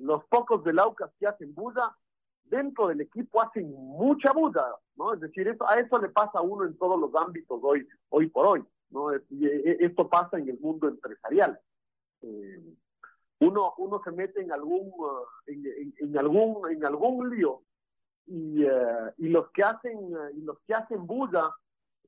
los 0.01 0.25
pocos 0.25 0.65
del 0.65 0.79
Aucas 0.81 1.11
que 1.21 1.27
hacen 1.27 1.55
bulla, 1.55 1.95
dentro 2.51 2.89
del 2.89 3.01
equipo 3.03 3.41
hacen 3.43 3.71
mucha 3.73 4.33
bulla, 4.33 4.65
¿no? 4.97 5.15
Es 5.15 5.21
decir, 5.21 5.47
eso, 5.49 5.69
a 5.69 5.79
eso 5.79 5.99
le 5.99 6.09
pasa 6.09 6.39
a 6.39 6.43
uno 6.43 6.65
en 6.65 6.77
todos 6.77 6.99
los 7.01 7.15
ámbitos 7.15 7.59
hoy, 7.63 7.87
hoy 8.11 8.29
por 8.29 8.47
hoy, 8.47 8.65
¿no? 8.91 9.15
Y, 9.31 9.47
eh, 9.47 9.77
esto 9.81 10.09
pasa 10.09 10.39
en 10.39 10.49
el 10.49 10.59
mundo 10.59 10.89
empresarial. 10.89 11.59
Eh, 12.23 12.75
uno, 13.41 13.75
uno 13.79 14.01
se 14.05 14.11
mete 14.11 14.41
en 14.43 14.51
algún, 14.53 14.89
uh, 14.99 15.25
en, 15.47 15.65
en- 15.67 15.95
en 15.99 16.19
algún, 16.19 16.71
en 16.71 16.85
algún 16.85 17.31
lío 17.31 17.63
y, 18.27 18.65
eh, 18.65 19.13
y 19.19 19.29
los 19.29 19.51
que 19.53 19.63
hacen, 19.63 19.97
eh, 19.99 20.33
y 20.35 20.41
los 20.43 20.59
que 20.67 20.75
hacen 20.75 21.07
bulla, 21.07 21.55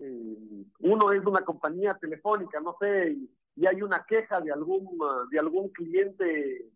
eh, 0.00 0.64
uno 0.80 1.12
es 1.12 1.24
una 1.24 1.44
compañía 1.44 1.94
telefónica, 1.94 2.58
no 2.60 2.76
sé, 2.80 3.12
y, 3.12 3.30
y 3.56 3.66
hay 3.66 3.80
una 3.82 4.04
queja 4.04 4.40
de 4.40 4.50
algún, 4.52 4.86
uh, 5.00 5.28
de 5.30 5.38
algún 5.38 5.68
cliente 5.68 6.66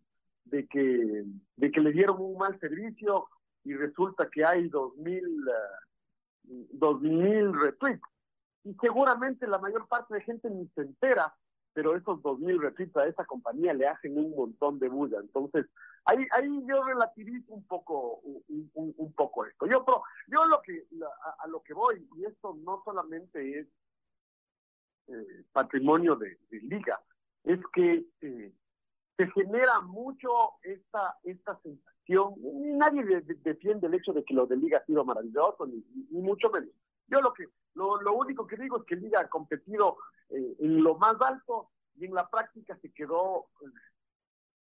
de 0.45 0.67
que, 0.67 1.25
de 1.57 1.71
que 1.71 1.81
le 1.81 1.91
dieron 1.91 2.17
un 2.21 2.37
mal 2.37 2.57
servicio 2.59 3.27
y 3.65 3.73
resulta 3.73 4.29
que 4.29 4.45
hay 4.45 4.69
dos 4.69 4.95
mil, 4.95 5.23
eh, 5.23 6.67
dos 6.71 7.01
mil 7.01 7.53
retweets. 7.59 8.01
Y 8.63 8.73
seguramente 8.75 9.47
la 9.47 9.57
mayor 9.57 9.87
parte 9.87 10.13
de 10.13 10.21
gente 10.21 10.49
ni 10.49 10.67
se 10.69 10.81
entera, 10.81 11.35
pero 11.73 11.95
esos 11.95 12.21
dos 12.21 12.39
mil 12.39 12.61
retweets 12.61 12.95
a 12.95 13.07
esa 13.07 13.25
compañía 13.25 13.73
le 13.73 13.87
hacen 13.87 14.17
un 14.17 14.35
montón 14.35 14.79
de 14.79 14.87
bulla. 14.87 15.19
Entonces, 15.19 15.65
ahí, 16.05 16.25
ahí 16.31 16.63
yo 16.67 16.83
relativizo 16.83 17.53
un 17.53 17.65
poco, 17.65 18.19
un, 18.19 18.71
un, 18.75 19.13
poco 19.13 19.45
esto. 19.45 19.65
Yo, 19.65 19.83
yo 20.27 20.45
lo 20.45 20.61
que, 20.61 20.87
a, 21.39 21.47
lo 21.47 21.61
que 21.63 21.73
voy, 21.73 22.07
y 22.15 22.25
esto 22.25 22.55
no 22.63 22.81
solamente 22.85 23.59
es 23.59 23.67
eh, 25.07 25.43
patrimonio 25.51 26.15
de, 26.15 26.37
liga, 26.51 27.01
es 27.43 27.59
que 27.73 28.05
eh, 28.21 28.53
se 29.17 29.31
genera 29.31 29.81
mucho 29.81 30.29
esta, 30.63 31.17
esta 31.23 31.59
sensación, 31.61 31.94
nadie 32.07 33.03
defiende 33.43 33.87
el 33.87 33.95
hecho 33.95 34.13
de 34.13 34.23
que 34.23 34.33
lo 34.33 34.45
de 34.45 34.57
liga 34.57 34.79
ha 34.79 34.85
sido 34.85 35.03
maravilloso, 35.03 35.65
ni, 35.65 35.83
mucho 36.21 36.49
menos. 36.49 36.69
Yo 37.07 37.21
lo 37.21 37.33
que, 37.33 37.47
lo, 37.73 38.01
lo, 38.01 38.13
único 38.13 38.45
que 38.47 38.57
digo 38.57 38.77
es 38.77 38.83
que 38.85 38.95
Liga 38.95 39.21
ha 39.21 39.29
competido 39.29 39.97
eh, 40.29 40.55
en 40.59 40.83
lo 40.83 40.97
más 40.97 41.19
alto 41.21 41.69
y 41.95 42.05
en 42.05 42.13
la 42.13 42.27
práctica 42.29 42.77
se 42.81 42.91
quedó 42.91 43.47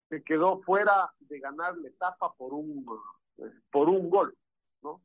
se 0.10 0.24
quedó 0.24 0.62
fuera 0.62 1.14
de 1.20 1.40
ganar 1.40 1.78
la 1.78 1.88
etapa 1.88 2.34
por 2.34 2.54
un 2.54 2.86
por 3.72 3.90
un 3.90 4.10
gol 4.10 4.38
no 4.82 5.02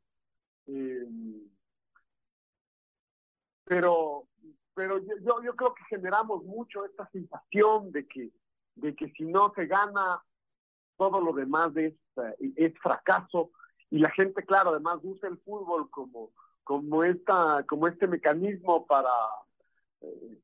eh, 0.67 1.07
pero 3.63 4.27
pero 4.73 4.99
yo, 4.99 5.41
yo 5.41 5.55
creo 5.55 5.73
que 5.73 5.83
generamos 5.85 6.43
mucho 6.43 6.83
esta 6.85 7.09
sensación 7.09 7.91
de 7.91 8.05
que 8.05 8.31
de 8.75 8.95
que 8.95 9.11
si 9.11 9.23
no 9.23 9.51
se 9.55 9.65
gana 9.65 10.21
todo 10.99 11.21
lo 11.21 11.33
demás 11.33 11.75
es, 11.77 11.93
eh, 12.17 12.53
es 12.57 12.77
fracaso 12.79 13.51
y 13.89 13.97
la 13.99 14.11
gente 14.11 14.45
claro 14.45 14.71
además 14.71 14.99
usa 15.01 15.29
el 15.29 15.39
fútbol 15.39 15.89
como 15.89 16.31
como 16.63 17.03
esta 17.03 17.65
como 17.67 17.87
este 17.87 18.05
mecanismo 18.05 18.85
para 18.85 19.09
eh, 20.01 20.37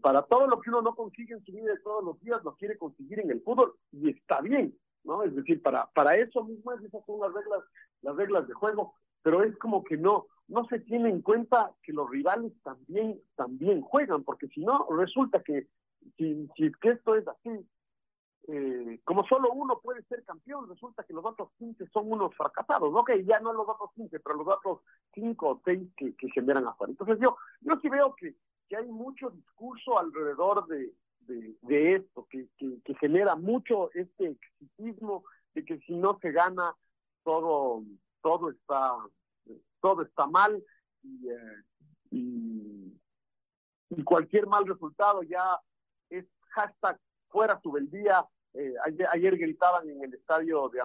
para 0.00 0.22
todo 0.22 0.46
lo 0.46 0.60
que 0.60 0.70
uno 0.70 0.82
no 0.82 0.94
consigue 0.94 1.34
en 1.34 1.44
su 1.44 1.52
vida 1.52 1.72
de 1.72 1.80
todos 1.80 2.02
los 2.02 2.20
días, 2.20 2.42
lo 2.44 2.56
quiere 2.56 2.76
conseguir 2.78 3.20
en 3.20 3.30
el 3.30 3.42
fútbol 3.42 3.74
y 3.92 4.10
está 4.10 4.40
bien, 4.40 4.76
¿no? 5.04 5.22
Es 5.22 5.34
decir, 5.34 5.62
para, 5.62 5.86
para 5.92 6.16
eso 6.16 6.44
mismo 6.44 6.72
esas 6.72 7.04
son 7.06 7.20
las 7.20 7.32
reglas, 7.32 7.60
las 8.02 8.16
reglas 8.16 8.48
de 8.48 8.54
juego, 8.54 8.94
pero 9.22 9.42
es 9.42 9.56
como 9.58 9.84
que 9.84 9.96
no, 9.96 10.26
no 10.48 10.66
se 10.66 10.80
tiene 10.80 11.10
en 11.10 11.22
cuenta 11.22 11.72
que 11.82 11.92
los 11.92 12.10
rivales 12.10 12.52
también, 12.62 13.20
también 13.36 13.82
juegan, 13.82 14.24
porque 14.24 14.48
si 14.48 14.64
no, 14.64 14.86
resulta 14.90 15.42
que 15.42 15.68
si, 16.16 16.48
si 16.56 16.72
que 16.80 16.90
esto 16.90 17.14
es 17.14 17.26
así, 17.28 17.50
eh, 18.48 19.00
como 19.04 19.24
solo 19.26 19.52
uno 19.52 19.80
puede 19.80 20.02
ser 20.04 20.24
campeón, 20.24 20.68
resulta 20.68 21.04
que 21.04 21.12
los 21.12 21.24
otros 21.24 21.50
15 21.58 21.86
son 21.92 22.10
unos 22.10 22.34
fracasados. 22.34 22.92
Que 23.06 23.24
ya 23.24 23.40
no 23.40 23.52
los 23.52 23.68
otros 23.68 23.90
15, 23.94 24.20
pero 24.20 24.36
los 24.36 24.48
otros 24.48 24.80
5 25.14 25.48
o 25.48 25.60
6 25.64 25.88
que, 25.96 26.14
que 26.16 26.30
generan 26.30 26.66
afuera. 26.66 26.90
Entonces 26.90 27.18
yo, 27.20 27.36
yo 27.60 27.78
sí 27.80 27.88
veo 27.88 28.14
que 28.14 28.34
que 28.72 28.78
hay 28.78 28.88
mucho 28.88 29.28
discurso 29.28 29.98
alrededor 29.98 30.66
de, 30.66 30.94
de, 31.26 31.94
esto, 31.94 32.26
que, 32.30 32.48
que, 32.56 32.94
genera 32.94 33.36
mucho 33.36 33.90
este 33.92 34.30
exitismo 34.30 35.24
de 35.52 35.62
que 35.66 35.78
si 35.80 35.94
no 35.94 36.18
se 36.22 36.32
gana, 36.32 36.74
todo, 37.22 37.82
todo 38.22 38.48
está, 38.48 38.96
todo 39.82 40.00
está 40.00 40.26
mal 40.26 40.64
y, 41.02 41.28
eh, 41.28 41.62
y, 42.12 44.04
cualquier 44.04 44.46
mal 44.46 44.66
resultado 44.66 45.22
ya 45.22 45.60
es 46.08 46.24
hashtag 46.52 46.98
fuera 47.28 47.60
su 47.60 47.70
Eh, 48.54 48.74
ayer, 48.84 49.08
ayer, 49.10 49.36
gritaban 49.38 49.88
en 49.88 50.02
el 50.02 50.14
estadio 50.14 50.68
de 50.68 50.82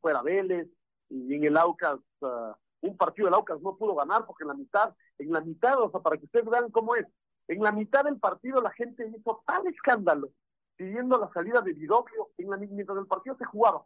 fuera 0.00 0.22
Vélez 0.22 0.68
y 1.08 1.34
en 1.34 1.44
el 1.44 1.56
Aucas, 1.56 1.98
uh, 2.20 2.52
un 2.80 2.96
partido 2.96 3.26
del 3.26 3.34
Aucas 3.34 3.60
no 3.60 3.76
pudo 3.76 3.94
ganar 3.94 4.24
porque 4.24 4.44
en 4.44 4.48
la 4.48 4.54
mitad, 4.54 4.94
en 5.18 5.32
la 5.32 5.40
mitad, 5.40 5.80
o 5.80 5.90
sea, 5.90 6.00
para 6.00 6.16
que 6.16 6.26
ustedes 6.26 6.46
vean 6.46 6.70
cómo 6.70 6.94
es, 6.94 7.06
en 7.48 7.62
la 7.62 7.72
mitad 7.72 8.04
del 8.04 8.18
partido 8.18 8.60
la 8.60 8.70
gente 8.70 9.10
hizo 9.16 9.42
tal 9.46 9.66
escándalo 9.66 10.30
pidiendo 10.76 11.18
la 11.18 11.30
salida 11.32 11.60
de 11.60 11.72
Vidoglio 11.72 12.30
en 12.38 12.50
la, 12.50 12.56
mientras 12.56 12.96
el 12.98 13.06
partido 13.06 13.36
se 13.36 13.44
jugaba. 13.46 13.84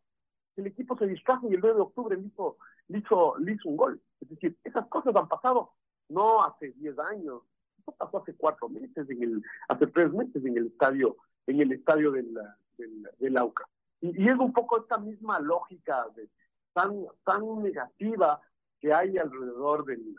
El 0.57 0.67
equipo 0.67 0.99
se 0.99 1.07
distrajo 1.07 1.49
y 1.49 1.55
el 1.55 1.61
9 1.61 1.77
de 1.77 1.83
octubre 1.83 2.17
le 2.17 2.27
hizo, 2.27 2.59
le 2.89 2.99
hizo, 2.99 3.35
hizo 3.41 3.69
un 3.69 3.77
gol. 3.79 4.03
Es 4.21 4.29
decir, 4.29 4.59
esas 4.63 4.87
cosas 4.89 5.17
han 5.17 5.29
pasado 5.29 5.73
no 6.11 6.45
hace 6.45 6.73
10 6.73 6.99
años, 6.99 7.43
eso 7.79 7.93
pasó 7.97 8.19
hace 8.19 8.35
cuatro 8.35 8.69
meses, 8.69 9.09
en 9.09 9.23
el, 9.23 9.43
hace 9.69 9.87
tres 9.87 10.13
meses 10.13 10.45
en 10.45 10.59
el 10.59 10.67
estadio, 10.67 11.17
en 11.47 11.61
el 11.63 11.73
estadio 11.73 12.13
del, 12.13 12.37
del, 12.83 13.11
del 13.19 13.37
AUCA. 13.37 13.65
Y, 14.01 14.29
es 14.29 14.39
un 14.39 14.53
poco 14.53 14.81
esta 14.81 14.99
misma 14.99 15.41
lógica 15.41 16.07
de, 16.17 16.29
tan, 16.73 17.07
tan 17.25 17.63
negativa 17.63 18.41
que 18.81 18.93
hay 18.93 19.17
alrededor 19.17 19.85
del, 19.85 20.15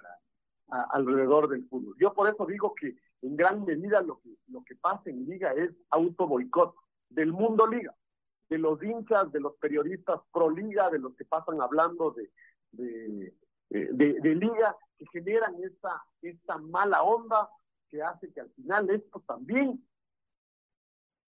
alrededor 0.68 1.50
del 1.50 1.68
fútbol. 1.68 1.96
Yo 2.00 2.14
por 2.14 2.30
eso 2.30 2.46
digo 2.46 2.74
que 2.74 2.96
en 3.22 3.36
gran 3.36 3.66
medida 3.66 4.02
lo 4.02 4.20
que, 4.22 4.36
lo 4.48 4.64
que 4.64 4.76
pasa 4.76 5.10
en 5.10 5.26
Liga 5.26 5.54
es 5.54 5.72
auto 5.90 6.28
boicot 6.28 6.76
del 7.10 7.32
mundo 7.32 7.68
Liga, 7.68 7.94
de 8.50 8.58
los 8.58 8.82
hinchas, 8.82 9.32
de 9.32 9.40
los 9.40 9.56
periodistas 9.58 10.22
pro 10.32 10.50
Liga, 10.50 10.90
de 10.90 11.00
los 11.00 11.16
que 11.16 11.26
pasan 11.26 11.62
hablando 11.62 12.12
de, 12.12 12.32
de, 12.72 13.34
de, 13.70 14.36
Liga, 14.36 14.76
que 14.98 15.06
generan 15.12 15.56
esta, 15.64 16.04
esta 16.22 16.58
mala 16.58 17.04
onda 17.04 17.50
que 17.90 18.02
hace 18.02 18.32
que 18.32 18.42
al 18.42 18.50
final 18.52 18.90
esto 18.90 19.24
también 19.28 19.86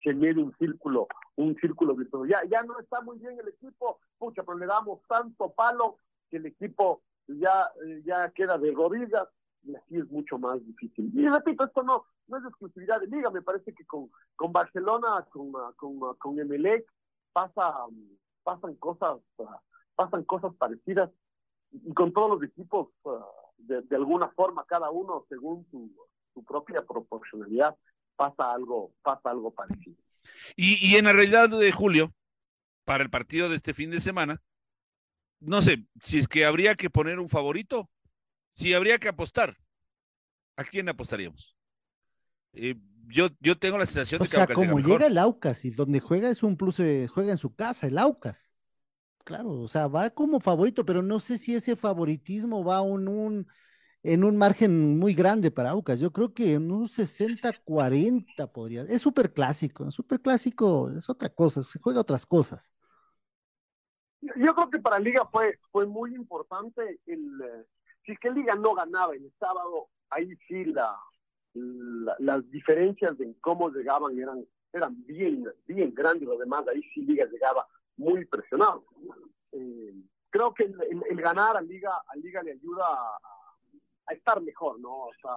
genere 0.00 0.42
un 0.42 0.54
círculo, 0.58 1.08
un 1.36 1.54
círculo 1.56 1.94
virtuoso. 1.94 2.26
Ya, 2.26 2.42
ya 2.44 2.62
no 2.62 2.78
está 2.78 3.00
muy 3.00 3.18
bien 3.18 3.38
el 3.38 3.48
equipo, 3.48 4.00
pucha, 4.18 4.42
pero 4.42 4.58
le 4.58 4.66
damos 4.66 5.00
tanto 5.08 5.50
palo 5.52 5.96
que 6.30 6.36
el 6.38 6.46
equipo 6.46 7.02
ya, 7.26 7.70
ya 8.04 8.30
queda 8.30 8.58
de 8.58 8.72
rodillas 8.72 9.28
y 9.64 9.74
así 9.74 9.98
es 9.98 10.10
mucho 10.10 10.38
más 10.38 10.64
difícil. 10.66 11.10
Y 11.14 11.28
repito, 11.28 11.64
esto 11.64 11.82
no, 11.82 12.04
no 12.26 12.38
es 12.38 12.44
exclusividad 12.44 13.00
de 13.00 13.06
liga, 13.06 13.30
me 13.30 13.42
parece 13.42 13.74
que 13.74 13.84
con, 13.86 14.10
con 14.36 14.52
Barcelona, 14.52 15.26
con, 15.30 15.52
con, 15.76 16.16
con 16.16 16.38
Emelec, 16.38 16.84
pasa, 17.32 17.72
pasan 18.42 18.74
cosas, 18.76 19.18
pasan 19.94 20.24
cosas 20.24 20.54
parecidas 20.56 21.10
y 21.70 21.94
con 21.94 22.12
todos 22.12 22.30
los 22.30 22.42
equipos 22.42 22.88
de, 23.58 23.82
de 23.82 23.96
alguna 23.96 24.28
forma, 24.28 24.64
cada 24.66 24.90
uno 24.90 25.24
según 25.28 25.64
su, 25.70 25.90
su 26.34 26.44
propia 26.44 26.84
proporcionalidad, 26.84 27.76
pasa 28.16 28.52
algo, 28.52 28.92
pasa 29.02 29.30
algo 29.30 29.50
parecido. 29.52 30.01
Y, 30.56 30.86
y 30.86 30.96
en 30.96 31.06
la 31.06 31.12
realidad 31.12 31.48
de 31.48 31.72
Julio, 31.72 32.14
para 32.84 33.02
el 33.02 33.10
partido 33.10 33.48
de 33.48 33.56
este 33.56 33.74
fin 33.74 33.90
de 33.90 34.00
semana, 34.00 34.42
no 35.40 35.62
sé, 35.62 35.84
si 36.00 36.18
es 36.18 36.28
que 36.28 36.44
habría 36.44 36.74
que 36.74 36.90
poner 36.90 37.18
un 37.18 37.28
favorito, 37.28 37.90
si 38.52 38.74
habría 38.74 38.98
que 38.98 39.08
apostar, 39.08 39.56
¿a 40.56 40.64
quién 40.64 40.88
apostaríamos? 40.88 41.56
Eh, 42.52 42.76
yo, 43.08 43.28
yo 43.40 43.58
tengo 43.58 43.78
la 43.78 43.86
sensación 43.86 44.20
de 44.20 44.28
que 44.28 44.36
sea, 44.36 44.46
como 44.46 44.78
llega, 44.78 45.06
el 45.06 45.18
Aucas 45.18 45.64
y 45.64 45.70
donde 45.70 46.00
juega 46.00 46.30
es 46.30 46.42
un 46.42 46.56
plus, 46.56 46.80
eh, 46.80 47.08
juega 47.08 47.32
en 47.32 47.38
su 47.38 47.54
casa, 47.54 47.86
el 47.86 47.98
Aucas. 47.98 48.52
Claro, 49.24 49.50
o 49.60 49.68
sea, 49.68 49.86
va 49.86 50.10
como 50.10 50.40
favorito, 50.40 50.84
pero 50.84 51.02
no 51.02 51.20
sé 51.20 51.38
si 51.38 51.54
ese 51.54 51.76
favoritismo 51.76 52.64
va 52.64 52.80
en 52.80 53.08
un, 53.08 53.46
en 54.03 54.24
un 54.24 54.36
margen 54.36 54.98
muy 54.98 55.14
grande 55.14 55.50
para 55.50 55.70
Aucas. 55.70 56.00
Yo 56.00 56.12
creo 56.12 56.34
que 56.34 56.55
en 56.55 56.70
un 56.70 56.88
60-40 56.88 58.50
podría. 58.50 58.82
Es 58.82 59.03
súper 59.03 59.32
clásico, 59.32 59.90
súper 59.90 60.20
clásico 60.20 60.90
es 60.90 61.09
otra 61.09 61.28
cosa, 61.28 61.62
se 61.62 61.78
juega 61.78 62.00
otras 62.00 62.26
cosas. 62.26 62.72
Yo 64.20 64.55
creo 64.55 64.70
que 64.70 64.78
para 64.78 64.98
Liga 64.98 65.26
fue, 65.30 65.59
fue 65.70 65.86
muy 65.86 66.14
importante 66.14 67.00
el, 67.07 67.40
eh, 67.40 67.64
si 68.05 68.12
es 68.12 68.18
que 68.18 68.30
Liga 68.30 68.55
no 68.55 68.74
ganaba 68.74 69.14
el 69.14 69.32
sábado, 69.38 69.88
ahí 70.11 70.36
sí 70.46 70.64
la, 70.66 70.96
las 72.18 72.48
diferencias 72.50 73.18
en 73.20 73.34
cómo 73.34 73.70
llegaban 73.70 74.18
eran, 74.18 74.44
eran 74.72 75.05
bien, 75.07 75.44
bien 75.66 75.92
grandes, 75.92 76.28
lo 76.28 76.38
demás, 76.38 76.66
ahí 76.68 76.82
sí 76.94 77.03
Liga 77.03 77.26
llegaba 77.26 77.66
muy 77.96 78.24
presionado. 78.24 78.84
Eh, 79.53 79.94
creo 80.30 80.55
que 80.55 80.64
el, 80.64 81.16
ganar 81.16 81.57
a 81.57 81.61
Liga, 81.61 81.90
a 82.07 82.16
Liga 82.16 82.42
le 82.42 82.53
ayuda 82.53 82.84
a, 82.84 83.18
estar 84.09 84.40
mejor, 84.42 84.80
¿no? 84.80 85.07
O 85.07 85.12
sea, 85.20 85.32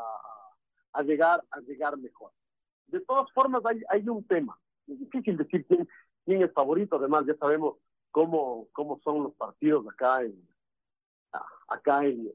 a, 0.94 1.04
llegar, 1.04 1.44
a 1.52 1.60
llegar 1.62 1.98
mejor. 1.98 2.32
De 2.88 3.00
todas 3.02 3.32
formas, 3.32 3.64
hay, 3.66 3.82
hay 3.90 4.08
un 4.08 4.26
tema. 4.26 4.58
Es 4.88 5.00
difícil 5.00 5.38
decir 5.38 5.66
quién, 5.66 5.88
quién 6.26 6.42
es 6.42 6.52
favorito, 6.54 6.98
además 6.98 7.26
ya 7.26 7.36
sabemos 7.36 7.78
cómo, 8.12 8.68
cómo 8.72 9.00
son 9.04 9.24
los 9.24 9.34
partidos 9.34 9.86
acá 9.88 10.22
en, 10.22 10.48
acá 11.68 12.06
en, 12.06 12.32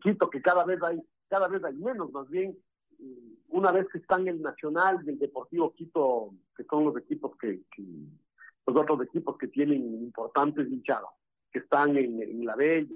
Quito, 0.00 0.30
que 0.30 0.40
cada 0.40 0.64
vez 0.64 0.82
hay, 0.82 1.02
cada 1.28 1.48
vez 1.48 1.62
hay 1.64 1.74
menos, 1.74 2.10
más 2.12 2.28
bien, 2.28 2.56
una 3.48 3.72
vez 3.72 3.86
que 3.92 3.98
están 3.98 4.26
el 4.28 4.40
Nacional 4.40 5.00
y 5.04 5.10
el 5.10 5.18
Deportivo 5.18 5.72
Quito, 5.74 6.34
que 6.56 6.64
son 6.64 6.84
los 6.84 6.96
equipos 6.96 7.36
que, 7.38 7.60
los 8.66 8.76
otros 8.76 9.02
equipos 9.02 9.36
que 9.38 9.48
tienen 9.48 10.02
importantes 10.02 10.68
hinchadas, 10.68 11.10
que 11.50 11.60
están 11.60 11.96
en, 11.96 12.44
la 12.44 12.54
B 12.56 12.86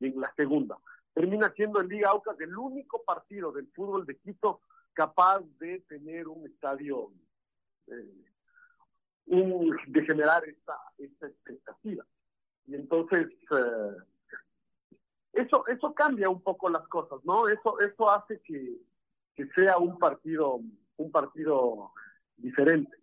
y, 0.00 0.06
en 0.06 0.20
la 0.20 0.32
segunda. 0.36 0.78
Termina 1.16 1.50
siendo 1.56 1.80
en 1.80 1.88
Liga 1.88 2.10
Aucas 2.10 2.38
el 2.40 2.54
único 2.54 3.02
partido 3.02 3.50
del 3.50 3.66
fútbol 3.68 4.04
de 4.04 4.18
Quito 4.18 4.60
capaz 4.92 5.40
de 5.58 5.80
tener 5.88 6.28
un 6.28 6.46
estadio, 6.46 7.10
eh, 7.86 8.22
de 9.24 10.04
generar 10.04 10.44
esta, 10.44 10.78
esta 10.98 11.26
expectativa. 11.26 12.04
Y 12.66 12.74
entonces, 12.74 13.28
eh, 13.50 13.96
eso, 15.32 15.66
eso 15.68 15.94
cambia 15.94 16.28
un 16.28 16.42
poco 16.42 16.68
las 16.68 16.86
cosas, 16.88 17.24
¿no? 17.24 17.48
Eso, 17.48 17.80
eso 17.80 18.10
hace 18.10 18.38
que, 18.42 18.76
sea 19.54 19.78
un 19.78 19.98
partido, 19.98 20.60
un 20.98 21.10
partido 21.10 21.92
diferente. 22.36 22.94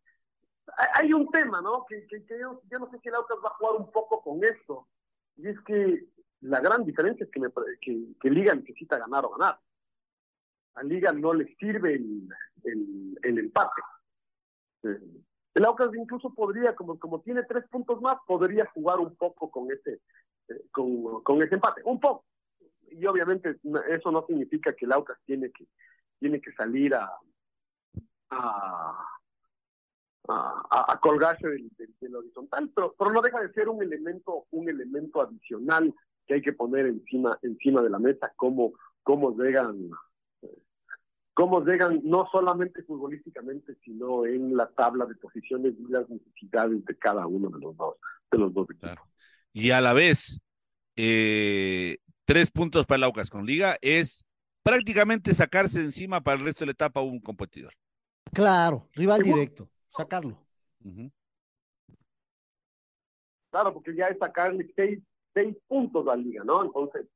hay 0.94 1.12
un 1.14 1.32
tema, 1.32 1.62
¿no? 1.64 1.84
Que, 1.90 2.06
que, 2.06 2.24
yo, 2.40 2.62
no 2.80 2.92
sé 2.92 3.00
si 3.00 3.10
el 3.10 3.16
Aucas 3.16 3.40
va 3.44 3.50
a 3.50 3.56
jugar 3.56 3.76
un 3.78 3.92
poco 3.92 4.22
con 4.22 4.44
esto. 4.44 4.88
Y 5.36 5.48
es 5.48 5.60
que 5.62 6.13
la 6.44 6.60
gran 6.60 6.86
diferencia 6.86 7.24
es 7.26 7.32
que, 7.32 7.40
me, 7.40 7.50
que, 7.82 8.16
que 8.20 8.30
Liga 8.30 8.54
necesita 8.54 8.98
ganar 8.98 9.26
o 9.26 9.32
ganar. 9.32 9.60
A 10.76 10.84
Liga 10.84 11.12
no 11.12 11.34
le 11.34 11.56
sirve 11.56 11.94
el, 11.94 12.28
el, 13.24 13.40
empate. 13.40 13.82
Eh, 14.84 15.00
el 15.54 15.66
Aucas 15.66 15.90
incluso 15.96 16.34
podría, 16.34 16.76
como, 16.76 17.00
como 17.00 17.22
tiene 17.22 17.44
tres 17.44 17.66
puntos 17.70 18.02
más, 18.02 18.18
podría 18.28 18.66
jugar 18.74 19.00
un 19.00 19.16
poco 19.16 19.50
con 19.50 19.72
ese, 19.72 20.02
eh, 20.50 20.66
con, 20.72 21.24
con 21.24 21.42
ese 21.42 21.56
empate. 21.56 21.82
Un 21.86 22.00
poco. 22.00 22.26
Y 22.90 23.06
obviamente 23.06 23.60
eso 23.90 24.12
no 24.12 24.26
significa 24.26 24.74
que 24.74 24.86
el 24.86 24.92
Aucas 24.92 25.18
tiene 25.26 25.52
que, 25.52 25.66
tiene 26.20 26.42
que 26.42 26.52
salir 26.54 26.94
a, 26.94 27.10
a, 28.32 29.06
a, 30.28 31.00
colgarse 31.02 31.48
del, 31.48 32.16
horizontal, 32.16 32.70
pero, 32.76 32.94
pero 32.98 33.12
no 33.12 33.22
deja 33.22 33.40
de 33.40 33.54
ser 33.54 33.70
un 33.70 33.82
elemento, 33.82 34.46
un 34.52 34.70
elemento 34.70 35.22
adicional 35.22 35.94
que 36.28 36.36
hay 36.36 36.42
que 36.42 36.54
poner 36.54 36.86
encima, 36.86 37.38
encima 37.42 37.82
de 37.82 37.90
la 37.90 38.00
mesa, 38.00 38.32
cómo, 38.36 38.74
cómo 39.04 39.36
llegan, 39.36 39.90
cómo 41.34 41.64
llegan 41.64 42.02
no 42.04 42.28
solamente 42.32 42.84
futbolísticamente, 42.84 43.76
sino 43.84 44.26
en 44.26 44.56
la 44.56 44.68
tabla 44.70 45.06
de 45.06 45.16
posiciones 45.16 45.74
y 45.78 45.92
las 45.92 46.08
necesidades 46.10 46.86
de 46.86 46.98
cada 46.98 47.28
uno 47.28 47.50
de 47.50 47.60
los 47.60 47.76
dos, 47.76 47.96
de 48.32 48.38
los 48.38 48.54
dos 48.54 48.70
equipos. 48.70 48.98
Y 49.52 49.72
a 49.72 49.82
la 49.82 49.94
vez, 49.94 50.40
eh, 50.96 51.98
tres 52.26 52.52
puntos 52.52 52.86
para 52.86 52.98
el 52.98 53.04
Aucas 53.04 53.30
con 53.30 53.46
Liga 53.46 53.78
es 53.82 54.26
prácticamente 54.64 55.34
sacarse 55.34 55.80
encima 55.80 56.22
para 56.22 56.40
el 56.40 56.46
resto 56.46 56.62
de 56.62 56.68
la 56.68 56.72
etapa 56.72 57.02
un 57.02 57.20
competidor. 57.20 57.74
Claro, 58.34 58.90
rival 58.94 59.22
directo, 59.22 59.70
sacarlo. 59.90 60.40
Claro, 63.52 63.74
porque 63.74 63.96
ya 63.96 64.08
es 64.08 64.18
sacarle 64.18 64.72
seis, 64.76 65.00
seis 65.34 65.56
puntos 65.68 66.06
la 66.06 66.16
liga, 66.16 66.44
¿no? 66.44 66.64
Entonces, 66.64 67.08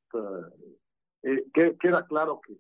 eh, 1.24 1.44
eh, 1.54 1.78
queda 1.80 2.06
claro 2.08 2.42
que, 2.42 2.58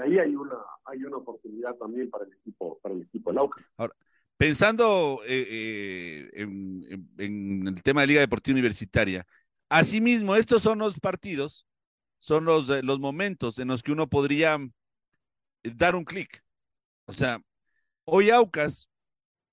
ahí 0.00 0.18
hay 0.18 0.34
una, 0.34 0.56
hay 0.84 1.04
una 1.04 1.18
oportunidad 1.18 1.74
también 1.76 2.10
para 2.10 2.24
el 2.24 2.32
equipo, 2.32 2.78
para 2.80 2.94
el 2.94 3.02
equipo 3.02 3.30
de 3.30 3.36
Lauca. 3.36 3.64
Ahora, 3.76 3.94
pensando 4.36 5.20
eh, 5.26 6.28
en, 6.32 7.08
en, 7.18 7.68
el 7.68 7.82
tema 7.82 8.00
de 8.00 8.08
Liga 8.08 8.20
Deportiva 8.20 8.54
Universitaria, 8.54 9.24
asimismo, 9.68 10.34
estos 10.34 10.62
son 10.62 10.78
los 10.78 10.98
partidos, 10.98 11.66
son 12.18 12.44
los, 12.44 12.68
los 12.68 12.98
momentos 12.98 13.58
en 13.58 13.68
los 13.68 13.82
que 13.82 13.92
uno 13.92 14.08
podría 14.08 14.58
dar 15.62 15.94
un 15.94 16.04
clic. 16.04 16.42
O 17.06 17.12
sea, 17.12 17.40
hoy 18.04 18.30
Aucas 18.30 18.88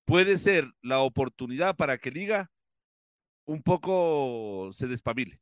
puede 0.04 0.36
ser 0.36 0.68
la 0.82 1.00
oportunidad 1.00 1.76
para 1.76 1.98
que 1.98 2.10
Liga 2.10 2.50
un 3.46 3.62
poco 3.62 4.70
se 4.72 4.86
despabile. 4.86 5.40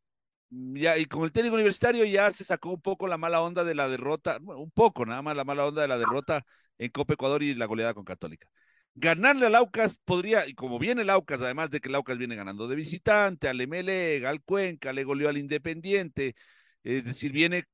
Ya, 0.50 0.98
y 0.98 1.06
con 1.06 1.22
el 1.24 1.32
técnico 1.32 1.54
universitario 1.54 2.04
ya 2.04 2.30
se 2.32 2.44
sacó 2.44 2.70
un 2.70 2.80
poco 2.80 3.06
la 3.06 3.18
mala 3.18 3.40
onda 3.40 3.62
de 3.62 3.74
la 3.74 3.88
derrota, 3.88 4.38
un 4.42 4.70
poco 4.72 5.06
nada 5.06 5.22
más 5.22 5.36
la 5.36 5.44
mala 5.44 5.66
onda 5.66 5.82
de 5.82 5.88
la 5.88 5.98
derrota 5.98 6.44
en 6.78 6.90
Copa 6.90 7.14
Ecuador 7.14 7.42
y 7.42 7.54
la 7.54 7.66
goleada 7.66 7.94
con 7.94 8.04
Católica. 8.04 8.48
Ganarle 8.94 9.46
al 9.46 9.54
Aucas 9.54 9.96
podría, 10.04 10.48
y 10.48 10.54
como 10.54 10.80
viene 10.80 11.02
el 11.02 11.10
Aucas, 11.10 11.40
además 11.40 11.70
de 11.70 11.80
que 11.80 11.88
el 11.88 11.94
Aucas 11.94 12.18
viene 12.18 12.34
ganando 12.34 12.66
de 12.66 12.74
visitante, 12.74 13.48
al 13.48 13.60
MLE, 13.60 14.26
al 14.26 14.42
Cuenca, 14.42 14.92
le 14.92 15.04
goleó 15.04 15.28
al 15.28 15.38
Independiente, 15.38 16.34
es 16.82 17.04
decir, 17.04 17.30
viene 17.32 17.64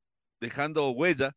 dejando 0.41 0.91
huella, 0.91 1.35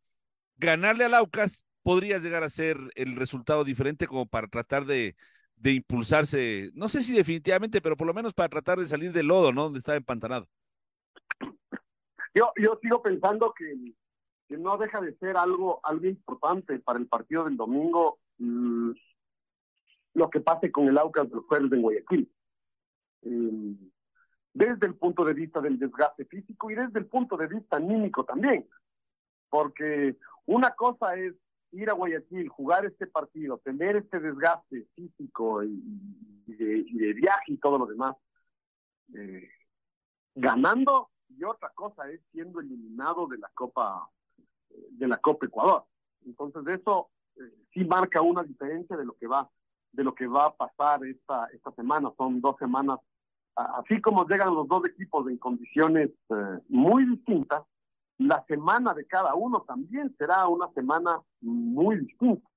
ganarle 0.57 1.05
al 1.05 1.13
Aucas 1.13 1.65
podría 1.83 2.19
llegar 2.19 2.43
a 2.43 2.49
ser 2.49 2.77
el 2.95 3.15
resultado 3.15 3.63
diferente 3.63 4.07
como 4.07 4.27
para 4.27 4.47
tratar 4.47 4.85
de, 4.85 5.15
de 5.59 5.73
impulsarse, 5.73 6.71
no 6.73 6.87
sé 6.87 7.01
si 7.01 7.13
definitivamente, 7.13 7.81
pero 7.81 7.97
por 7.97 8.07
lo 8.07 8.13
menos 8.13 8.33
para 8.33 8.49
tratar 8.49 8.79
de 8.79 8.87
salir 8.87 9.11
del 9.11 9.27
lodo, 9.27 9.51
¿no? 9.51 9.63
Donde 9.63 9.79
estaba 9.79 9.97
empantanado. 9.97 10.47
Yo, 12.33 12.53
yo 12.55 12.79
sigo 12.81 13.01
pensando 13.01 13.53
que, 13.53 13.93
que 14.47 14.57
no 14.57 14.77
deja 14.77 15.01
de 15.01 15.15
ser 15.17 15.35
algo, 15.35 15.81
algo 15.83 16.05
importante 16.05 16.79
para 16.79 16.99
el 16.99 17.07
partido 17.07 17.43
del 17.43 17.57
domingo 17.57 18.19
mm, 18.37 18.91
lo 20.13 20.29
que 20.29 20.39
pase 20.39 20.71
con 20.71 20.87
el 20.87 20.97
Aucas 20.97 21.29
del 21.29 21.41
jueves 21.41 21.71
en 21.71 21.81
Guayaquil. 21.81 22.31
Mm, 23.23 23.73
desde 24.53 24.87
el 24.87 24.95
punto 24.95 25.25
de 25.25 25.33
vista 25.33 25.61
del 25.61 25.77
desgaste 25.77 26.25
físico 26.25 26.71
y 26.71 26.75
desde 26.75 26.99
el 26.99 27.05
punto 27.05 27.37
de 27.37 27.47
vista 27.47 27.77
anímico 27.77 28.23
también. 28.23 28.67
Porque 29.49 30.17
una 30.45 30.71
cosa 30.71 31.15
es 31.15 31.33
ir 31.71 31.89
a 31.89 31.93
Guayaquil, 31.93 32.49
jugar 32.49 32.85
este 32.85 33.07
partido, 33.07 33.57
tener 33.59 33.95
este 33.95 34.19
desgaste 34.19 34.87
físico 34.95 35.63
y, 35.63 35.81
de, 36.47 37.13
viaje 37.13 37.53
y 37.53 37.57
todo 37.57 37.77
lo 37.77 37.85
demás, 37.85 38.15
eh, 39.13 39.49
ganando 40.35 41.09
y 41.29 41.43
otra 41.43 41.69
cosa 41.75 42.09
es 42.09 42.21
siendo 42.31 42.59
eliminado 42.59 43.27
de 43.27 43.37
la 43.37 43.49
Copa 43.53 44.09
de 44.69 45.07
la 45.07 45.17
Copa 45.17 45.45
Ecuador. 45.45 45.85
Entonces 46.25 46.79
eso 46.79 47.09
eh, 47.35 47.53
sí 47.73 47.85
marca 47.85 48.21
una 48.21 48.43
diferencia 48.43 48.97
de 48.97 49.05
lo 49.05 49.13
que 49.13 49.27
va 49.27 49.49
de 49.91 50.03
lo 50.03 50.13
que 50.13 50.27
va 50.27 50.45
a 50.45 50.55
pasar 50.55 51.05
esta 51.05 51.47
esta 51.53 51.71
semana. 51.71 52.11
Son 52.17 52.41
dos 52.41 52.55
semanas, 52.57 52.99
así 53.55 54.01
como 54.01 54.27
llegan 54.27 54.53
los 54.53 54.67
dos 54.67 54.85
equipos 54.85 55.27
en 55.27 55.37
condiciones 55.37 56.09
eh, 56.29 56.59
muy 56.67 57.05
distintas 57.05 57.63
la 58.19 58.45
semana 58.47 58.93
de 58.93 59.07
cada 59.07 59.33
uno 59.33 59.61
también 59.61 60.13
será 60.17 60.47
una 60.47 60.71
semana 60.73 61.21
muy 61.41 61.97
distinta. 61.99 62.47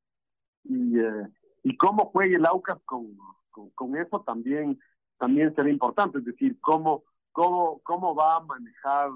Y, 0.64 0.98
eh, 0.98 1.28
y 1.62 1.76
cómo 1.76 2.06
juegue 2.06 2.36
el 2.36 2.46
Aucas 2.46 2.78
con, 2.84 3.16
con, 3.74 3.96
eso 3.96 4.20
también, 4.22 4.78
también 5.18 5.54
será 5.54 5.70
importante, 5.70 6.18
es 6.18 6.24
decir, 6.24 6.58
cómo, 6.60 7.04
cómo, 7.30 7.80
cómo 7.84 8.14
va 8.14 8.36
a 8.36 8.40
manejar 8.40 9.10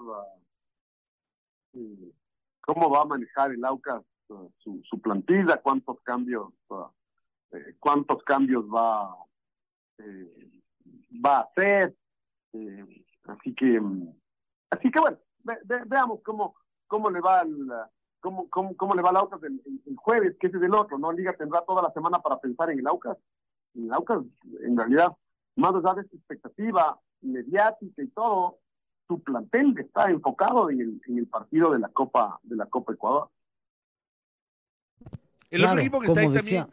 uh, 1.73 2.13
cómo 2.61 2.91
va 2.91 3.03
a 3.03 3.07
manejar 3.07 3.53
el 3.53 3.65
Aucas 3.65 4.03
uh, 4.29 4.49
su, 4.59 4.81
su, 4.85 5.01
plantilla, 5.01 5.61
cuántos 5.63 6.01
cambios 6.03 6.53
eh, 7.53 7.77
cuántos 7.79 8.23
cambios 8.25 8.65
va 8.65 9.17
eh, 9.99 10.63
va 11.25 11.39
a 11.39 11.41
hacer 11.43 11.95
así 13.25 13.55
que 13.55 13.81
así 14.71 14.91
que 14.91 15.01
bueno 15.01 15.19
veamos 15.87 16.21
cómo, 16.23 16.57
cómo 16.87 17.11
le 17.11 17.21
va 17.21 17.43
el, 17.43 17.69
cómo, 18.21 18.49
cómo, 18.51 18.77
cómo 18.77 18.95
le 18.95 19.03
va 19.03 19.11
el 19.11 19.17
Aucas 19.17 19.43
el, 19.43 19.61
jueves, 19.97 20.37
que 20.39 20.49
ese 20.49 20.57
es 20.57 20.63
el 20.63 20.75
otro, 20.75 20.99
¿no? 20.99 21.13
Liga 21.13 21.33
tendrá 21.37 21.63
toda 21.65 21.83
la 21.83 21.93
semana 21.93 22.21
para 22.21 22.39
pensar 22.39 22.71
en 22.71 22.79
el 22.79 22.87
Aucas. 22.87 23.17
En 23.75 23.85
el 23.85 23.93
Aucas, 23.93 24.23
en 24.63 24.77
realidad, 24.77 25.13
más 25.57 25.75
allá 25.75 25.95
de 25.95 26.03
esa 26.03 26.17
expectativa 26.17 26.99
mediática 27.21 28.03
y 28.03 28.09
todo, 28.09 28.59
su 29.09 29.23
plantel 29.23 29.75
está 29.79 30.11
enfocado 30.11 30.71
en 30.71 30.81
el, 30.81 31.01
en 31.07 31.19
el 31.19 31.27
partido 31.27 31.73
de 31.73 31.79
la 31.79 31.89
Copa, 31.89 32.41
de 32.43 32.57
la 32.57 32.67
Copa 32.67 32.93
Ecuador. 32.93 33.31
El 35.51 35.65
otro 35.65 35.79
equipo 35.79 36.01
que 36.01 36.07
está 36.09 36.21
ahí 36.21 36.33
también. 36.33 36.67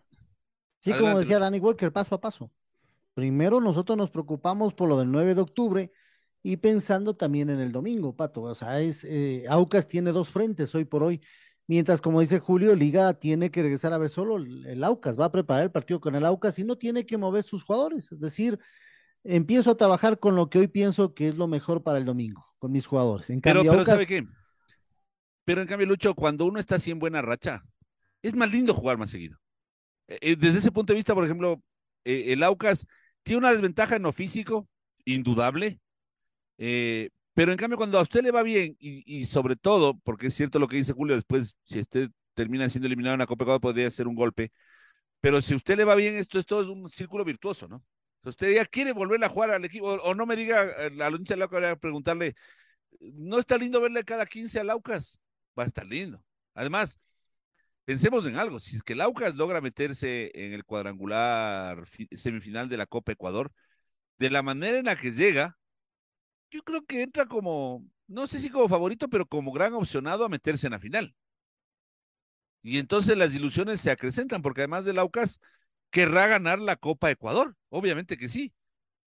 Sí, 0.79 0.91
como 0.99 1.19
decía 1.19 1.39
Danny 1.39 1.59
Walker, 1.59 1.91
paso 1.93 2.15
a 2.15 2.19
paso. 2.21 2.51
Primero 3.13 3.61
nosotros 3.61 3.97
nos 3.97 4.09
preocupamos 4.09 4.73
por 4.73 4.89
lo 4.89 4.97
del 4.97 5.11
9 5.11 5.35
de 5.35 5.41
octubre, 5.41 5.91
y 6.45 6.57
pensando 6.57 7.15
también 7.15 7.49
en 7.49 7.61
el 7.61 7.71
domingo, 7.71 8.15
Pato. 8.15 8.41
O 8.41 8.53
sea, 8.53 8.81
es, 8.81 9.05
eh, 9.05 9.45
Aucas 9.47 9.87
tiene 9.87 10.11
dos 10.11 10.29
frentes 10.29 10.75
hoy 10.75 10.83
por 10.83 11.01
hoy. 11.01 11.21
Mientras, 11.67 12.01
como 12.01 12.19
dice 12.19 12.39
Julio, 12.39 12.75
Liga 12.75 13.13
tiene 13.13 13.49
que 13.49 13.61
regresar 13.61 13.93
a 13.93 13.97
ver 13.97 14.09
solo 14.09 14.35
el, 14.35 14.83
Aucas, 14.83 15.17
va 15.17 15.25
a 15.25 15.31
preparar 15.31 15.63
el 15.63 15.71
partido 15.71 16.01
con 16.01 16.13
el 16.15 16.25
Aucas 16.25 16.59
y 16.59 16.65
no 16.65 16.77
tiene 16.77 17.05
que 17.05 17.17
mover 17.17 17.45
sus 17.45 17.63
jugadores. 17.63 18.11
Es 18.11 18.19
decir, 18.19 18.59
empiezo 19.23 19.71
a 19.71 19.77
trabajar 19.77 20.19
con 20.19 20.35
lo 20.35 20.49
que 20.49 20.59
hoy 20.59 20.67
pienso 20.67 21.13
que 21.13 21.29
es 21.29 21.35
lo 21.37 21.47
mejor 21.47 21.81
para 21.81 21.97
el 21.97 22.03
domingo, 22.03 22.45
con 22.59 22.73
mis 22.73 22.85
jugadores. 22.85 23.29
En 23.29 23.39
pero, 23.39 23.63
pero 23.63 23.85
¿sabe 23.85 24.05
qué? 24.05 24.27
Pero 25.45 25.61
en 25.61 25.67
cambio, 25.67 25.87
Lucho, 25.87 26.13
cuando 26.13 26.43
uno 26.43 26.59
está 26.59 26.75
así 26.75 26.91
en 26.91 26.99
buena 26.99 27.21
racha, 27.21 27.63
es 28.21 28.35
más 28.35 28.51
lindo 28.51 28.73
jugar 28.73 28.97
más 28.97 29.09
seguido. 29.09 29.37
Eh, 30.09 30.19
eh, 30.21 30.35
desde 30.35 30.57
ese 30.57 30.73
punto 30.73 30.91
de 30.91 30.97
vista, 30.97 31.13
por 31.13 31.23
ejemplo, 31.23 31.63
el 32.03 32.43
Aucas 32.43 32.85
tiene 33.23 33.39
una 33.39 33.53
desventaja 33.53 33.95
en 33.95 34.03
lo 34.03 34.11
físico, 34.11 34.67
indudable, 35.05 35.79
eh, 36.57 37.09
pero 37.33 37.51
en 37.51 37.57
cambio, 37.57 37.77
cuando 37.77 37.97
a 37.99 38.03
usted 38.03 38.21
le 38.21 38.31
va 38.31 38.43
bien, 38.43 38.77
y, 38.79 39.25
sobre 39.25 39.55
todo, 39.55 39.97
porque 40.03 40.27
es 40.27 40.35
cierto 40.35 40.59
lo 40.59 40.67
que 40.67 40.77
dice 40.77 40.93
Julio, 40.93 41.15
después, 41.15 41.55
si 41.65 41.79
usted 41.79 42.09
termina 42.35 42.69
siendo 42.69 42.87
eliminado 42.87 43.15
en 43.15 43.19
la 43.19 43.27
Copa 43.27 43.43
Ecuador, 43.43 43.61
podría 43.61 43.89
ser 43.89 44.07
un 44.07 44.15
golpe. 44.15 44.51
Pero 45.21 45.41
si 45.41 45.55
usted 45.55 45.77
le 45.77 45.85
va 45.85 45.95
bien, 45.95 46.17
esto 46.17 46.39
es 46.39 46.45
todo 46.45 46.61
es 46.61 46.67
un 46.67 46.89
círculo 46.89 47.25
virtuoso, 47.25 47.67
¿no? 47.67 47.83
Si 48.23 48.29
usted 48.29 48.53
ya 48.55 48.65
quiere 48.65 48.93
volver 48.93 49.23
a 49.23 49.29
jugar 49.29 49.51
al 49.51 49.65
equipo, 49.65 49.87
o, 49.87 50.15
no 50.15 50.25
me 50.25 50.35
diga, 50.35 50.61
a 50.61 50.89
la 50.91 51.09
lucha 51.09 51.35
a 51.35 51.75
preguntarle, 51.77 52.35
¿no 52.99 53.39
está 53.39 53.57
lindo 53.57 53.81
verle 53.81 54.03
cada 54.03 54.25
15 54.25 54.59
a 54.59 54.63
Laucas? 54.63 55.19
Va 55.57 55.63
a 55.63 55.67
estar 55.67 55.85
lindo. 55.85 56.23
Además, 56.53 56.99
pensemos 57.85 58.25
en 58.25 58.37
algo, 58.37 58.59
si 58.59 58.75
es 58.77 58.83
que 58.83 58.95
Laucas 58.95 59.35
logra 59.35 59.61
meterse 59.61 60.31
en 60.35 60.53
el 60.53 60.65
cuadrangular 60.65 61.85
semifinal 62.11 62.69
de 62.69 62.77
la 62.77 62.85
Copa 62.87 63.11
Ecuador, 63.13 63.51
de 64.19 64.29
la 64.29 64.43
manera 64.43 64.77
en 64.77 64.85
la 64.85 64.95
que 64.95 65.11
llega, 65.11 65.57
yo 66.53 66.61
creo 66.61 66.85
que 66.85 67.01
entra 67.01 67.25
como, 67.25 67.83
no 68.07 68.27
sé 68.27 68.39
si 68.39 68.49
como 68.51 68.69
favorito, 68.69 69.09
pero 69.09 69.25
como 69.25 69.51
gran 69.51 69.73
opcionado 69.73 70.23
a 70.23 70.29
meterse 70.29 70.67
en 70.67 70.73
la 70.73 70.79
final. 70.79 71.15
Y 72.61 72.77
entonces 72.77 73.17
las 73.17 73.33
ilusiones 73.33 73.81
se 73.81 73.89
acrecentan, 73.89 74.43
porque 74.43 74.61
además 74.61 74.85
del 74.85 74.99
Aucas, 74.99 75.39
querrá 75.89 76.27
ganar 76.27 76.59
la 76.59 76.75
Copa 76.75 77.09
Ecuador, 77.09 77.55
obviamente 77.69 78.17
que 78.17 78.29
sí. 78.29 78.53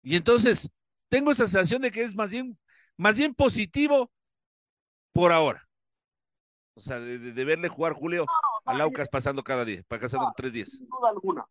Y 0.03 0.17
entonces, 0.17 0.71
tengo 1.09 1.33
esa 1.33 1.47
sensación 1.47 1.83
de 1.83 1.91
que 1.91 2.03
es 2.03 2.15
más 2.15 2.31
bien, 2.31 2.57
más 2.97 3.17
bien 3.17 3.35
positivo 3.35 4.13
por 5.13 5.33
ahora. 5.33 5.69
O 6.75 6.81
sea, 6.81 7.01
de, 7.01 7.19
de 7.19 7.45
verle 7.45 7.69
jugar 7.69 7.93
Julio 7.93 8.25
a 8.65 8.75
Laucas 8.75 9.09
pasando 9.09 9.43
cada 9.43 9.65
día, 9.65 9.83
pasando 9.89 10.33
tres 10.37 10.53
días. 10.53 10.71
Sin 10.71 10.89
duda 10.89 11.11
alguna, 11.11 11.45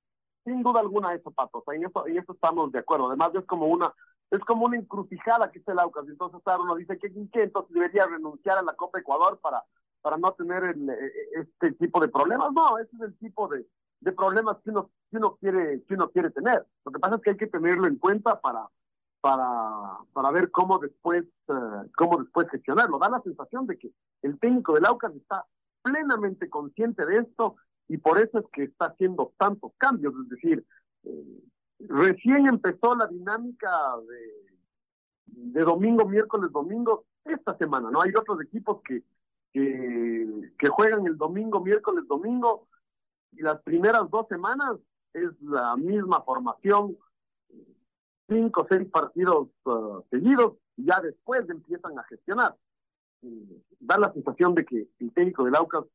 sin 0.45 0.63
duda 0.63 0.79
alguna 0.79 1.13
eso, 1.13 1.29
Pato. 1.31 1.59
O 1.59 1.63
sea, 1.65 1.75
en 1.75 1.85
eso, 1.85 2.07
en 2.07 2.17
eso 2.17 2.31
estamos 2.31 2.71
de 2.71 2.79
acuerdo. 2.79 3.07
Además, 3.07 3.31
es 3.35 3.45
como 3.45 3.67
una, 3.67 3.93
es 4.32 4.39
como 4.45 4.65
una 4.65 4.77
encrucijada 4.77 5.51
que 5.51 5.59
está 5.59 5.73
el 5.73 5.79
Aucas. 5.79 6.07
Entonces, 6.07 6.41
claro, 6.43 6.63
uno 6.63 6.75
dice 6.75 6.97
que, 6.97 7.11
que 7.11 7.43
entonces 7.43 7.73
debería 7.73 8.07
renunciar 8.07 8.57
a 8.57 8.63
la 8.63 8.73
Copa 8.75 8.99
Ecuador 8.99 9.39
para, 9.41 9.63
para 10.01 10.17
no 10.17 10.32
tener 10.34 10.63
el, 10.63 10.89
este 11.34 11.73
tipo 11.73 11.99
de 11.99 12.07
problemas. 12.07 12.51
No, 12.53 12.77
ese 12.77 12.95
es 12.95 13.01
el 13.01 13.17
tipo 13.17 13.47
de, 13.49 13.67
de 13.99 14.11
problemas 14.13 14.57
que 14.63 14.69
uno, 14.69 14.89
que 15.09 15.17
uno 15.17 15.36
quiere, 15.36 15.84
que 15.84 15.93
uno 15.93 16.09
quiere 16.09 16.32
tener. 16.32 16.65
Lo 16.86 16.91
que 16.91 16.99
pasa 16.99 17.15
es 17.15 17.21
que 17.21 17.29
hay 17.32 17.38
que 17.38 17.47
tenerlo 17.47 17.88
en 17.88 17.97
cuenta 17.97 18.39
para, 18.39 18.67
para, 19.19 19.97
para 20.13 20.32
ver 20.32 20.49
cómo 20.49 20.79
después, 20.79 21.25
uh, 21.47 21.86
cómo 21.97 22.17
después 22.23 22.49
gestionarlo. 22.49 22.99
Da 22.99 23.09
la 23.09 23.21
sensación 23.21 23.67
de 23.67 23.77
que 23.77 23.91
el 24.21 24.39
técnico 24.39 24.73
del 24.73 24.86
Aucas 24.86 25.13
está 25.13 25.45
plenamente 25.84 26.49
consciente 26.49 27.05
de 27.05 27.17
esto 27.17 27.55
y 27.88 27.97
por 27.97 28.17
eso 28.17 28.39
es 28.39 28.45
que 28.53 28.63
está 28.63 28.86
haciendo 28.86 29.34
tantos 29.38 29.73
cambios. 29.77 30.13
Es 30.23 30.29
decir, 30.29 30.65
eh, 31.03 31.43
recién 31.88 32.47
empezó 32.47 32.95
la 32.95 33.07
dinámica 33.07 33.69
de, 35.25 35.63
domingo, 35.63 36.07
miércoles, 36.07 36.51
domingo, 36.51 37.05
esta 37.25 37.57
semana, 37.57 37.89
¿no? 37.91 38.01
Hay 38.01 38.11
otros 38.15 38.41
equipos 38.41 38.82
que, 38.84 39.03
que, 39.53 40.67
juegan 40.69 41.05
el 41.07 41.17
domingo, 41.17 41.61
miércoles, 41.61 42.05
domingo, 42.07 42.67
y 43.32 43.41
las 43.41 43.61
primeras 43.61 44.09
dos 44.09 44.27
semanas 44.27 44.77
es 45.13 45.29
la 45.41 45.75
misma 45.77 46.21
formación, 46.23 46.97
cinco 48.27 48.61
o 48.61 48.67
seis 48.69 48.89
partidos 48.89 49.49
uh, 49.65 50.01
seguidos, 50.09 50.53
ya 50.77 50.99
después 51.01 51.47
empiezan 51.49 51.97
a 51.99 52.03
gestionar. 52.03 52.55
Eh, 53.23 53.61
da 53.79 53.97
la 53.97 54.11
sensación 54.13 54.55
de 54.55 54.65
que 54.65 54.88
el 54.99 55.13
técnico 55.13 55.43
del 55.43 55.55
Aucas 55.55 55.86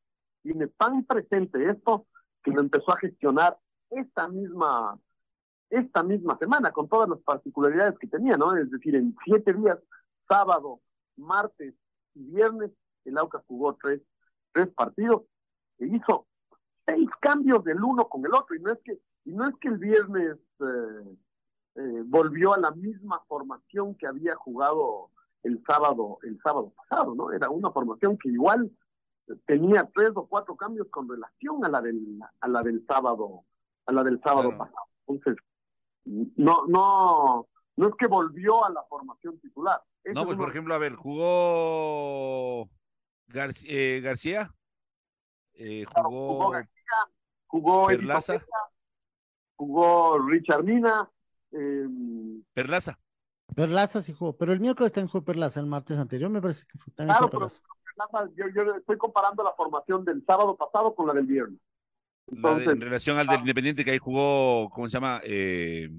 tiene 0.43 0.69
tan 0.69 1.05
presente 1.05 1.69
esto 1.69 2.07
que 2.43 2.53
lo 2.53 2.61
empezó 2.61 2.93
a 2.93 2.99
gestionar 2.99 3.59
esta 3.91 4.29
misma 4.29 4.99
esta 5.71 6.03
misma 6.03 6.39
semana 6.39 6.71
con 6.73 6.89
todas 6.89 7.09
las 7.09 7.19
particularidades 7.21 7.99
que 7.99 8.07
tenía, 8.07 8.37
¿no? 8.37 8.57
Es 8.57 8.71
decir, 8.71 8.95
en 8.95 9.17
siete 9.25 9.53
días, 9.53 9.79
sábado, 10.29 10.81
martes 11.17 11.75
y 12.15 12.23
viernes, 12.25 12.71
el 13.05 13.19
Aucas 13.19 13.43
jugó 13.47 13.77
tres, 13.81 14.01
tres 14.53 14.69
partidos 14.69 15.23
e 15.79 15.87
hizo 15.87 16.27
seis 16.87 17.09
cambios 17.21 17.65
del 17.65 17.83
uno 17.83 18.09
con 18.09 18.25
el 18.25 18.35
otro 18.35 18.57
y 18.57 18.61
no 18.61 18.73
es 18.73 18.79
que 18.85 18.99
y 19.25 19.33
no 19.33 19.49
es 19.49 19.55
que 19.57 19.69
el 19.69 19.79
viernes 19.79 20.37
eh, 20.61 21.17
eh, 21.75 22.03
volvió 22.07 22.55
a 22.55 22.59
la 22.59 22.71
misma 22.71 23.21
formación 23.27 23.95
que 23.97 24.07
había 24.07 24.37
jugado 24.37 25.11
el 25.43 25.63
sábado 25.67 26.19
el 26.23 26.39
sábado 26.43 26.73
pasado 26.77 27.15
no 27.15 27.33
era 27.33 27.51
una 27.51 27.71
formación 27.71 28.17
que 28.19 28.29
igual 28.29 28.71
tenía 29.47 29.89
tres 29.95 30.13
o 30.15 30.27
cuatro 30.27 30.57
cambios 30.57 30.87
con 30.91 31.09
relación 31.09 31.65
a 31.65 31.69
la 31.69 31.83
del 31.83 32.21
a 32.41 32.49
la 32.49 32.63
del 32.63 32.85
sábado 32.87 33.45
a 33.87 33.93
la 33.93 34.05
del 34.05 34.21
sábado 34.21 34.51
claro. 34.51 34.59
pasado 34.59 34.87
entonces 35.07 35.45
no 36.07 36.67
no 36.67 37.49
no 37.77 37.89
es 37.89 37.95
que 37.97 38.07
volvió 38.07 38.65
a 38.65 38.71
la 38.71 38.83
formación 38.85 39.39
titular 39.41 39.83
Eso 40.03 40.15
no 40.15 40.25
pues 40.25 40.37
por 40.37 40.49
ejemplo 40.49 40.75
a 40.75 40.79
ver 40.79 40.95
jugó 40.95 42.69
Gar 43.29 43.51
eh, 43.67 44.01
García 44.03 44.51
eh, 45.59 45.85
jugó, 45.95 46.29
jugó 46.29 46.51
García, 46.51 46.93
jugó 47.47 47.87
Perlaza. 47.87 48.45
jugó 49.57 50.19
Richard 50.19 50.65
Mina. 50.65 51.11
Eh, 51.53 51.87
Perlaza. 52.53 52.99
Perlaza 53.55 54.03
sí 54.03 54.13
jugó, 54.13 54.37
pero 54.37 54.53
el 54.53 54.61
miércoles 54.61 54.93
también 54.93 55.09
jugó 55.09 55.25
Perlaza, 55.25 55.61
el 55.61 55.67
martes 55.67 55.99
anterior 55.99 56.29
me 56.31 56.43
parece 56.43 56.67
que 56.67 56.79
fue, 56.79 56.93
también 56.93 57.17
claro, 57.17 57.29
jugó 57.29 57.39
Perlaza. 57.39 57.63
Pero 57.63 58.09
Perlaza, 58.11 58.33
yo, 58.37 58.49
yo, 58.49 58.75
estoy 58.75 58.99
comparando 58.99 59.43
la 59.43 59.53
formación 59.53 60.05
del 60.05 60.25
sábado 60.27 60.57
pasado 60.57 60.95
con 60.95 61.07
la 61.07 61.15
del 61.15 61.27
viernes. 61.27 61.61
Entonces, 62.29 62.67
la 62.67 62.73
de, 62.73 62.77
en 62.77 62.81
relación 62.81 63.19
al 63.19 63.27
del 63.27 63.41
Independiente 63.41 63.85
que 63.85 63.93
ahí 63.93 63.99
jugó, 63.99 64.69
¿cómo 64.71 64.89
se 64.89 64.95
llama? 64.95 65.21
Eh... 65.25 65.91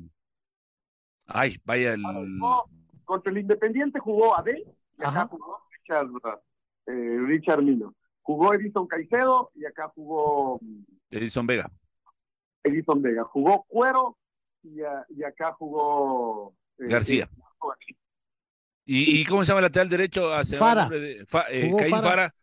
Ay, 1.25 1.57
vaya 1.63 1.93
el... 1.93 2.03
Jugó, 2.03 2.69
contra 3.05 3.31
el 3.31 3.39
Independiente 3.39 3.99
jugó 3.99 4.35
Abel 4.35 4.63
y 4.97 5.03
acá 5.03 5.27
jugó 5.27 5.61
Richard, 5.71 6.09
eh, 6.87 7.17
Richard 7.25 7.61
Mino 7.61 7.93
jugó 8.27 8.53
Edison 8.53 8.85
Caicedo 8.87 9.51
y 9.55 9.65
acá 9.65 9.87
jugó 9.95 10.59
Edison 11.09 11.47
Vega. 11.47 11.71
Edison 12.61 13.01
Vega. 13.01 13.23
Jugó 13.23 13.63
Cuero 13.69 14.17
y, 14.63 14.81
y 14.81 15.23
acá 15.23 15.53
jugó 15.53 16.53
eh, 16.77 16.87
García. 16.89 17.29
Eh, 17.31 17.95
¿Y, 18.85 19.21
¿Y, 19.21 19.25
cómo 19.25 19.43
se 19.43 19.49
llama 19.49 19.59
el 19.59 19.63
lateral 19.63 19.89
derecho? 19.89 20.33
Hacia 20.33 20.59
Fara. 20.59 20.89
De, 20.89 21.25
Fa, 21.25 21.45
eh, 21.49 21.73
Caín 21.77 21.91
Fara. 21.91 22.09
Fara. 22.09 22.35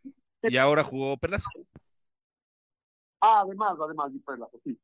Y 0.43 0.57
ahora 0.57 0.83
jugó 0.83 1.19
Perlaza. 1.19 1.51
Ah, 3.27 3.41
además, 3.41 3.79
además, 3.81 4.13
y 4.13 4.19
Perlaza, 4.19 4.59
sí. 4.63 4.79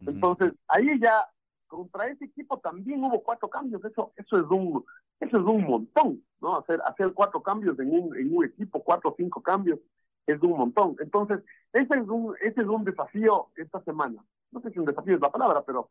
Entonces, 0.00 0.52
ahí 0.68 1.00
ya, 1.00 1.26
contra 1.66 2.06
ese 2.08 2.26
equipo 2.26 2.58
también 2.58 3.02
hubo 3.02 3.22
cuatro 3.22 3.48
cambios. 3.48 3.82
Eso, 3.82 4.12
eso 4.14 4.36
es 4.36 4.44
un, 4.50 4.84
eso 5.20 5.38
es 5.38 5.44
un 5.44 5.64
montón, 5.64 6.22
¿no? 6.42 6.58
Hacer, 6.58 6.82
hacer 6.84 7.14
cuatro 7.14 7.42
cambios 7.42 7.78
en 7.78 7.92
un, 7.92 8.14
en 8.14 8.36
un 8.36 8.44
equipo, 8.44 8.84
cuatro 8.84 9.10
o 9.10 9.14
cinco 9.16 9.42
cambios, 9.42 9.78
es 10.26 10.38
un 10.42 10.50
montón. 10.50 10.96
Entonces, 11.00 11.40
ese 11.72 11.94
es 11.94 12.08
un, 12.08 12.36
ese 12.42 12.60
es 12.60 12.66
un 12.66 12.84
desafío 12.84 13.48
esta 13.56 13.82
semana. 13.84 14.22
No 14.50 14.60
sé 14.60 14.70
si 14.70 14.78
un 14.78 14.84
desafío 14.84 15.14
es 15.14 15.20
la 15.22 15.32
palabra, 15.32 15.62
pero, 15.64 15.88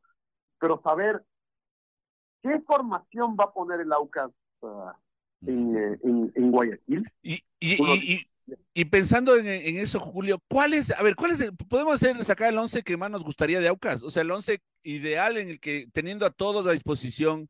pero 0.60 0.80
saber 0.84 1.26
qué 2.44 2.60
formación 2.62 3.36
va 3.40 3.46
a 3.46 3.54
poner 3.54 3.80
el 3.80 3.92
Aucas 3.92 4.30
uh, 4.62 4.92
en, 5.48 6.00
en, 6.04 6.32
en, 6.36 6.52
Guayaquil. 6.52 7.12
Y, 7.24 7.42
y, 7.60 7.82
Uno, 7.82 7.96
y, 7.96 8.29
y, 8.74 8.86
pensando 8.86 9.36
en, 9.38 9.78
eso, 9.78 10.00
Julio, 10.00 10.42
¿cuál 10.48 10.74
es, 10.74 10.92
a 10.92 11.02
ver, 11.02 11.16
cuál 11.16 11.32
es, 11.32 11.42
el, 11.42 11.56
podemos 11.56 11.96
hacer, 11.96 12.24
sacar 12.24 12.50
el 12.50 12.58
once 12.58 12.84
que 12.84 12.98
más 12.98 13.12
nos 13.12 13.24
gustaría 13.24 13.60
de 13.60 13.68
Aucas? 13.68 14.04
O 14.04 14.12
sea, 14.12 14.22
el 14.22 14.32
once 14.32 14.62
ideal 14.84 15.38
en 15.38 15.50
el 15.50 15.60
que, 15.60 15.88
teniendo 15.92 16.26
a 16.26 16.32
todos 16.32 16.66
a 16.68 16.72
disposición, 16.72 17.50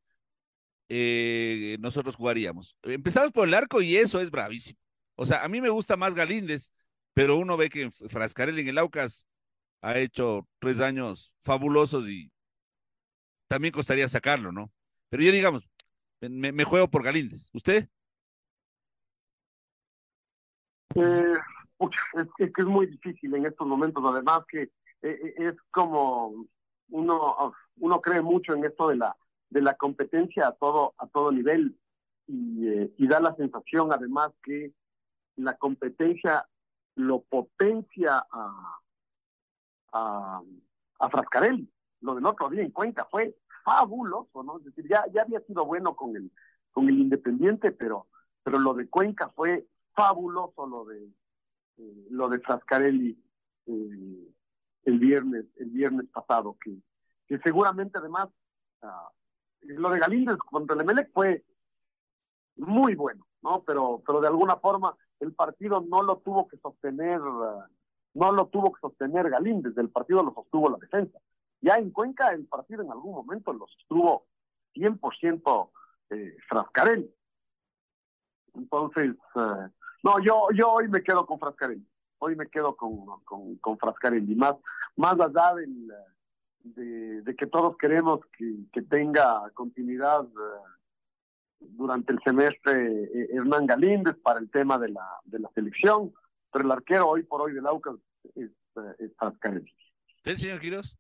eh, 0.90 1.78
nosotros 1.80 2.16
jugaríamos. 2.16 2.76
Empezamos 2.84 3.32
por 3.32 3.48
el 3.48 3.54
arco 3.54 3.82
y 3.82 3.98
eso 3.98 4.20
es 4.22 4.32
bravísimo. 4.32 4.80
O 5.16 5.26
sea, 5.26 5.44
a 5.44 5.50
mí 5.50 5.62
me 5.62 5.70
gusta 5.70 5.98
más 5.98 6.16
Galíndez, 6.16 6.72
pero 7.14 7.38
uno 7.38 7.58
ve 7.58 7.70
que 7.70 7.92
Frascarelli 7.92 8.62
en 8.62 8.70
el 8.70 8.78
Aucas 8.78 9.28
ha 9.82 9.98
hecho 10.00 10.48
tres 10.60 10.80
años 10.80 11.36
fabulosos 11.44 12.10
y 12.10 12.32
también 13.48 13.72
costaría 13.74 14.08
sacarlo, 14.08 14.52
¿no? 14.52 14.72
Pero 15.10 15.24
yo 15.24 15.32
digamos, 15.32 15.70
me, 16.22 16.52
me 16.52 16.64
juego 16.64 16.90
por 16.90 17.04
Galíndez. 17.04 17.50
¿Usted? 17.54 17.90
Eh, 20.96 21.34
es, 22.38 22.54
que 22.54 22.62
es 22.62 22.68
muy 22.68 22.88
difícil 22.88 23.34
en 23.36 23.46
estos 23.46 23.68
momentos, 23.68 24.04
además 24.06 24.42
que 24.48 24.72
eh, 25.02 25.34
es 25.38 25.56
como 25.72 26.46
uno, 26.90 27.54
uno 27.78 28.02
cree 28.02 28.22
mucho 28.22 28.54
en 28.54 28.66
esto 28.66 28.90
de 28.90 28.98
la 28.98 29.16
de 29.50 29.62
la 29.62 29.74
competencia 29.76 30.48
a 30.48 30.52
todo 30.54 30.94
a 30.98 31.08
todo 31.08 31.32
nivel. 31.32 31.78
Y, 32.28 32.68
eh, 32.68 32.94
da 33.00 33.20
la 33.20 33.36
sensación 33.36 33.92
además 33.92 34.32
que 34.44 34.74
la 35.36 35.58
competencia 35.58 36.48
lo 36.96 37.22
potencia 37.22 38.26
a 38.32 38.80
a, 39.92 40.42
Frascarelli 41.10 41.68
lo 42.02 42.14
del 42.14 42.26
otro 42.26 42.50
día 42.50 42.62
en 42.62 42.72
Cuenca 42.72 43.08
fue 43.10 43.36
fabuloso 43.64 44.44
no 44.44 44.60
decir 44.60 44.88
ya 44.88 45.06
ya 45.12 45.24
había 45.24 45.40
sido 45.42 45.66
bueno 45.66 45.96
con 45.96 46.16
el 46.16 46.32
con 46.72 46.88
el 46.88 47.00
Independiente 47.00 47.72
pero 47.72 48.08
pero 48.44 48.60
lo 48.60 48.76
de 48.76 48.88
Cuenca 48.88 49.30
fue 49.30 49.66
fabuloso 50.02 50.66
lo 50.68 50.86
de 50.86 51.04
eh, 51.78 52.08
lo 52.12 52.30
de 52.30 52.40
Frascarelli 52.40 53.18
eh, 53.66 54.34
el 54.84 55.00
viernes 55.00 55.46
el 55.58 55.70
viernes 55.70 56.08
pasado 56.08 56.58
que 56.64 56.78
que 57.30 57.38
seguramente 57.40 58.00
además 58.00 58.30
uh, 58.82 58.88
lo 59.62 59.90
de 59.92 60.00
Galíndez 60.00 60.38
contra 60.38 60.76
el 60.76 61.12
fue 61.14 61.46
muy 62.56 62.96
bueno, 62.96 63.26
¿no? 63.42 63.64
Pero, 63.64 64.02
pero 64.06 64.20
de 64.20 64.28
alguna 64.28 64.58
forma 64.58 64.96
el 65.20 65.34
partido 65.34 65.82
no 65.82 66.02
lo 66.02 66.18
tuvo 66.18 66.48
que 66.48 66.58
sostener, 66.58 67.22
uh, 67.22 67.64
no 68.16 68.32
lo 68.32 68.48
tuvo 68.48 68.74
que 68.74 68.82
sostener 68.82 69.30
Galíndez, 69.30 69.78
el 69.78 69.90
partido 69.90 70.24
lo 70.24 70.34
sostuvo 70.34 70.70
la 70.70 70.78
defensa. 70.78 71.20
Ya 71.62 71.78
en 71.78 71.92
Cuenca 71.92 72.32
el 72.32 72.48
partido 72.48 72.82
en 72.82 72.92
algún 72.92 73.14
momento 73.14 73.54
lo 73.54 73.68
sostuvo 73.68 74.26
100% 74.74 75.70
eh, 76.10 76.38
Frascarelli. 76.48 77.14
Entonces, 78.56 79.16
uh, 79.36 79.70
no, 80.04 80.20
yo, 80.24 80.48
yo 80.54 80.72
hoy 80.72 80.88
me 80.88 81.02
quedo 81.02 81.26
con 81.26 81.40
Frascarelli, 81.40 81.88
hoy 82.20 82.36
me 82.36 82.48
quedo 82.48 82.76
con, 82.76 83.06
con, 83.24 83.56
con 83.58 83.78
Frascarelli, 83.78 84.36
más, 84.36 84.56
más 84.96 85.20
allá 85.20 85.56
del... 85.56 85.92
De, 86.62 87.22
de, 87.22 87.36
que 87.38 87.48
todos 87.48 87.78
queremos 87.78 88.20
que, 88.38 88.66
que 88.74 88.82
tenga 88.82 89.50
continuidad 89.54 90.26
uh, 90.26 90.62
durante 91.62 92.12
el 92.12 92.20
semestre 92.22 93.04
eh, 93.04 93.30
Hernán 93.32 93.66
Galíndez 93.66 94.18
para 94.22 94.42
el 94.42 94.52
tema 94.52 94.78
de 94.78 94.90
la, 94.90 95.08
de 95.24 95.40
la 95.40 95.50
selección, 95.56 96.14
pero 96.52 96.66
el 96.66 96.72
arquero 96.72 97.08
hoy 97.08 97.24
por 97.24 97.42
hoy 97.42 97.54
del 97.54 97.66
Aucas 97.66 97.96
es, 98.36 98.52
uh, 98.76 98.82
es 99.00 99.10
Frascarelli. 99.18 99.74
¿Sí, 100.26 100.36
señor 100.36 100.60
Quiroz? 100.60 100.98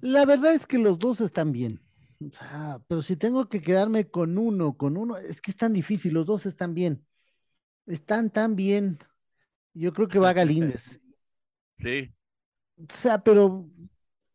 La 0.00 0.24
verdad 0.24 0.54
es 0.54 0.68
que 0.68 0.78
los 0.78 1.00
dos 1.00 1.20
están 1.20 1.50
bien. 1.50 1.80
O 2.24 2.30
sea, 2.30 2.80
pero 2.86 3.02
si 3.02 3.16
tengo 3.16 3.48
que 3.48 3.60
quedarme 3.60 4.08
con 4.08 4.38
uno, 4.38 4.76
con 4.76 4.96
uno, 4.96 5.16
es 5.16 5.40
que 5.40 5.50
es 5.50 5.56
tan 5.56 5.72
difícil, 5.72 6.14
los 6.14 6.26
dos 6.26 6.46
están 6.46 6.74
bien. 6.74 7.04
Están 7.86 8.30
tan 8.30 8.56
bien. 8.56 8.98
Yo 9.74 9.92
creo 9.92 10.08
que 10.08 10.18
va 10.18 10.32
Galíndez. 10.32 11.00
Sí. 11.78 12.14
O 12.78 12.86
sea, 12.88 13.22
pero 13.22 13.68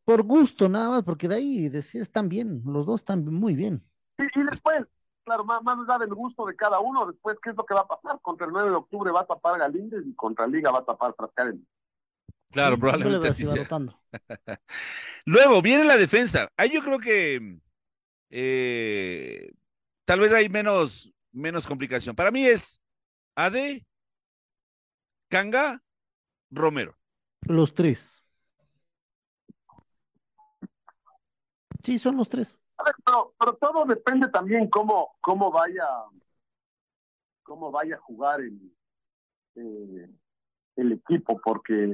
por 0.03 0.23
gusto 0.23 0.67
nada 0.67 0.89
más, 0.89 1.03
porque 1.03 1.27
de 1.27 1.35
ahí 1.35 1.69
decía, 1.69 2.01
están 2.01 2.29
bien, 2.29 2.61
los 2.65 2.85
dos 2.85 3.01
están 3.01 3.25
muy 3.25 3.55
bien. 3.55 3.83
Y, 4.17 4.39
y 4.39 4.43
después, 4.43 4.85
claro, 5.23 5.45
más, 5.45 5.61
más 5.63 5.77
allá 5.87 5.99
del 5.99 6.13
gusto 6.13 6.45
de 6.45 6.55
cada 6.55 6.79
uno, 6.79 7.05
después, 7.05 7.37
¿qué 7.41 7.51
es 7.51 7.55
lo 7.55 7.65
que 7.65 7.73
va 7.73 7.81
a 7.81 7.87
pasar? 7.87 8.19
Contra 8.21 8.47
el 8.47 8.53
9 8.53 8.69
de 8.69 8.75
octubre 8.75 9.11
va 9.11 9.21
a 9.21 9.27
tapar 9.27 9.59
Galíndez 9.59 10.03
y 10.05 10.13
contra 10.15 10.47
Liga 10.47 10.71
va 10.71 10.79
a 10.79 10.85
tapar 10.85 11.13
Frascaren. 11.15 11.65
Claro, 12.51 12.75
Sí, 12.75 12.81
probablemente 12.81 13.33
sea. 13.33 13.67
Luego 15.25 15.61
viene 15.61 15.83
la 15.83 15.97
defensa. 15.97 16.49
Ahí 16.57 16.71
yo 16.71 16.81
creo 16.81 16.99
que 16.99 17.59
eh, 18.31 19.51
tal 20.05 20.19
vez 20.19 20.33
hay 20.33 20.49
menos, 20.49 21.13
menos 21.31 21.67
complicación. 21.67 22.15
Para 22.15 22.31
mí 22.31 22.45
es 22.45 22.81
AD, 23.35 23.83
Canga, 25.29 25.81
Romero. 26.49 26.97
Los 27.41 27.73
tres. 27.73 28.23
Sí, 31.83 31.97
son 31.97 32.17
los 32.17 32.29
tres. 32.29 32.59
A 32.77 32.83
ver, 32.83 32.95
pero, 33.05 33.33
pero 33.39 33.53
todo 33.55 33.85
depende 33.85 34.27
también 34.29 34.69
cómo, 34.69 35.15
cómo 35.21 35.51
vaya 35.51 35.87
cómo 37.43 37.71
vaya 37.71 37.95
a 37.95 37.99
jugar 37.99 38.41
el, 38.41 38.75
eh, 39.55 40.09
el 40.75 40.91
equipo, 40.91 41.41
porque 41.43 41.91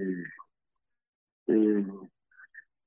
eh, 1.47 1.87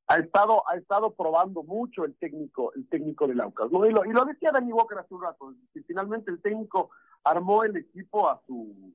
ha 0.06 0.18
estado 0.18 0.68
ha 0.68 0.76
estado 0.76 1.14
probando 1.14 1.62
mucho 1.62 2.04
el 2.04 2.16
técnico 2.16 2.72
el 2.74 2.88
técnico 2.88 3.26
del 3.26 3.40
Aucas 3.40 3.70
¿no? 3.70 3.86
y, 3.86 3.92
lo, 3.92 4.04
y 4.04 4.12
lo 4.12 4.24
decía 4.24 4.50
Dani 4.50 4.72
Walker 4.72 4.98
hace 4.98 5.14
un 5.14 5.22
rato 5.22 5.54
que 5.72 5.82
finalmente 5.82 6.30
el 6.30 6.40
técnico 6.40 6.90
armó 7.24 7.64
el 7.64 7.76
equipo 7.76 8.28
a 8.28 8.40
su 8.46 8.94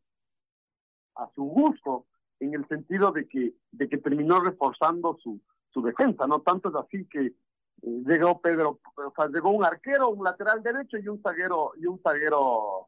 a 1.15 1.29
su 1.35 1.43
gusto 1.43 2.05
en 2.39 2.53
el 2.55 2.67
sentido 2.67 3.11
de 3.11 3.27
que 3.27 3.53
de 3.71 3.89
que 3.89 3.97
terminó 3.97 4.39
reforzando 4.39 5.17
su 5.21 5.39
su 5.71 5.81
defensa 5.81 6.27
no 6.27 6.41
tanto 6.41 6.69
es 6.69 6.75
así 6.75 7.05
que 7.05 7.25
eh, 7.27 7.33
llegó 7.81 8.41
Pedro 8.41 8.79
o 8.95 9.13
sea, 9.15 9.27
llegó 9.27 9.51
un 9.51 9.63
arquero 9.63 10.09
un 10.09 10.23
lateral 10.23 10.63
derecho 10.63 10.97
y 10.97 11.07
un 11.07 11.21
zaguero 11.21 11.73
y 11.77 11.85
un 11.85 11.99
zaguero 12.01 12.87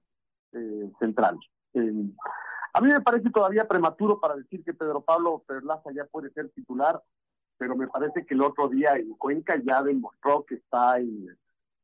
eh, 0.53 0.91
central 0.99 1.37
a 2.73 2.81
mí 2.81 2.87
me 2.87 3.01
parece 3.01 3.29
todavía 3.29 3.67
prematuro 3.67 4.19
para 4.19 4.35
decir 4.35 4.63
que 4.63 4.73
Pedro 4.73 5.01
Pablo 5.01 5.43
Perlaza 5.45 5.91
ya 5.93 6.05
puede 6.05 6.31
ser 6.31 6.49
titular 6.49 7.01
pero 7.57 7.75
me 7.75 7.87
parece 7.87 8.25
que 8.25 8.33
el 8.33 8.41
otro 8.41 8.67
día 8.67 8.95
en 8.95 9.13
Cuenca 9.15 9.61
ya 9.63 9.81
demostró 9.81 10.45
que 10.45 10.55
está 10.55 10.99
en, 10.99 11.37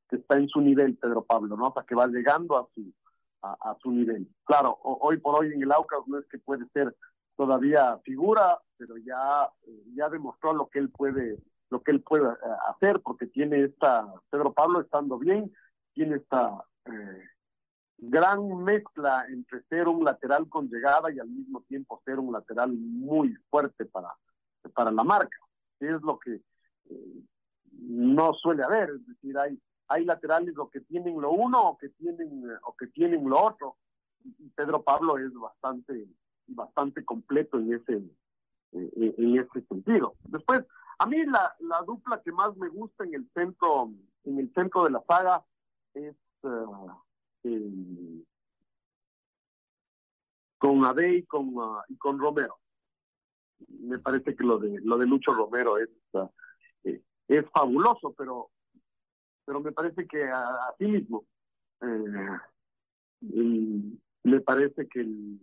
que 0.09 0.17
está 0.17 0.37
en 0.37 0.47
su 0.49 0.61
nivel 0.61 0.97
Pedro 0.97 1.23
Pablo, 1.23 1.55
¿no? 1.55 1.67
O 1.67 1.73
sea, 1.73 1.83
que 1.83 1.95
va 1.95 2.07
llegando 2.07 2.57
a 2.57 2.67
su, 2.73 2.93
a, 3.41 3.75
su 3.81 3.91
nivel. 3.91 4.27
Claro, 4.43 4.77
hoy 4.83 5.17
por 5.17 5.39
hoy 5.39 5.53
en 5.53 5.63
el 5.63 5.71
Aucas 5.71 6.01
no 6.07 6.19
es 6.19 6.25
que 6.27 6.37
puede 6.37 6.65
ser 6.73 6.95
todavía 7.35 7.97
figura, 7.99 8.59
pero 8.77 8.97
ya, 8.97 9.49
eh, 9.67 9.83
ya 9.95 10.09
demostró 10.09 10.53
lo 10.53 10.67
que 10.67 10.79
él 10.79 10.89
puede, 10.89 11.39
lo 11.69 11.81
que 11.81 11.91
él 11.91 12.01
puede 12.01 12.29
eh, 12.29 12.35
hacer, 12.69 13.01
porque 13.01 13.27
tiene 13.27 13.63
esta, 13.63 14.05
Pedro 14.29 14.53
Pablo 14.53 14.81
estando 14.81 15.17
bien, 15.17 15.51
tiene 15.93 16.17
esta 16.17 16.63
eh, 16.85 17.23
gran 17.97 18.63
mezcla 18.63 19.25
entre 19.29 19.63
ser 19.63 19.87
un 19.87 20.03
lateral 20.03 20.47
con 20.49 20.69
llegada 20.69 21.11
y 21.11 21.19
al 21.19 21.29
mismo 21.29 21.61
tiempo 21.67 22.01
ser 22.05 22.19
un 22.19 22.33
lateral 22.33 22.71
muy 22.73 23.35
fuerte 23.49 23.85
para, 23.85 24.13
para 24.73 24.91
la 24.91 25.03
marca 25.03 25.37
que 25.81 25.89
es 25.89 26.01
lo 26.03 26.19
que 26.19 26.39
eh, 26.91 27.23
no 27.71 28.33
suele 28.35 28.63
haber, 28.63 28.91
es 28.91 29.07
decir, 29.07 29.35
hay, 29.35 29.59
hay 29.91 30.05
laterales 30.05 30.55
lo 30.55 30.69
que 30.69 30.81
tienen 30.81 31.19
lo 31.19 31.31
uno 31.31 31.61
o 31.69 31.77
que 31.77 31.89
tienen 31.89 32.49
eh, 32.49 32.57
o 32.63 32.75
que 32.75 32.87
tienen 32.87 33.29
lo 33.29 33.43
otro. 33.43 33.77
Y 34.23 34.49
Pedro 34.49 34.83
Pablo 34.83 35.17
es 35.17 35.33
bastante 35.33 36.07
bastante 36.47 37.03
completo 37.03 37.59
en 37.59 37.73
ese 37.73 38.01
eh, 38.73 39.15
en 39.17 39.39
ese 39.39 39.65
sentido. 39.67 40.15
Después, 40.23 40.63
a 40.99 41.05
mí 41.05 41.25
la, 41.25 41.53
la 41.59 41.81
dupla 41.81 42.21
que 42.23 42.31
más 42.31 42.55
me 42.57 42.69
gusta 42.69 43.03
en 43.03 43.15
el 43.15 43.29
centro 43.33 43.91
en 44.23 44.39
el 44.39 44.53
centro 44.53 44.85
de 44.85 44.91
la 44.91 45.03
saga 45.07 45.43
es 45.93 46.15
uh, 46.43 46.91
con 50.57 50.85
Ade 50.85 51.15
y 51.15 51.23
con, 51.23 51.57
uh, 51.57 51.81
y 51.89 51.97
con 51.97 52.19
Romero 52.19 52.59
me 53.67 53.99
parece 53.99 54.35
que 54.35 54.43
lo 54.43 54.57
de 54.57 54.79
lo 54.81 54.97
de 54.97 55.05
Lucho 55.05 55.33
Romero 55.33 55.77
es 55.77 55.89
uh, 56.13 56.29
es 57.27 57.45
fabuloso 57.51 58.13
pero 58.13 58.51
pero 59.45 59.59
me 59.59 59.71
parece 59.71 60.07
que 60.07 60.23
a, 60.23 60.47
a 60.47 60.75
sí 60.77 60.85
mismo 60.85 61.25
eh, 61.81 62.37
me 64.23 64.41
parece 64.41 64.87
que, 64.87 65.01
el, 65.01 65.41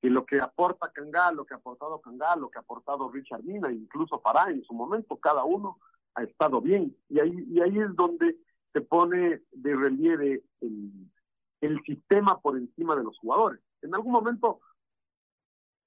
que 0.00 0.10
lo 0.10 0.24
que 0.24 0.40
aporta 0.40 0.92
Cangá, 0.92 1.32
lo 1.32 1.44
que 1.44 1.54
ha 1.54 1.58
aportado 1.58 2.00
Cangá, 2.00 2.36
lo 2.36 2.50
que 2.50 2.58
ha 2.58 2.62
aportado 2.62 3.10
Richard 3.10 3.42
Mina, 3.44 3.72
incluso 3.72 4.20
Farah 4.20 4.50
en 4.50 4.62
su 4.64 4.74
momento, 4.74 5.16
cada 5.18 5.44
uno 5.44 5.78
ha 6.14 6.22
estado 6.22 6.60
bien. 6.60 6.96
Y 7.08 7.20
ahí, 7.20 7.44
y 7.48 7.60
ahí 7.60 7.78
es 7.78 7.94
donde 7.94 8.36
se 8.72 8.80
pone 8.80 9.42
de 9.52 9.76
relieve 9.76 10.44
el, 10.60 11.10
el 11.60 11.82
sistema 11.84 12.40
por 12.40 12.56
encima 12.56 12.96
de 12.96 13.04
los 13.04 13.18
jugadores. 13.18 13.60
En 13.82 13.94
algún 13.94 14.12
momento 14.12 14.60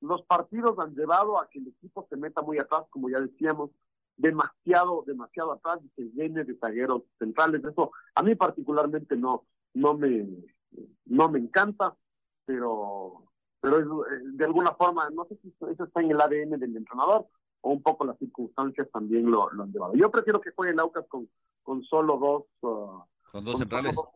los 0.02 0.22
partidos 0.24 0.78
han 0.80 0.94
llevado 0.94 1.40
a 1.40 1.50
que 1.50 1.60
el 1.60 1.68
equipo 1.68 2.06
se 2.10 2.18
meta 2.18 2.42
muy 2.42 2.60
atrás, 2.60 2.86
como 2.90 3.10
ya 3.10 3.20
decíamos, 3.20 3.72
demasiado, 4.18 5.04
demasiado 5.06 5.54
atrás 5.54 5.80
y 5.84 5.90
se 5.96 6.10
llene 6.12 6.44
de 6.44 6.58
zagueros 6.58 7.04
centrales. 7.20 7.64
Eso 7.64 7.92
a 8.16 8.24
mí 8.24 8.36
particularmente 8.36 9.16
no, 9.16 9.46
no 9.74 9.94
me, 9.94 10.28
no 11.06 11.30
me 11.30 11.40
encanta, 11.40 11.96
pero, 12.46 13.24
pero 13.62 13.80
es, 13.80 14.38
de 14.38 14.46
alguna 14.46 14.74
forma, 14.74 15.10
no 15.12 15.26
sé 15.26 15.38
si 15.42 15.54
eso 15.72 15.84
está 15.84 16.02
en 16.02 16.12
el 16.12 16.22
ADN 16.22 16.60
del 16.60 16.76
entrenador 16.76 17.28
o 17.62 17.72
un 17.72 17.82
poco 17.82 18.06
las 18.06 18.18
circunstancias 18.18 18.88
también 18.92 19.30
lo, 19.30 19.50
lo 19.52 19.64
han 19.64 19.72
llevado. 19.72 19.94
Yo 19.96 20.12
prefiero 20.12 20.42
que 20.42 20.52
juegue 20.52 20.74
el 20.74 20.80
Aucas 20.80 21.06
con, 21.08 21.30
con 21.64 21.84
solo 21.84 22.18
dos. 22.18 22.44
Uh, 22.62 23.02
con 23.32 23.46
dos 23.46 23.60
centrales. 23.60 23.96
Dos, 23.96 24.08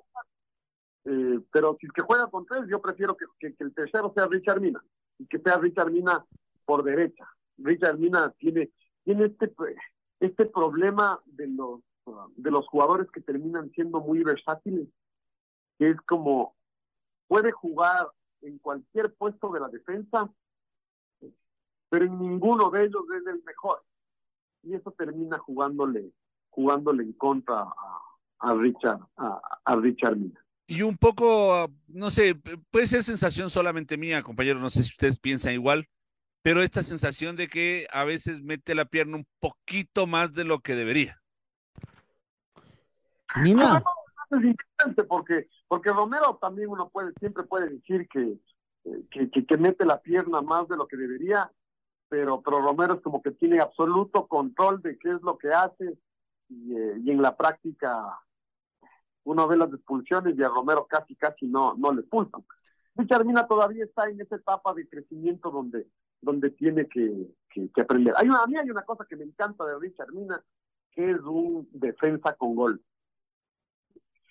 eh, 1.06 1.40
pero 1.52 1.78
si 1.80 1.88
es 1.88 1.92
que 1.94 2.02
juega 2.02 2.28
con 2.28 2.46
tres, 2.46 2.64
yo 2.70 2.82
prefiero 2.82 3.18
que, 3.18 3.26
que, 3.40 3.56
que 3.56 3.64
el 3.64 3.74
tercero 3.74 4.12
sea 4.16 4.28
Richard 4.28 4.62
Mina 4.62 4.84
y 5.18 5.26
que 5.26 5.40
sea 5.40 5.58
Richard 5.58 5.92
Mina 5.92 6.26
por 6.66 6.84
derecha. 6.84 7.28
Richard 7.58 7.98
Mina 7.98 8.32
tiene, 8.38 8.72
tiene 9.04 9.26
este, 9.26 9.54
este 10.20 10.46
problema 10.46 11.20
de 11.26 11.48
los, 11.48 11.82
de 12.36 12.52
los 12.52 12.68
jugadores 12.68 13.10
que 13.12 13.22
terminan 13.22 13.72
siendo 13.72 14.00
muy 14.02 14.24
versátiles, 14.24 14.88
que 15.78 15.90
es 15.90 16.02
como 16.02 16.56
puede 17.28 17.52
jugar 17.52 18.08
en 18.42 18.58
cualquier 18.60 19.14
puesto 19.14 19.52
de 19.52 19.60
la 19.60 19.70
defensa, 19.70 20.30
pero 21.90 22.06
en 22.06 22.20
ninguno 22.20 22.70
de 22.70 22.86
ellos 22.86 23.04
es 23.20 23.28
el 23.28 23.44
mejor. 23.44 23.84
Y 24.64 24.76
eso 24.76 24.92
termina 24.92 25.38
jugándole, 25.40 26.12
jugándole 26.50 27.04
en 27.04 27.14
contra 27.14 27.68
a, 28.40 28.54
Richard, 28.54 29.00
a 29.18 29.76
Richard 29.76 30.18
Mina. 30.18 30.42
Y 30.72 30.84
un 30.84 30.96
poco, 30.96 31.70
no 31.90 32.12
sé, 32.12 32.34
puede 32.70 32.88
ser 32.88 33.04
sensación 33.04 33.50
solamente 33.50 33.98
mía, 33.98 34.24
compañero, 34.24 34.58
no 34.58 34.70
sé 34.70 34.84
si 34.84 34.92
ustedes 34.92 35.20
piensan 35.20 35.54
igual, 35.54 35.86
pero 36.42 36.64
esta 36.64 36.84
sensación 36.84 37.36
de 37.36 37.48
que 37.48 37.88
a 37.92 38.04
veces 38.04 38.42
mete 38.42 38.76
la 38.76 38.86
pierna 38.86 39.18
un 39.18 39.28
poquito 39.40 40.08
más 40.08 40.34
de 40.34 40.44
lo 40.44 40.60
que 40.60 40.76
debería. 40.76 41.22
Es 44.32 44.44
interesante 44.44 45.04
porque, 45.04 45.50
porque 45.68 45.92
Romero 45.92 46.38
también 46.42 46.70
uno 46.70 46.90
puede, 46.90 47.12
siempre 47.20 47.44
puede 47.44 47.70
decir 47.70 48.08
que, 48.08 48.38
que, 49.10 49.30
que, 49.30 49.46
que, 49.46 49.58
mete 49.58 49.86
la 49.86 50.02
pierna 50.02 50.42
más 50.42 50.68
de 50.70 50.78
lo 50.78 50.88
que 50.88 50.96
debería, 50.96 51.52
pero, 52.08 52.42
pero 52.42 52.62
Romero 52.62 52.96
es 52.96 53.02
como 53.02 53.22
que 53.22 53.32
tiene 53.32 53.60
absoluto 53.60 54.28
control 54.28 54.82
de 54.82 54.98
qué 54.98 55.12
es 55.12 55.22
lo 55.22 55.38
que 55.38 55.54
hace 55.54 55.98
y, 56.48 56.76
eh, 56.76 56.94
y 57.04 57.12
en 57.12 57.22
la 57.22 57.36
práctica 57.36 58.20
uno 59.24 59.48
ve 59.48 59.58
las 59.58 59.74
expulsiones 59.74 60.38
y 60.38 60.44
a 60.44 60.50
Romero 60.50 60.88
casi 60.88 61.16
casi 61.16 61.48
no, 61.48 61.76
no 61.76 61.94
le 61.94 62.02
expulsan. 62.02 62.44
Richard 62.96 63.26
Mina 63.26 63.48
todavía 63.48 63.86
está 63.86 64.10
en 64.10 64.20
esa 64.22 64.36
etapa 64.36 64.74
de 64.74 64.88
crecimiento 64.88 65.52
donde, 65.52 65.88
donde 66.22 66.52
tiene 66.52 66.88
que, 66.88 67.28
que, 67.50 67.82
aprender. 67.82 68.14
Hay 68.18 68.28
una, 68.28 68.44
a 68.44 68.48
mí 68.48 68.58
hay 68.58 68.70
una 68.70 68.84
cosa 68.84 69.06
que 69.10 69.16
me 69.16 69.24
encanta 69.24 69.66
de 69.66 69.80
Richard 69.80 70.12
Mina, 70.14 70.44
que 70.92 71.12
es 71.12 71.20
un 71.22 71.68
defensa 71.72 72.36
con 72.36 72.56
gol. 72.56 72.82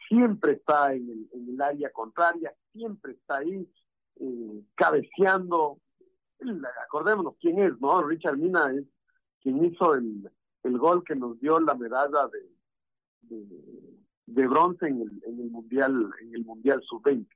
Siempre 0.08 0.52
está 0.52 0.94
en 0.94 1.08
el, 1.08 1.28
en 1.32 1.48
el 1.50 1.60
área 1.60 1.90
contraria, 1.90 2.54
siempre 2.72 3.12
está 3.12 3.38
ahí 3.38 3.68
eh, 4.16 4.62
cabeceando. 4.74 5.78
Acordémonos 6.84 7.34
quién 7.40 7.58
es, 7.60 7.78
¿no? 7.80 8.02
Richard 8.02 8.38
Mina 8.38 8.72
es 8.72 8.84
quien 9.42 9.64
hizo 9.64 9.94
el, 9.94 10.30
el 10.62 10.78
gol 10.78 11.04
que 11.04 11.14
nos 11.14 11.38
dio 11.40 11.60
la 11.60 11.74
medalla 11.74 12.28
de, 12.28 13.36
de 13.36 14.00
de 14.32 14.46
bronce 14.46 14.86
en 14.86 15.00
el, 15.00 15.22
en 15.26 15.40
el 15.40 15.50
mundial 15.50 16.10
el 16.20 16.44
mundial 16.44 16.80
sub-20 16.82 17.26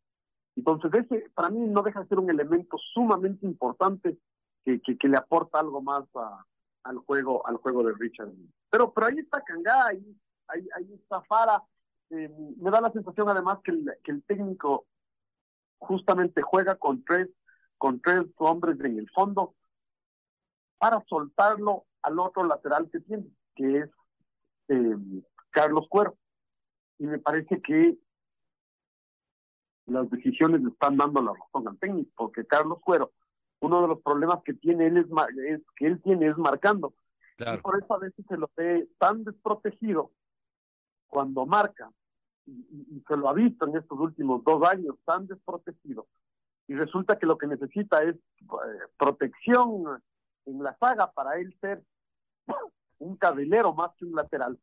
entonces 0.57 0.91
ese 0.95 1.31
para 1.35 1.51
mí 1.51 1.67
no 1.67 1.83
deja 1.83 2.01
de 2.01 2.09
ser 2.09 2.19
un 2.19 2.31
elemento 2.31 2.77
sumamente 2.79 3.47
importante 3.47 4.19
que, 4.65 4.81
que, 4.81 4.97
que 4.97 5.09
le 5.09 5.17
aporta 5.17 5.61
algo 5.61 5.83
más 5.83 6.05
a, 6.15 6.45
al 6.85 6.99
juego 6.99 7.47
al 7.47 7.57
juego 7.57 7.83
de 7.83 7.95
Richard 7.95 8.33
Pero, 8.71 8.93
pero 8.93 9.07
ahí 9.07 9.19
está 9.19 9.43
Cangá, 9.43 9.87
ahí, 9.87 10.17
ahí, 10.49 10.69
ahí 10.77 10.93
está 10.95 11.23
Fara. 11.23 11.63
Eh, 12.11 12.31
me 12.59 12.71
da 12.71 12.81
la 12.81 12.93
sensación 12.93 13.29
además 13.29 13.59
que 13.65 13.73
el, 13.73 13.85
que 14.03 14.13
el 14.13 14.23
técnico 14.25 14.87
justamente 15.79 16.43
juega 16.43 16.77
con 16.77 17.05
tres, 17.05 17.29
con 17.79 18.01
tres 18.01 18.25
hombres 18.37 18.79
en 18.81 18.99
el 18.99 19.11
fondo 19.11 19.55
para 20.79 21.03
soltarlo 21.09 21.87
al 22.03 22.19
otro 22.19 22.45
lateral 22.45 22.91
que 22.91 23.01
tiene, 23.01 23.27
que 23.55 23.79
es 23.79 23.91
eh, 24.69 24.97
Carlos 25.51 25.87
Cuero. 25.89 26.17
Y 26.99 27.07
me 27.07 27.19
parece 27.19 27.61
que 27.61 27.99
las 29.87 30.09
decisiones 30.11 30.63
le 30.63 30.71
están 30.71 30.97
dando 30.97 31.23
la 31.23 31.33
razón 31.33 31.69
al 31.69 31.79
técnico, 31.79 32.11
porque 32.17 32.47
Carlos 32.47 32.79
Cuero, 32.83 33.13
uno 33.65 33.83
de 33.83 33.89
los 33.89 34.01
problemas 34.01 34.41
que 34.45 34.55
tiene 34.55 34.87
él 34.87 34.99
es, 34.99 35.07
es 35.49 35.61
que 35.77 35.87
él 35.87 36.01
tiene 36.03 36.29
es 36.29 36.37
marcando. 36.37 36.95
Y 37.39 37.57
por 37.59 37.83
eso 37.83 37.95
a 37.95 37.99
veces 37.99 38.25
se 38.29 38.37
lo 38.37 38.51
ve 38.57 38.89
tan 38.99 39.25
desprotegido 39.25 40.13
cuando 41.09 41.47
marca, 41.47 41.91
y, 42.47 43.03
se 43.07 43.17
lo 43.17 43.29
ha 43.29 43.33
visto 43.33 43.67
en 43.67 43.77
estos 43.77 43.99
últimos 43.99 44.43
dos 44.45 44.63
años, 44.69 44.97
tan 45.05 45.27
desprotegido. 45.27 46.07
Y 46.67 46.75
resulta 46.75 47.19
que 47.19 47.27
lo 47.27 47.39
que 47.39 47.47
necesita 47.47 48.03
es 48.03 48.17
eh, 48.17 48.87
protección 48.99 50.03
en 50.47 50.63
la 50.63 50.77
saga 50.79 51.11
para 51.13 51.39
él 51.39 51.57
ser 51.61 51.83
un 52.99 53.17
cabelero 53.17 53.73
más 53.75 53.93
que 53.97 54.05
un 54.05 54.15
lateral. 54.15 54.59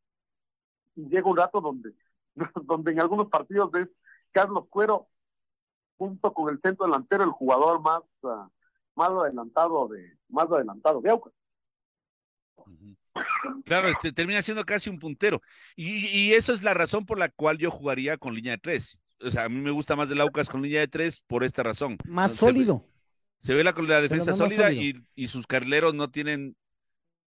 Y 0.95 1.07
llega 1.09 1.29
un 1.29 1.37
rato 1.37 1.61
donde, 1.61 1.93
donde 2.63 2.91
en 2.91 2.99
algunos 2.99 3.27
partidos 3.29 3.71
ves 3.71 3.89
Carlos 4.31 4.65
Cuero 4.69 5.07
junto 5.97 6.33
con 6.33 6.51
el 6.51 6.59
centro 6.61 6.85
delantero 6.85 7.23
el 7.23 7.31
jugador 7.31 7.81
más, 7.81 8.01
uh, 8.23 8.49
más 8.95 9.09
adelantado 9.09 9.87
de 9.87 10.17
más 10.29 10.49
adelantado 10.49 11.01
de 11.01 11.09
Aucas. 11.09 11.33
Claro, 13.65 13.89
este, 13.89 14.13
termina 14.13 14.41
siendo 14.41 14.65
casi 14.65 14.89
un 14.89 14.99
puntero. 14.99 15.41
Y, 15.75 16.07
y, 16.07 16.33
eso 16.33 16.53
es 16.53 16.63
la 16.63 16.73
razón 16.73 17.05
por 17.05 17.19
la 17.19 17.29
cual 17.29 17.57
yo 17.57 17.71
jugaría 17.71 18.17
con 18.17 18.33
línea 18.33 18.53
de 18.53 18.57
tres. 18.57 19.01
O 19.19 19.29
sea, 19.29 19.45
a 19.45 19.49
mí 19.49 19.59
me 19.59 19.71
gusta 19.71 19.95
más 19.95 20.09
el 20.09 20.21
Aucas 20.21 20.49
con 20.49 20.61
línea 20.61 20.79
de 20.79 20.87
tres 20.87 21.21
por 21.27 21.43
esta 21.43 21.63
razón. 21.63 21.97
Más 22.05 22.33
sólido. 22.33 22.85
Se 23.39 23.53
ve 23.53 23.63
la, 23.63 23.71
la 23.71 24.01
defensa 24.01 24.33
sólida 24.33 24.71
y, 24.71 24.95
y, 25.15 25.27
sus 25.27 25.47
carrileros 25.47 25.93
no 25.93 26.11
tienen 26.11 26.55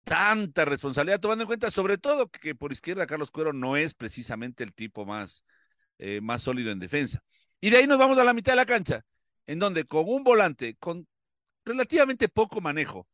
tanta 0.03 0.66
responsabilidad, 0.66 1.20
tomando 1.20 1.43
en 1.43 1.47
cuenta 1.47 1.72
sobre 1.72 1.97
todo 1.97 2.30
que 2.30 2.55
por 2.55 2.72
izquierda 2.72 3.07
Carlos 3.07 3.32
Cuero 3.32 3.53
no 3.53 3.78
es 3.78 3.93
precisamente 3.93 4.64
el 4.64 4.74
tipo 4.74 5.05
más, 5.05 5.43
eh, 5.97 6.22
más 6.22 6.43
sólido 6.43 6.72
en 6.72 6.80
defensa. 6.80 7.24
Y 7.61 7.70
de 7.70 7.78
ahí 7.78 7.88
nos 7.88 7.97
vamos 7.97 8.18
a 8.18 8.24
la 8.24 8.34
mitad 8.34 8.51
de 8.51 8.57
la 8.57 8.66
cancha, 8.66 9.05
en 9.47 9.59
donde 9.59 9.86
con 9.86 10.03
un 10.07 10.24
volante, 10.24 10.76
con 10.76 11.07
relativamente 11.66 12.30
poco 12.30 12.61
manejo, 12.61 13.07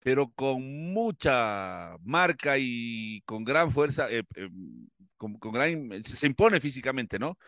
pero 0.00 0.30
con 0.32 0.92
mucha 0.92 1.96
marca 2.02 2.56
y 2.58 3.22
con 3.26 3.44
gran 3.44 3.70
fuerza, 3.72 4.10
eh, 4.10 4.24
eh, 4.36 4.48
con, 5.16 5.38
gran, 5.52 6.02
se 6.04 6.26
impone 6.26 6.60
físicamente, 6.60 7.18
¿no? 7.18 7.38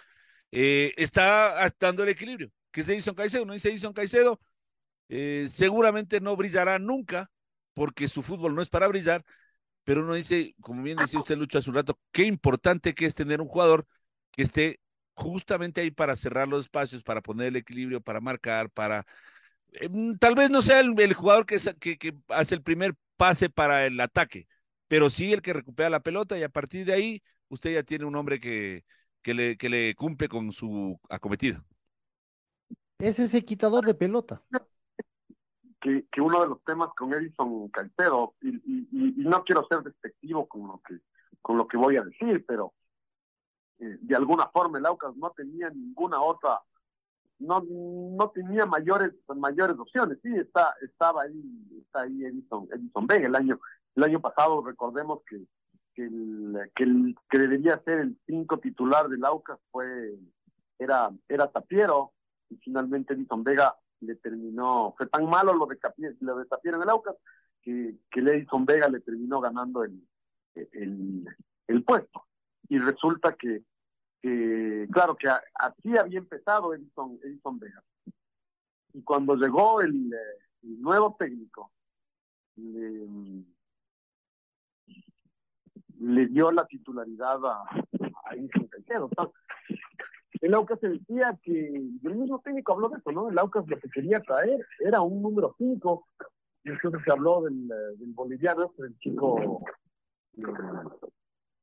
está 0.51 1.73
dando 1.81 2.03
el 2.03 2.11
equilibrio. 2.11 2.51
Que 2.71 2.83
se 2.83 2.95
hizo 2.95 3.15
Caicedo, 3.15 3.45
no 3.47 3.55
dice 3.55 3.71
Edison 3.71 3.93
Caicedo, 3.93 4.41
eh, 5.15 5.47
seguramente 5.51 6.21
no 6.21 6.37
brillará 6.37 6.79
nunca, 6.79 7.31
porque 7.75 8.09
su 8.09 8.23
fútbol 8.23 8.55
no 8.55 8.63
es 8.63 8.71
para 8.71 8.89
brillar, 8.89 9.23
pero 9.85 10.03
uno 10.03 10.15
dice, 10.15 10.55
como 10.63 10.83
bien 10.83 10.97
decía 10.97 11.21
usted, 11.21 11.37
Lucho, 11.37 11.59
hace 11.59 11.69
un 11.69 11.77
rato, 11.77 11.99
qué 12.13 12.25
importante 12.25 12.95
que 12.95 13.05
es 13.07 13.15
tener 13.15 13.43
un 13.43 13.49
jugador 13.49 13.87
que 14.31 14.43
esté 14.43 14.81
justamente 15.15 15.83
ahí 15.83 15.91
para 15.91 16.17
cerrar 16.17 16.49
los 16.49 16.65
espacios, 16.65 17.03
para 17.03 17.21
poner 17.21 17.49
el 17.49 17.57
equilibrio, 17.57 18.01
para 18.01 18.21
marcar, 18.21 18.71
para... 18.71 19.05
Eh, 19.73 19.89
mm, 19.89 20.19
tal 20.19 20.35
vez 20.35 20.51
no 20.51 20.63
sea 20.63 20.81
el, 20.81 21.15
jugador 21.15 21.47
que, 21.47 21.57
que, 21.81 21.99
que, 21.99 22.15
hace 22.29 22.55
el 22.55 22.63
primer 22.63 22.95
pase 23.17 23.51
para 23.51 23.87
el 23.87 24.01
ataque, 24.01 24.47
pero 24.89 25.11
sí 25.11 25.33
el 25.33 25.43
que 25.43 25.53
recupera 25.53 25.91
la 25.91 26.01
pelota 26.01 26.39
y 26.39 26.43
a 26.43 26.49
partir 26.49 26.87
de 26.87 26.93
ahí 26.93 27.23
usted 27.49 27.75
ya 27.75 27.83
tiene 27.83 28.05
un 28.05 28.17
hombre 28.17 28.41
que, 28.41 28.85
que, 29.23 29.35
le, 29.35 29.57
que 29.57 29.69
le 29.69 29.95
cumple 29.95 30.29
con 30.29 30.53
su 30.53 30.99
acometido. 31.09 31.65
Es 32.99 33.19
ese 33.19 33.45
quitador 33.45 33.85
de 33.85 33.95
pelota 33.95 34.43
que, 35.83 36.07
que, 36.11 36.21
uno 36.21 36.41
de 36.41 36.49
los 36.49 36.63
temas 36.65 36.91
con 36.97 37.13
Edison 37.13 37.69
Caicedo, 37.69 38.37
y, 38.41 38.51
y, 38.51 38.89
y, 38.93 39.25
no 39.25 39.43
quiero 39.43 39.67
ser 39.69 39.81
despectivo 39.83 40.47
con 40.47 40.69
lo 40.69 40.81
que, 40.87 41.01
con 41.43 41.59
lo 41.59 41.67
que 41.67 41.77
voy 41.77 41.97
a 41.97 42.05
decir, 42.05 42.45
pero 42.47 42.73
eh, 43.81 43.99
de 44.01 44.17
alguna 44.17 44.49
forma 44.49 44.79
el 44.79 44.87
Aucas 44.87 45.15
no 45.17 45.33
tenía 45.33 45.71
ninguna 45.71 46.23
otra, 46.23 46.61
no, 47.43 47.65
no 47.69 48.31
tenía 48.31 48.67
mayores, 48.67 49.13
mayores 49.37 49.79
opciones. 49.79 50.19
Sí, 50.23 50.35
está, 50.35 50.75
estaba 50.83 51.23
ahí, 51.23 51.43
está 51.81 52.03
ahí 52.03 52.25
Edison, 52.25 52.69
Edison 52.73 53.07
Vega 53.07 53.27
el 53.27 53.37
año, 53.37 53.61
el 53.95 54.05
año 54.05 54.21
pasado, 54.21 54.63
recordemos 54.65 55.21
que, 55.29 55.43
que, 55.95 56.05
el, 56.05 57.17
que, 57.29 57.39
debería 57.39 57.83
ser 57.85 57.99
el 57.99 58.19
cinco 58.27 58.59
titular 58.59 59.09
del 59.09 59.25
Aucas 59.25 59.59
fue, 59.71 60.15
era, 60.79 61.11
era 61.29 61.51
Tapiero, 61.51 62.13
y 62.49 62.57
finalmente 62.57 63.15
Edison 63.15 63.45
Vega 63.45 63.77
le 64.01 64.17
terminó, 64.17 64.95
fue 64.97 65.07
tan 65.07 65.29
malo 65.29 65.55
lo 65.55 65.67
de, 65.67 65.79
lo 66.21 66.39
de 66.39 66.47
en 66.65 66.83
el 66.83 66.89
Aucas 66.89 67.17
que, 67.63 67.97
que 68.11 68.21
Edison 68.21 68.65
Vega 68.65 68.89
le 68.89 69.01
terminó 69.01 69.41
ganando 69.41 69.85
el, 69.85 70.03
el, 70.55 71.25
el 71.69 71.85
puesto. 71.85 72.25
Y 72.69 72.79
resulta 72.79 73.35
que, 73.35 73.63
que 74.23 74.89
claro, 74.91 75.17
que 75.17 75.29
así 75.29 75.97
había 75.99 76.19
empezado 76.19 76.73
Edison, 76.73 77.19
Edison 77.23 77.59
Vega. 77.59 77.83
Y 78.95 79.03
cuando 79.03 79.35
llegó 79.35 79.81
el, 79.81 80.11
nuevo 80.63 81.17
técnico, 81.19 81.73
le, 82.57 83.45
le, 85.99 86.27
dio 86.29 86.53
la 86.53 86.67
titularidad 86.67 87.45
a, 87.45 87.65
a 88.25 88.35
Edison 88.37 88.69
Caicedo 88.69 89.11
el 90.43 90.55
Aucas 90.55 90.81
se 90.81 90.89
decía 90.89 91.39
que 91.41 91.53
el 91.53 92.15
mismo 92.17 92.41
técnico 92.41 92.73
habló 92.73 92.89
de 92.89 92.99
eso, 92.99 93.13
¿no? 93.13 93.31
El 93.31 93.39
Aucas 93.39 93.65
lo 93.69 93.79
que 93.79 93.89
quería 93.89 94.21
traer 94.21 94.67
era 94.81 95.01
un 95.01 95.23
número 95.23 95.55
5. 95.57 96.09
Incluso 96.65 96.99
se 97.05 97.13
habló 97.13 97.43
del, 97.43 97.69
del 97.69 98.13
boliviano, 98.13 98.65
este, 98.65 98.83
del 98.83 98.99
chico 98.99 99.63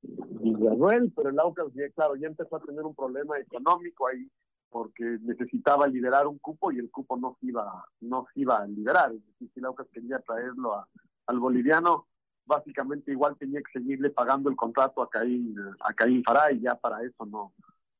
Villarruel, 0.01 1.11
pero 1.15 1.29
el 1.29 1.39
Aucas, 1.39 1.67
ya, 1.73 1.89
claro, 1.89 2.15
ya 2.15 2.27
empezó 2.27 2.55
a 2.55 2.61
tener 2.61 2.81
un 2.83 2.95
problema 2.95 3.37
económico 3.37 4.07
ahí 4.07 4.29
porque 4.69 5.17
necesitaba 5.21 5.87
liberar 5.87 6.27
un 6.27 6.37
cupo 6.37 6.71
y 6.71 6.79
el 6.79 6.91
cupo 6.91 7.17
no 7.17 7.35
se 7.39 7.47
iba, 7.47 7.85
no 8.01 8.27
se 8.33 8.41
iba 8.41 8.59
a 8.59 8.67
liberar. 8.67 9.11
Es 9.11 9.25
decir, 9.25 9.49
si 9.53 9.59
el 9.59 9.65
Aucas 9.65 9.87
quería 9.91 10.19
traerlo 10.19 10.75
a, 10.75 10.87
al 11.27 11.39
boliviano, 11.39 12.07
básicamente 12.45 13.11
igual 13.11 13.37
tenía 13.37 13.61
que 13.61 13.79
seguirle 13.79 14.09
pagando 14.09 14.49
el 14.49 14.55
contrato 14.55 15.01
a 15.01 15.09
Caín, 15.09 15.55
a 15.81 15.93
Caín 15.93 16.23
Fará 16.23 16.51
y 16.51 16.61
ya 16.61 16.75
para 16.75 17.03
eso 17.03 17.25
no, 17.25 17.53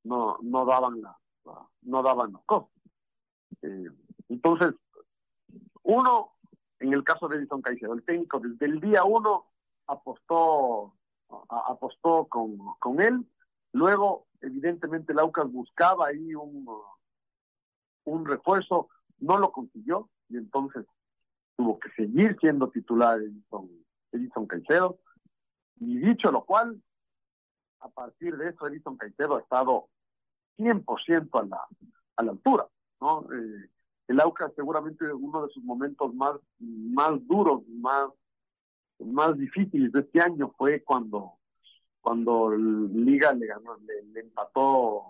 no, 0.03 0.37
no 0.41 0.65
daban 0.65 1.01
la, 1.01 1.17
no 1.83 2.03
daban 2.03 2.33
los 2.33 2.43
costos. 2.45 2.81
Eh, 3.61 3.89
entonces, 4.29 4.73
uno, 5.83 6.31
en 6.79 6.93
el 6.93 7.03
caso 7.03 7.27
de 7.27 7.37
Edison 7.37 7.61
Caicedo, 7.61 7.93
el 7.93 8.03
técnico 8.03 8.39
desde 8.39 8.65
el 8.65 8.79
día 8.79 9.03
uno 9.03 9.45
apostó, 9.87 10.93
apostó 11.49 12.25
con, 12.25 12.57
con 12.79 13.01
él, 13.01 13.25
luego 13.71 14.27
evidentemente 14.41 15.13
Laucas 15.13 15.51
buscaba 15.51 16.07
ahí 16.07 16.33
un, 16.35 16.67
un 18.05 18.25
refuerzo, 18.25 18.89
no 19.19 19.37
lo 19.37 19.51
consiguió 19.51 20.09
y 20.29 20.37
entonces 20.37 20.85
tuvo 21.55 21.79
que 21.79 21.89
seguir 21.91 22.37
siendo 22.39 22.69
titular 22.69 23.19
Edison, 23.21 23.69
Edison 24.11 24.47
Caicedo. 24.47 24.99
Y 25.79 25.97
dicho 25.97 26.31
lo 26.31 26.45
cual, 26.45 26.81
a 27.79 27.89
partir 27.89 28.37
de 28.37 28.49
eso 28.49 28.67
Edison 28.67 28.97
Caicedo 28.97 29.35
ha 29.35 29.41
estado 29.41 29.89
100% 30.57 31.39
a 31.39 31.45
la, 31.45 31.67
a 32.15 32.23
la 32.23 32.31
altura, 32.31 32.67
¿no? 33.01 33.27
Eh, 33.33 33.69
el 34.07 34.19
AUCA 34.19 34.51
seguramente 34.55 35.11
uno 35.13 35.45
de 35.45 35.53
sus 35.53 35.63
momentos 35.63 36.13
más, 36.15 36.35
más 36.57 37.11
duros, 37.27 37.61
más, 37.67 38.09
más 38.99 39.37
difíciles 39.37 39.91
de 39.91 40.01
este 40.01 40.21
año 40.21 40.53
fue 40.57 40.83
cuando, 40.83 41.33
cuando 42.01 42.55
Liga 42.55 43.33
le, 43.33 43.47
ganó, 43.47 43.77
le, 43.77 44.19
empató 44.19 45.05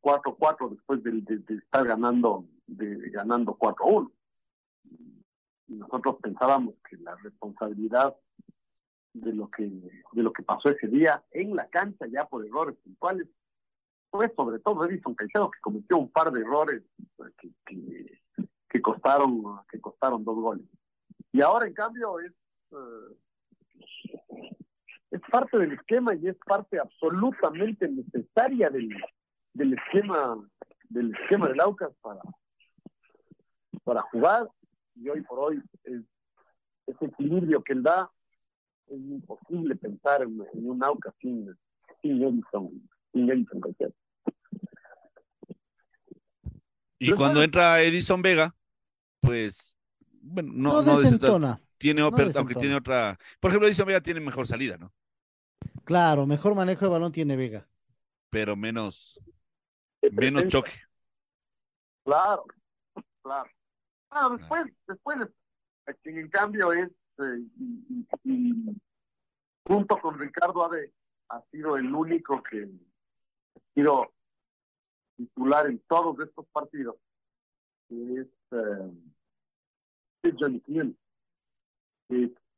4-4 0.00 0.70
después 0.70 1.02
de, 1.02 1.12
de, 1.22 1.54
estar 1.54 1.86
ganando, 1.86 2.46
de, 2.66 3.10
ganando 3.10 3.56
4-1. 3.56 4.10
Nosotros 5.68 6.16
pensábamos 6.22 6.74
que 6.88 6.96
la 6.96 7.14
responsabilidad 7.16 8.16
de 9.12 9.32
lo 9.32 9.50
que 9.50 9.64
de 9.64 10.22
lo 10.22 10.32
que 10.32 10.42
pasó 10.42 10.70
ese 10.70 10.86
día 10.86 11.22
en 11.30 11.56
la 11.56 11.68
cancha 11.68 12.06
ya 12.06 12.26
por 12.26 12.44
errores 12.44 12.76
puntuales 12.84 13.26
fue 14.10 14.32
sobre 14.34 14.58
todo 14.60 14.84
Edison 14.84 15.14
Caicedo 15.14 15.50
que 15.50 15.60
cometió 15.60 15.98
un 15.98 16.10
par 16.10 16.30
de 16.30 16.40
errores 16.40 16.82
pues, 17.16 17.32
que, 17.36 17.50
que, 18.68 18.82
costaron 18.82 19.42
que 19.70 19.80
costaron 19.80 20.24
dos 20.24 20.36
goles 20.36 20.66
y 21.32 21.40
ahora 21.40 21.66
en 21.66 21.74
cambio 21.74 22.20
es 22.20 22.32
es 25.10 25.20
parte 25.30 25.58
del 25.58 25.72
esquema 25.72 26.14
y 26.14 26.28
es 26.28 26.36
parte 26.46 26.78
absolutamente 26.78 27.88
necesaria 27.88 28.70
del, 28.70 28.88
del 29.54 29.74
esquema 29.74 30.36
del 30.88 31.14
esquema 31.14 31.48
del 31.48 31.60
Aucas 31.60 31.92
para 32.00 32.20
para 33.84 34.02
jugar. 34.02 34.48
Y 34.94 35.08
hoy 35.08 35.22
por 35.22 35.38
hoy 35.38 35.62
es 35.84 36.02
ese 36.86 37.04
equilibrio 37.06 37.62
que 37.62 37.72
él 37.72 37.82
da 37.82 38.10
es 38.88 38.98
imposible 38.98 39.76
pensar 39.76 40.22
en, 40.22 40.40
un 40.52 40.82
Aucas 40.82 41.14
sin, 41.20 41.54
sin 42.02 42.22
Edison, 42.22 42.88
sin 43.12 43.30
Edison 43.30 43.60
Y 46.98 47.12
cuando 47.12 47.42
entra 47.42 47.82
Edison 47.82 48.22
Vega, 48.22 48.54
pues, 49.20 49.76
bueno, 50.20 50.52
no, 50.54 50.82
no, 50.82 51.00
desentona. 51.00 51.60
Tiene, 51.78 52.02
aunque 52.02 52.54
tiene 52.56 52.74
otra. 52.74 53.16
Por 53.40 53.50
ejemplo, 53.50 53.68
Edison 53.68 53.86
Vega 53.86 54.00
tiene 54.00 54.20
mejor 54.20 54.46
salida, 54.46 54.76
¿no? 54.76 54.92
Claro, 55.84 56.26
mejor 56.26 56.54
manejo 56.54 56.84
de 56.84 56.90
balón 56.90 57.12
tiene 57.12 57.36
Vega. 57.36 57.66
Pero 58.30 58.56
menos, 58.56 59.20
menos 60.12 60.48
choque. 60.48 60.72
Claro, 62.04 62.44
claro. 63.22 63.50
Ah, 64.10 64.28
después, 64.36 64.64
después, 64.86 65.18
en 66.04 66.28
cambio 66.28 66.72
es, 66.72 66.90
eh, 67.18 67.42
y, 68.24 68.76
junto 69.66 69.98
con 69.98 70.18
Ricardo 70.18 70.64
Ade, 70.64 70.92
ha 71.28 71.42
sido 71.50 71.76
el 71.76 71.94
único 71.94 72.42
que 72.42 72.62
ha 72.62 73.60
sido 73.74 74.12
titular 75.16 75.66
en 75.66 75.78
todos 75.80 76.18
estos 76.20 76.46
partidos, 76.48 76.96
es, 77.90 78.26
eh, 78.52 80.32
Johnny 80.38 80.60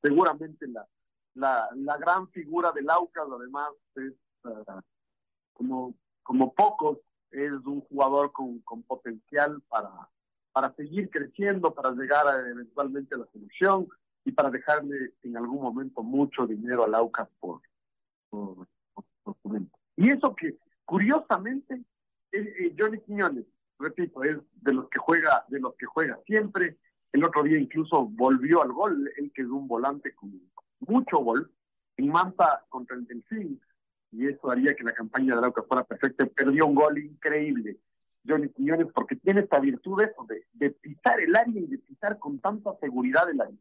seguramente 0.03 0.67
la, 0.69 0.87
la, 1.35 1.69
la 1.75 1.97
gran 1.99 2.29
figura 2.29 2.73
del 2.73 2.89
Aucas, 2.91 3.27
además, 3.31 3.71
es 3.97 4.13
uh, 4.45 4.81
como, 5.53 5.95
como 6.23 6.53
pocos, 6.55 6.99
es 7.31 7.53
un 7.53 7.81
jugador 7.83 8.33
con, 8.33 8.61
con 8.61 8.83
potencial 8.83 9.63
para, 9.69 9.91
para 10.53 10.75
seguir 10.75 11.11
creciendo, 11.11 11.73
para 11.75 11.93
llegar 11.93 12.27
eventualmente 12.49 13.15
a 13.15 13.19
la 13.19 13.27
selección 13.33 13.89
y 14.25 14.33
para 14.33 14.51
dejarle 14.51 15.15
en 15.23 15.37
algún 15.37 15.63
momento 15.63 16.03
mucho 16.03 16.47
dinero 16.47 16.85
al 16.85 16.95
Aucas 16.95 17.29
por, 17.39 17.61
por, 18.29 18.67
Y 19.97 20.11
eso 20.11 20.35
que, 20.35 20.59
curiosamente, 20.85 21.85
eh, 22.33 22.75
Johnny 22.79 23.01
Quiñones, 23.01 23.47
repito, 23.79 24.23
es 24.23 24.39
de 24.61 24.73
los 24.73 24.89
que 24.89 24.99
juega, 24.99 25.45
de 25.49 25.61
los 25.61 25.75
que 25.77 25.87
juega 25.87 26.19
siempre. 26.27 26.77
El 27.13 27.25
otro 27.25 27.43
día 27.43 27.59
incluso 27.59 28.07
volvió 28.07 28.63
al 28.63 28.73
gol, 28.73 29.11
él 29.17 29.33
que 29.35 29.43
es 29.43 29.49
un 29.49 29.67
volante 29.67 30.15
con 30.15 30.41
mucho 30.81 31.19
gol, 31.19 31.51
en 31.97 32.09
Manta 32.09 32.65
contra 32.69 32.97
el 32.97 33.07
Delfín, 33.07 33.61
y 34.13 34.27
eso 34.27 34.51
haría 34.51 34.75
que 34.75 34.85
la 34.85 34.93
campaña 34.93 35.35
de 35.35 35.41
Lauca 35.41 35.63
fuera 35.63 35.85
perfecta. 35.85 36.27
Perdió 36.27 36.67
un 36.67 36.75
gol 36.75 36.99
increíble, 36.99 37.79
Johnny 38.27 38.49
Quiñones, 38.49 38.89
porque 38.95 39.17
tiene 39.17 39.41
esta 39.41 39.61
virtud 39.61 40.03
eso, 40.03 40.27
de, 40.53 40.71
pisar 40.71 41.21
el 41.21 41.35
área 41.35 41.61
y 41.61 41.67
de 41.67 41.79
pisar 41.79 42.19
con 42.19 42.39
tanta 42.39 42.77
seguridad 42.81 43.29
el 43.31 43.41
área. 43.41 43.59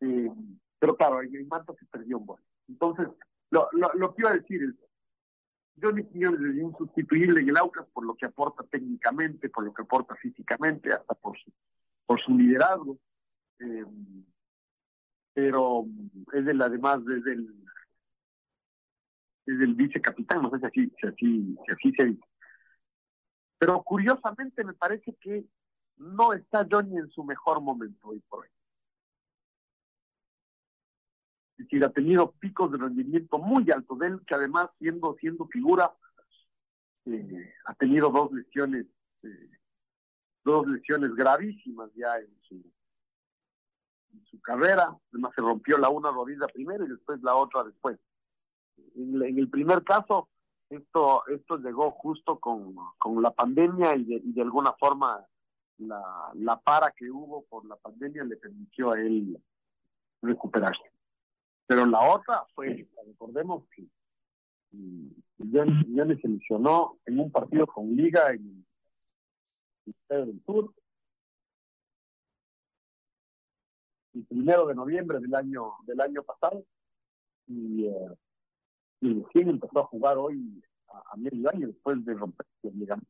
Eh, 0.00 0.30
pero 0.78 0.96
claro, 0.96 1.22
en 1.22 1.48
Manta 1.48 1.74
se 1.78 1.86
perdió 1.86 2.18
un 2.18 2.26
gol. 2.26 2.40
Entonces, 2.68 3.08
lo 3.50 4.14
que 4.14 4.22
iba 4.22 4.30
a 4.30 4.36
decir 4.36 4.62
es, 4.62 4.74
Johnny 5.80 6.04
Quiñones 6.04 6.40
es 6.40 6.62
insustituible 6.62 7.40
en 7.40 7.50
el 7.50 7.56
Aucas 7.56 7.86
por 7.92 8.04
lo 8.04 8.14
que 8.14 8.26
aporta 8.26 8.64
técnicamente, 8.64 9.50
por 9.50 9.64
lo 9.64 9.74
que 9.74 9.82
aporta 9.82 10.14
físicamente, 10.16 10.92
hasta 10.92 11.14
por 11.14 11.38
su, 11.38 11.50
por 12.06 12.20
su 12.20 12.36
liderazgo. 12.36 12.98
Eh, 13.58 13.84
pero 15.34 15.84
es 16.32 16.46
el, 16.46 16.62
además 16.62 17.04
desde 17.04 17.32
el, 17.32 17.66
es 19.46 19.60
el 19.60 19.74
vicecapitán, 19.74 20.42
no 20.42 20.50
sé 20.50 20.58
si 20.60 20.66
así, 20.66 20.92
si 20.98 21.06
así, 21.06 21.56
si 21.66 21.72
así 21.72 21.92
se 21.92 22.04
dice. 22.06 22.24
Pero 23.58 23.82
curiosamente 23.82 24.64
me 24.64 24.74
parece 24.74 25.14
que 25.20 25.44
no 25.96 26.32
está 26.32 26.66
Johnny 26.70 26.96
en 26.96 27.10
su 27.10 27.24
mejor 27.24 27.60
momento 27.60 28.08
hoy 28.08 28.20
por 28.28 28.40
hoy. 28.40 28.48
Es 31.58 31.64
decir, 31.64 31.84
ha 31.84 31.90
tenido 31.90 32.32
picos 32.32 32.70
de 32.70 32.78
rendimiento 32.78 33.38
muy 33.38 33.70
altos 33.70 33.98
él, 34.02 34.20
que 34.26 34.34
además 34.34 34.68
siendo, 34.78 35.16
siendo 35.20 35.46
figura, 35.46 35.94
eh, 37.06 37.54
ha 37.64 37.74
tenido 37.74 38.10
dos 38.10 38.30
lesiones, 38.32 38.86
eh, 39.22 39.50
dos 40.46 40.66
lesiones 40.68 41.12
gravísimas 41.14 41.90
ya 41.94 42.16
en 42.18 42.30
su, 42.42 42.64
su 44.30 44.40
carrera, 44.40 44.96
además 45.12 45.32
se 45.34 45.42
rompió 45.42 45.76
la 45.76 45.88
una 45.88 46.12
rodilla 46.12 46.46
primero 46.46 46.84
y 46.86 46.88
después 46.88 47.20
la 47.22 47.34
otra 47.34 47.64
después. 47.64 47.98
En, 48.94 49.38
el 49.38 49.50
primer 49.50 49.82
caso, 49.82 50.28
esto, 50.70 51.26
esto 51.26 51.58
llegó 51.58 51.90
justo 51.90 52.38
con, 52.38 52.76
con 52.96 53.20
la 53.20 53.32
pandemia 53.32 53.96
y 53.96 54.04
de, 54.04 54.14
y 54.14 54.32
de 54.32 54.42
alguna 54.42 54.72
forma 54.74 55.26
la, 55.78 56.30
la 56.34 56.60
para 56.60 56.92
que 56.92 57.10
hubo 57.10 57.44
por 57.46 57.66
la 57.66 57.76
pandemia 57.76 58.22
le 58.22 58.36
permitió 58.36 58.92
a 58.92 59.00
él 59.00 59.36
recuperarse. 60.22 60.90
Pero 61.66 61.84
la 61.86 62.00
otra 62.14 62.46
fue, 62.54 62.88
recordemos 63.04 63.64
que 63.74 63.88
ya, 65.38 65.64
se 65.64 66.28
lesionó 66.28 66.98
en 67.06 67.18
un 67.18 67.32
partido 67.32 67.66
con 67.66 67.96
Liga 67.96 68.30
en 68.30 68.64
el 69.86 70.26
del 70.26 70.42
Sur 70.44 70.74
el 74.16 74.24
primero 74.24 74.66
de 74.66 74.74
noviembre 74.74 75.20
del 75.20 75.34
año 75.34 75.74
del 75.82 76.00
año 76.00 76.22
pasado 76.22 76.64
y, 77.46 77.84
eh, 77.84 78.16
y 79.00 79.22
recién 79.22 79.50
empezó 79.50 79.80
a 79.80 79.86
jugar 79.86 80.16
hoy 80.16 80.62
a, 80.88 81.16
medio 81.16 81.50
año 81.50 81.68
después 81.68 82.04
de 82.04 82.14
romper 82.14 82.46
el 82.62 82.78
ligamento. 82.78 83.08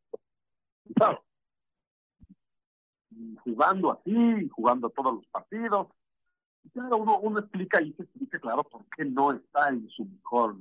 Jugando 3.44 3.92
así, 3.92 4.48
jugando 4.50 4.90
todos 4.90 5.14
los 5.14 5.26
partidos. 5.28 5.88
Claro, 6.72 6.98
uno, 6.98 7.18
uno 7.20 7.38
explica 7.38 7.80
y 7.80 7.92
se 7.92 8.02
explica, 8.02 8.38
claro, 8.40 8.64
por 8.64 8.84
qué 8.96 9.04
no 9.04 9.32
está 9.32 9.68
en 9.68 9.88
su 9.88 10.04
mejor, 10.04 10.56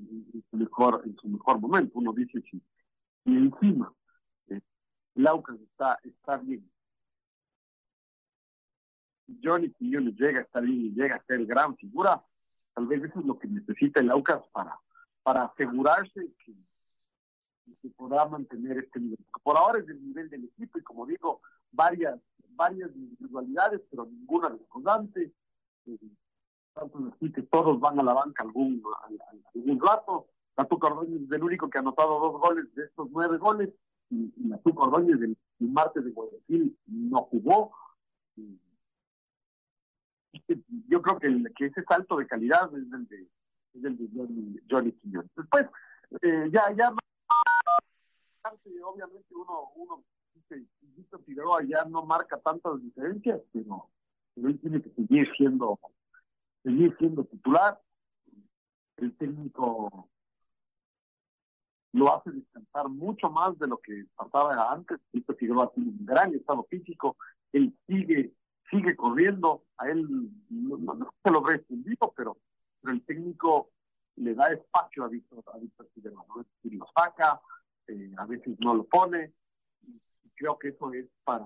en 0.00 0.44
su 0.50 0.56
mejor, 0.56 1.02
en 1.06 1.16
su 1.16 1.28
mejor 1.28 1.60
momento. 1.60 1.92
Uno 1.94 2.12
dice, 2.12 2.42
si, 2.50 2.60
y 3.24 3.36
encima, 3.36 3.92
Laucas 5.14 5.60
está, 5.60 5.98
está 6.02 6.36
bien, 6.38 6.68
Johnny 9.42 9.70
Quiñones 9.70 10.14
llega 10.16 10.40
a 10.40 10.42
estar 10.42 10.62
ahí, 10.62 10.92
llega 10.94 11.16
a 11.16 11.24
ser 11.24 11.44
gran 11.46 11.76
figura, 11.76 12.22
tal 12.74 12.86
vez 12.86 13.02
eso 13.04 13.20
es 13.20 13.26
lo 13.26 13.38
que 13.38 13.48
necesita 13.48 14.00
el 14.00 14.10
Aucas 14.10 14.42
para, 14.52 14.78
para 15.22 15.44
asegurarse 15.44 16.32
que, 16.44 16.54
se 17.80 17.88
podrá 17.90 18.26
mantener 18.26 18.76
este 18.78 19.00
nivel. 19.00 19.18
Por 19.42 19.56
ahora 19.56 19.78
es 19.78 19.88
el 19.88 20.02
nivel 20.04 20.28
del 20.28 20.44
equipo 20.44 20.78
y 20.78 20.82
como 20.82 21.06
digo, 21.06 21.40
varias, 21.72 22.20
varias 22.50 22.90
individualidades, 22.94 23.80
pero 23.90 24.04
ninguna 24.04 24.50
discordante. 24.50 25.32
Eh, 25.86 25.98
tanto 26.74 27.10
así 27.14 27.32
que 27.32 27.42
todos 27.42 27.80
van 27.80 27.98
a 27.98 28.02
la 28.02 28.12
banca 28.12 28.42
algún, 28.42 28.82
algún 29.54 29.80
rato. 29.80 30.28
Tatu 30.54 30.78
Cordóñez 30.78 31.22
es 31.22 31.32
el 31.32 31.42
único 31.42 31.70
que 31.70 31.78
ha 31.78 31.80
anotado 31.80 32.20
dos 32.20 32.38
goles 32.38 32.74
de 32.74 32.84
estos 32.84 33.08
nueve 33.10 33.38
goles 33.38 33.70
y, 34.10 34.32
y 34.36 34.50
Tatu 34.50 34.74
Cordóñez 34.74 35.20
del 35.20 35.36
martes 35.58 36.04
de 36.04 36.10
Guayaquil 36.10 36.76
no 36.86 37.22
jugó 37.22 37.72
yo 40.88 41.02
creo 41.02 41.18
que, 41.18 41.26
el, 41.26 41.52
que 41.54 41.66
ese 41.66 41.82
salto 41.84 42.16
de 42.16 42.26
calidad 42.26 42.68
es 42.74 42.92
el 42.92 43.08
de, 43.08 43.28
el 43.74 43.96
de 43.96 44.60
Johnny, 44.70 44.92
Quiñones. 44.92 45.30
Después, 45.36 45.66
eh, 46.22 46.48
ya, 46.52 46.72
ya, 46.76 46.94
obviamente 48.84 49.34
uno, 49.34 49.70
uno 49.76 50.04
dice, 50.34 51.18
Figueroa 51.24 51.62
ya 51.64 51.84
no 51.84 52.04
marca 52.04 52.38
tantas 52.38 52.82
diferencias, 52.82 53.40
pero, 53.52 53.88
él 54.36 54.58
tiene 54.60 54.82
que 54.82 54.90
seguir 54.90 55.30
siendo, 55.36 55.78
seguir 56.62 56.94
siendo 56.98 57.24
titular. 57.24 57.80
El 58.96 59.16
técnico 59.16 60.08
lo 61.94 62.14
hace 62.14 62.32
descansar 62.32 62.88
mucho 62.88 63.30
más 63.30 63.56
de 63.58 63.68
lo 63.68 63.78
que 63.78 64.04
pasaba 64.16 64.72
antes. 64.72 64.98
Víctor 65.12 65.36
Figueroa 65.36 65.72
tiene 65.72 65.90
un 65.90 66.04
gran 66.04 66.34
estado 66.34 66.64
físico, 66.64 67.16
él 67.52 67.72
sigue 67.86 68.34
sigue 68.70 68.96
corriendo, 68.96 69.62
a 69.76 69.88
él 69.88 70.30
no, 70.50 71.12
se 71.22 71.30
lo 71.30 71.42
ve 71.42 71.64
pero, 72.16 72.36
pero 72.80 72.92
el 72.92 73.04
técnico 73.04 73.70
le 74.16 74.34
da 74.34 74.52
espacio 74.52 75.04
a 75.04 75.08
Víctor, 75.08 75.44
a 75.52 75.58
Víctor 75.58 75.88
Figueroa, 75.94 76.24
¿no? 76.28 76.44
lo 76.62 76.86
saca, 76.96 77.40
eh, 77.86 78.12
a 78.16 78.26
veces 78.26 78.58
no 78.58 78.74
lo 78.74 78.84
pone, 78.84 79.32
y 79.82 80.30
creo 80.30 80.58
que 80.58 80.68
eso 80.68 80.92
es 80.92 81.06
para, 81.22 81.44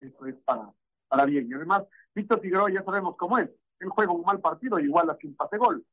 eso 0.00 0.26
es 0.26 0.36
para, 0.44 0.72
para 1.08 1.24
bien. 1.24 1.48
Y 1.48 1.54
además, 1.54 1.84
Víctor 2.14 2.40
Figueroa 2.40 2.70
ya 2.70 2.84
sabemos 2.84 3.16
cómo 3.16 3.38
es, 3.38 3.50
él 3.80 3.88
juega 3.88 4.12
un 4.12 4.22
mal 4.22 4.40
partido, 4.40 4.78
igual 4.78 5.10
a 5.10 5.18
un 5.22 5.34
pase 5.34 5.56
gol, 5.56 5.84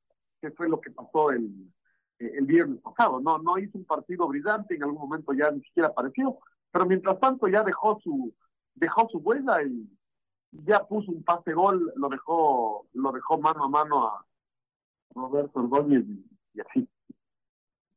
que 0.42 0.52
fue 0.52 0.70
lo 0.70 0.80
que 0.80 0.92
pasó 0.92 1.32
el, 1.32 1.72
eh, 2.20 2.32
el 2.38 2.46
viernes 2.46 2.82
pasado, 2.82 3.20
no, 3.20 3.38
no 3.40 3.58
hizo 3.58 3.78
un 3.78 3.86
partido 3.86 4.28
brillante, 4.28 4.76
en 4.76 4.84
algún 4.84 5.02
momento 5.02 5.34
ya 5.34 5.50
ni 5.52 5.62
siquiera 5.62 5.90
apareció, 5.90 6.38
pero 6.72 6.86
mientras 6.86 7.20
tanto 7.20 7.48
ya 7.48 7.64
dejó 7.64 8.00
su, 8.02 8.34
dejó 8.76 9.08
su 9.10 9.20
huella 9.20 9.64
y 9.64 9.90
ya 10.52 10.86
puso 10.86 11.12
un 11.12 11.24
pase 11.24 11.54
gol, 11.54 11.92
lo 11.96 12.10
dejó, 12.10 12.86
lo 12.94 13.12
dejó 13.12 13.38
mano 13.40 13.64
a 13.64 13.70
mano 13.70 14.08
a 14.08 14.26
Roberto 15.16 15.60
Ordóñez 15.60 16.06
y, 16.08 16.62
así 16.62 16.88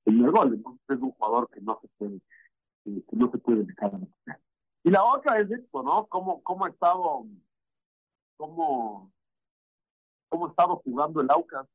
en 0.05 0.25
el 0.25 0.31
gol. 0.31 0.55
Entonces 0.55 0.83
es 0.89 1.01
un 1.01 1.13
jugador 1.13 1.49
que 1.51 1.61
no 1.61 1.79
se 1.81 1.89
puede, 1.99 2.21
que 2.85 3.17
no 3.17 3.31
se 3.31 3.39
puede 3.39 3.65
dejar 3.65 3.93
Y 4.85 4.91
la 4.91 5.05
otra 5.05 5.39
es 5.39 5.51
esto, 5.51 5.83
¿no? 5.83 6.07
Cómo, 6.07 6.43
cómo 6.43 6.65
ha 6.67 6.73
cómo, 8.37 9.13
cómo 10.29 10.47
ha 10.47 10.51
estado 10.51 10.77
jugando 10.85 11.21
el 11.21 11.31
Aucas 11.31 11.67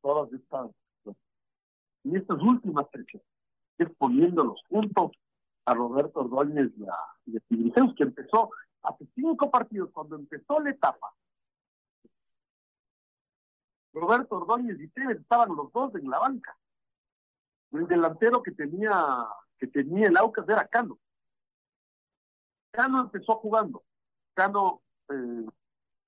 todas 0.00 0.32
estas, 0.32 0.70
en 2.04 2.16
estas 2.16 2.40
últimas 2.40 2.86
fechas, 2.90 3.22
es 3.78 3.88
poniéndolos 3.96 4.60
juntos 4.68 5.12
a 5.64 5.74
Roberto 5.74 6.20
Ordóñez 6.20 6.70
y 6.76 6.84
a, 6.86 7.94
que 7.96 8.02
empezó 8.02 8.50
hace 8.82 9.06
cinco 9.14 9.50
partidos, 9.50 9.90
cuando 9.92 10.16
empezó 10.16 10.60
la 10.60 10.70
etapa. 10.70 11.14
Roberto 13.92 14.36
Ordóñez 14.36 14.80
y 14.80 14.88
Tevez 14.88 15.20
estaban 15.20 15.54
los 15.54 15.72
dos 15.72 15.94
en 15.94 16.08
la 16.08 16.18
banca. 16.18 16.56
El 17.72 17.86
delantero 17.86 18.42
que 18.42 18.52
tenía, 18.52 19.26
que 19.58 19.66
tenía 19.66 20.08
el 20.08 20.16
Aucas 20.16 20.48
era 20.48 20.66
Cano. 20.66 20.98
Cano 22.70 23.02
empezó 23.02 23.36
jugando. 23.36 23.84
Cano 24.34 24.82
eh, 25.10 25.46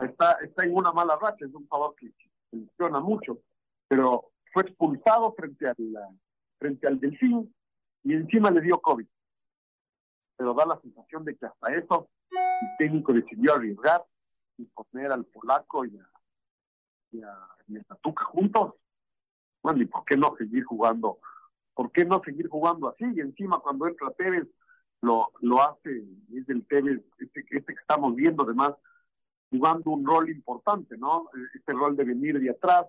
está, 0.01 0.33
está 0.43 0.65
en 0.65 0.75
una 0.75 0.93
mala 0.93 1.17
racha, 1.17 1.45
es 1.45 1.55
un 1.55 1.69
favor 1.69 1.95
que, 1.95 2.11
funciona 2.51 3.01
mucho, 3.01 3.39
pero 3.89 4.31
fue 4.55 4.63
expulsado 4.63 5.35
frente 5.35 5.67
al, 5.67 5.77
frente 6.59 6.87
al 6.87 7.01
Delfín 7.01 7.53
y 8.05 8.15
encima 8.15 8.53
le 8.53 8.61
dio 8.61 8.81
COVID. 8.81 9.07
Pero 10.37 10.55
da 10.55 10.65
la 10.65 10.81
sensación 10.81 11.25
de 11.25 11.37
que 11.37 11.47
hasta 11.47 11.75
eso 11.75 12.09
el 12.31 12.69
técnico 12.79 13.13
decidió 13.13 13.55
arriesgar 13.55 14.05
y 14.57 14.65
poner 14.67 15.11
al 15.11 15.25
polaco 15.27 15.85
y 15.85 15.99
a, 15.99 16.09
y 17.11 17.23
a, 17.23 17.49
y 17.67 17.81
Tatuca 17.83 18.25
juntos. 18.27 18.75
Bueno, 19.61 19.83
¿y 19.83 19.87
por 19.87 20.05
qué 20.05 20.17
no 20.17 20.37
seguir 20.37 20.63
jugando? 20.65 21.19
¿Por 21.75 21.91
qué 21.91 22.05
no 22.05 22.23
seguir 22.25 22.49
jugando 22.49 22.89
así? 22.89 23.05
Y 23.13 23.21
encima 23.21 23.59
cuando 23.59 23.89
entra 23.89 24.13
Tevez, 24.13 24.47
lo, 25.01 25.33
lo 25.41 25.61
hace, 25.63 26.05
es 26.33 26.49
el 26.49 26.65
Tevez, 26.67 27.03
este, 27.19 27.45
este 27.51 27.75
que 27.75 27.81
estamos 27.81 28.15
viendo 28.15 28.45
además, 28.45 28.75
jugando 29.51 29.91
un 29.91 30.07
rol 30.07 30.31
importante, 30.31 30.97
¿no? 30.97 31.29
Este 31.55 31.73
rol 31.73 31.97
de 31.97 32.05
venir 32.05 32.39
de 32.39 32.51
atrás, 32.51 32.87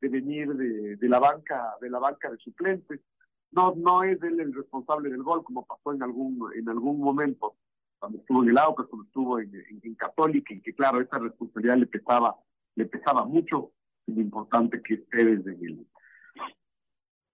de 0.00 0.08
venir 0.08 0.54
de, 0.54 0.96
de 0.96 1.08
la 1.08 1.18
banca, 1.18 1.76
de 1.80 1.90
la 1.90 1.98
banca 1.98 2.30
de 2.30 2.38
suplentes. 2.38 3.00
No, 3.50 3.74
no 3.76 4.02
es 4.02 4.22
él 4.22 4.40
el 4.40 4.54
responsable 4.54 5.10
del 5.10 5.22
gol, 5.22 5.42
como 5.44 5.64
pasó 5.64 5.92
en 5.92 6.02
algún, 6.02 6.50
en 6.54 6.68
algún 6.68 7.00
momento, 7.00 7.56
cuando 7.98 8.18
estuvo 8.18 8.42
en 8.42 8.50
el 8.50 8.58
Aucas, 8.58 8.86
cuando 8.86 9.06
estuvo 9.06 9.38
en, 9.38 9.52
en, 9.82 9.94
Católica, 9.94 10.52
y 10.52 10.60
que 10.60 10.74
claro, 10.74 11.00
esa 11.00 11.18
responsabilidad 11.18 11.78
le 11.78 11.86
pesaba, 11.86 12.36
le 12.74 12.84
pesaba 12.86 13.24
mucho, 13.24 13.72
lo 14.06 14.20
importante 14.20 14.82
que 14.82 14.94
esté 14.94 15.24
desde 15.24 15.52
el, 15.52 15.86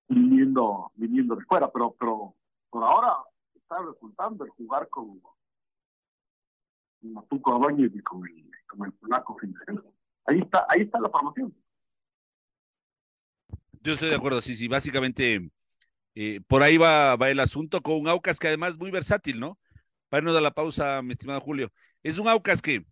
viniendo, 0.09 0.93
viniendo 0.95 1.37
de 1.37 1.45
fuera, 1.45 1.71
pero, 1.71 1.95
pero 1.99 2.35
por 2.71 2.85
ahora 2.85 3.17
está 3.55 3.79
resultando 3.83 4.45
el 4.45 4.51
jugar 4.51 4.89
con, 4.89 5.21
Matuco 7.03 7.69
y 7.71 8.01
con 8.03 8.29
el, 8.29 8.51
con 8.69 8.87
el 8.87 8.93
polaco 8.93 9.37
Ahí 10.25 10.39
está, 10.39 10.67
ahí 10.69 10.83
está 10.83 11.01
la 11.01 11.09
formación. 11.09 11.53
Yo 13.83 13.95
estoy 13.95 14.11
de 14.11 14.15
acuerdo, 14.17 14.41
sí, 14.43 14.55
sí, 14.57 14.69
básicamente 14.69 15.51
eh, 16.15 16.41
por 16.49 16.63
ahí 16.63 16.79
va, 16.79 17.17
va 17.17 17.31
el 17.31 17.41
asunto 17.41 17.83
con 17.83 17.97
un 17.97 18.09
Aucas 18.09 18.39
que 18.39 18.49
además 18.49 18.75
es 18.75 18.79
muy 18.81 18.91
versátil, 18.91 19.41
¿no? 19.41 19.59
Para 20.09 20.23
irnos 20.23 20.37
a 20.37 20.41
la 20.43 20.53
pausa, 20.53 21.03
mi 21.03 21.13
estimado 21.13 21.41
Julio. 21.41 21.73
Es 22.03 22.19
un 22.19 22.29
Aucas 22.29 22.63
que, 22.63 22.85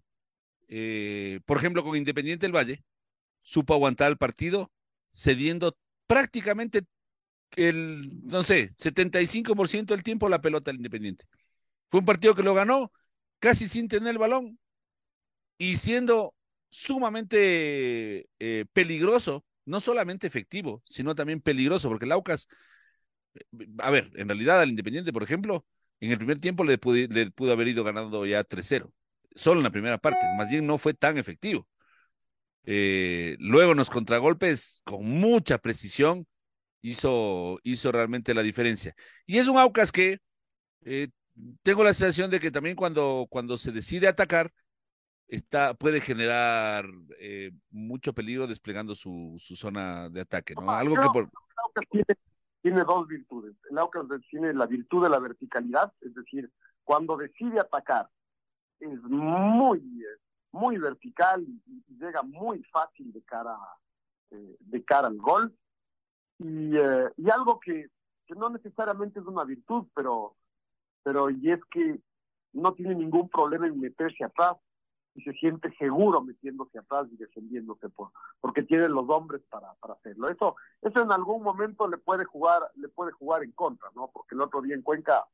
eh, 0.69 1.41
por 1.47 1.59
ejemplo, 1.59 1.85
con 1.85 1.97
Independiente 1.97 2.47
del 2.47 2.57
Valle, 2.57 2.85
supo 3.43 3.75
aguantar 3.75 4.11
el 4.11 4.19
partido, 4.19 4.73
cediendo 5.13 5.77
prácticamente 6.07 6.83
el, 7.57 8.23
no 8.25 8.43
sé, 8.43 8.75
75% 8.79 9.95
del 9.95 10.05
tiempo 10.05 10.29
la 10.29 10.41
pelota 10.43 10.71
al 10.71 10.79
Independiente. 10.79 11.27
Fue 11.91 12.01
un 12.01 12.07
partido 12.07 12.35
que 12.35 12.43
lo 12.45 12.55
ganó 12.55 12.93
casi 13.41 13.69
sin 13.69 13.89
tener 13.89 14.11
el 14.11 14.19
balón 14.19 14.59
y 15.59 15.77
siendo 15.77 16.35
sumamente 16.71 18.29
eh, 18.39 18.65
peligroso, 18.73 19.45
no 19.65 19.81
solamente 19.81 20.27
efectivo, 20.27 20.83
sino 20.87 21.15
también 21.15 21.41
peligroso, 21.41 21.89
porque 21.89 22.05
el 22.05 22.13
Aucas, 22.13 22.49
eh, 23.35 23.67
a 23.79 23.91
ver, 23.91 24.11
en 24.15 24.29
realidad 24.29 24.61
al 24.61 24.71
Independiente, 24.71 25.13
por 25.13 25.23
ejemplo, 25.23 25.65
en 26.01 26.11
el 26.11 26.17
primer 26.19 26.41
tiempo 26.41 26.65
le, 26.65 26.79
pudo 26.79 27.53
haber 27.53 27.69
ido 27.69 27.85
ganando 27.85 28.27
ya 28.27 28.45
3-0, 28.45 28.93
solo 29.35 29.61
en 29.61 29.65
la 29.65 29.71
primera 29.71 29.99
parte, 29.99 30.27
más 30.37 30.51
bien 30.51 30.67
no 30.67 30.79
fue 30.79 30.95
tan 30.95 31.19
efectivo. 31.19 31.69
Eh, 32.65 33.37
luego 33.39 33.75
los 33.75 33.91
contragolpes 33.91 34.83
con 34.85 35.05
mucha 35.05 35.59
precisión 35.59 36.27
hizo, 36.83 37.59
hizo 37.63 37.93
realmente 37.93 38.35
la 38.35 38.43
diferencia. 38.43 38.95
Y 39.27 39.39
es 39.39 39.49
un 39.49 39.59
Aucas 39.59 39.93
que 39.93 40.19
eh, 40.85 41.09
tengo 41.63 41.85
la 41.85 41.95
sensación 41.95 42.31
de 42.31 42.41
que 42.41 42.51
también 42.51 42.77
cuando, 42.77 43.27
cuando 43.31 43.57
se 43.57 43.73
decide 43.73 44.09
atacar, 44.09 44.53
está, 45.31 45.75
puede 45.75 46.01
generar 46.01 46.87
eh, 47.19 47.53
mucho 47.71 48.13
peligro 48.13 48.47
desplegando 48.47 48.95
su, 48.95 49.37
su 49.39 49.57
zona 49.57 50.09
de 50.09 50.21
ataque, 50.21 50.55
¿no? 50.55 50.71
Algo 50.71 50.97
que 50.97 51.09
por... 51.13 51.31
tiene, 51.91 52.05
tiene, 52.63 52.85
dos 52.85 53.07
virtudes. 53.07 53.55
El 53.71 53.79
Aucas 53.79 54.05
tiene 54.29 54.53
la 54.53 54.67
virtud 54.67 55.03
de 55.05 55.09
la 55.09 55.19
verticalidad, 55.19 55.93
es 56.01 56.15
decir, 56.15 56.51
cuando 56.85 57.17
decide 57.17 57.61
atacar, 57.61 58.09
es 58.81 59.01
muy, 59.03 60.05
muy 60.53 60.79
vertical 60.79 61.43
y, 61.43 61.85
llega 61.99 62.23
muy 62.23 62.63
fácil 62.65 63.13
de 63.13 63.23
cara, 63.23 63.57
eh, 64.31 64.57
de 64.59 64.85
cara 64.85 65.09
al 65.09 65.19
gol. 65.19 65.55
Y, 66.39 66.77
eh, 66.77 67.11
y 67.19 67.29
algo 67.29 67.61
que, 67.61 67.89
que 68.27 68.35
no 68.35 68.49
necesariamente 68.49 69.21
es 69.21 69.27
una 69.27 69.45
virtud, 69.45 69.87
pero 69.95 70.35
pero 71.03 71.31
y 71.31 71.51
es 71.51 71.61
que 71.71 72.01
no 72.53 72.73
tiene 72.75 72.95
ningún 72.95 73.29
problema 73.29 73.67
en 73.67 73.81
meterse 73.81 74.25
atrás 74.25 74.57
y 75.15 75.23
se 75.23 75.33
siente 75.33 75.73
seguro 75.77 76.23
metiéndose 76.23 76.79
atrás 76.79 77.09
y 77.11 77.17
defendiéndose 77.17 77.89
por 77.89 78.11
porque 78.41 78.63
tiene 78.63 78.89
los 78.89 79.09
hombres 79.09 79.43
para, 79.51 79.75
para 79.75 79.95
hacerlo. 79.95 80.29
Eso 80.29 80.57
eso 80.83 81.03
en 81.03 81.13
algún 81.13 81.43
momento 81.43 81.89
le 81.89 81.99
puede 81.99 82.25
jugar 82.25 82.63
le 82.77 82.89
puede 82.89 83.13
jugar 83.13 83.43
en 83.43 83.53
contra, 83.53 83.89
¿no? 83.95 84.11
Porque 84.13 84.35
el 84.35 84.41
otro 84.43 84.63
día 84.63 84.75
en 84.75 84.83
Cuenca 84.83 85.25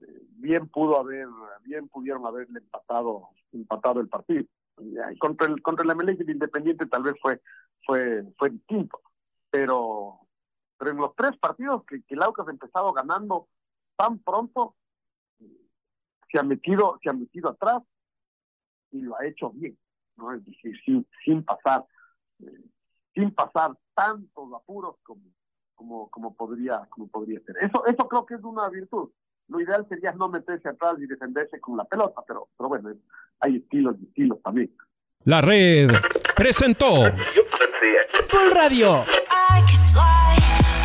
eh, 0.00 0.22
bien 0.30 0.68
pudo 0.68 0.98
haber 0.98 1.28
bien 1.64 1.88
pudieron 1.88 2.26
haberle 2.26 2.58
empatado 2.58 3.30
empatado 3.52 4.00
el 4.00 4.08
partido. 4.08 4.44
Contra 5.18 5.46
el 5.46 5.62
contra 5.62 5.84
el 5.84 5.96
MLX 5.96 6.28
Independiente 6.28 6.86
tal 6.86 7.04
vez 7.04 7.14
fue 7.20 7.40
fue 7.86 8.24
fue 8.36 8.50
distinto, 8.50 9.00
pero 9.50 10.18
pero 10.78 10.90
en 10.90 10.96
los 10.96 11.14
tres 11.14 11.36
partidos 11.38 11.84
que, 11.84 12.02
que 12.02 12.14
el 12.14 12.22
Aucas 12.22 12.48
ha 12.48 12.50
empezado 12.50 12.92
ganando 12.92 13.48
tan 13.96 14.18
pronto 14.18 14.74
se 16.32 16.38
ha 16.38 16.42
metido, 16.42 16.98
se 17.02 17.10
ha 17.10 17.12
metido 17.12 17.50
atrás 17.50 17.82
y 18.92 19.00
lo 19.00 19.18
ha 19.18 19.26
hecho 19.26 19.50
bien, 19.50 19.76
¿no? 20.16 20.32
Es 20.32 20.44
decir, 20.44 20.78
sin, 20.84 21.06
sin 21.24 21.42
pasar, 21.44 21.84
eh, 22.40 22.64
sin 23.14 23.32
pasar 23.32 23.72
tantos 23.94 24.52
apuros 24.54 24.96
como, 25.02 25.22
como, 25.74 26.10
como 26.10 26.34
podría, 26.34 26.86
como 26.90 27.08
podría 27.08 27.40
ser. 27.40 27.56
Eso, 27.60 27.84
eso 27.86 28.08
creo 28.08 28.26
que 28.26 28.34
es 28.34 28.42
una 28.42 28.68
virtud. 28.68 29.10
Lo 29.48 29.60
ideal 29.60 29.86
sería 29.88 30.12
no 30.12 30.28
meterse 30.28 30.68
atrás 30.68 30.94
y 30.98 31.06
defenderse 31.06 31.60
con 31.60 31.76
la 31.76 31.84
pelota, 31.84 32.22
pero, 32.26 32.48
pero 32.56 32.68
bueno, 32.68 32.90
hay 33.40 33.56
estilos 33.56 33.96
y 34.00 34.04
estilos 34.06 34.40
también. 34.42 34.74
La 35.24 35.40
red 35.40 35.90
presentó 36.36 37.10
Full 38.30 38.52
Radio. 38.54 39.04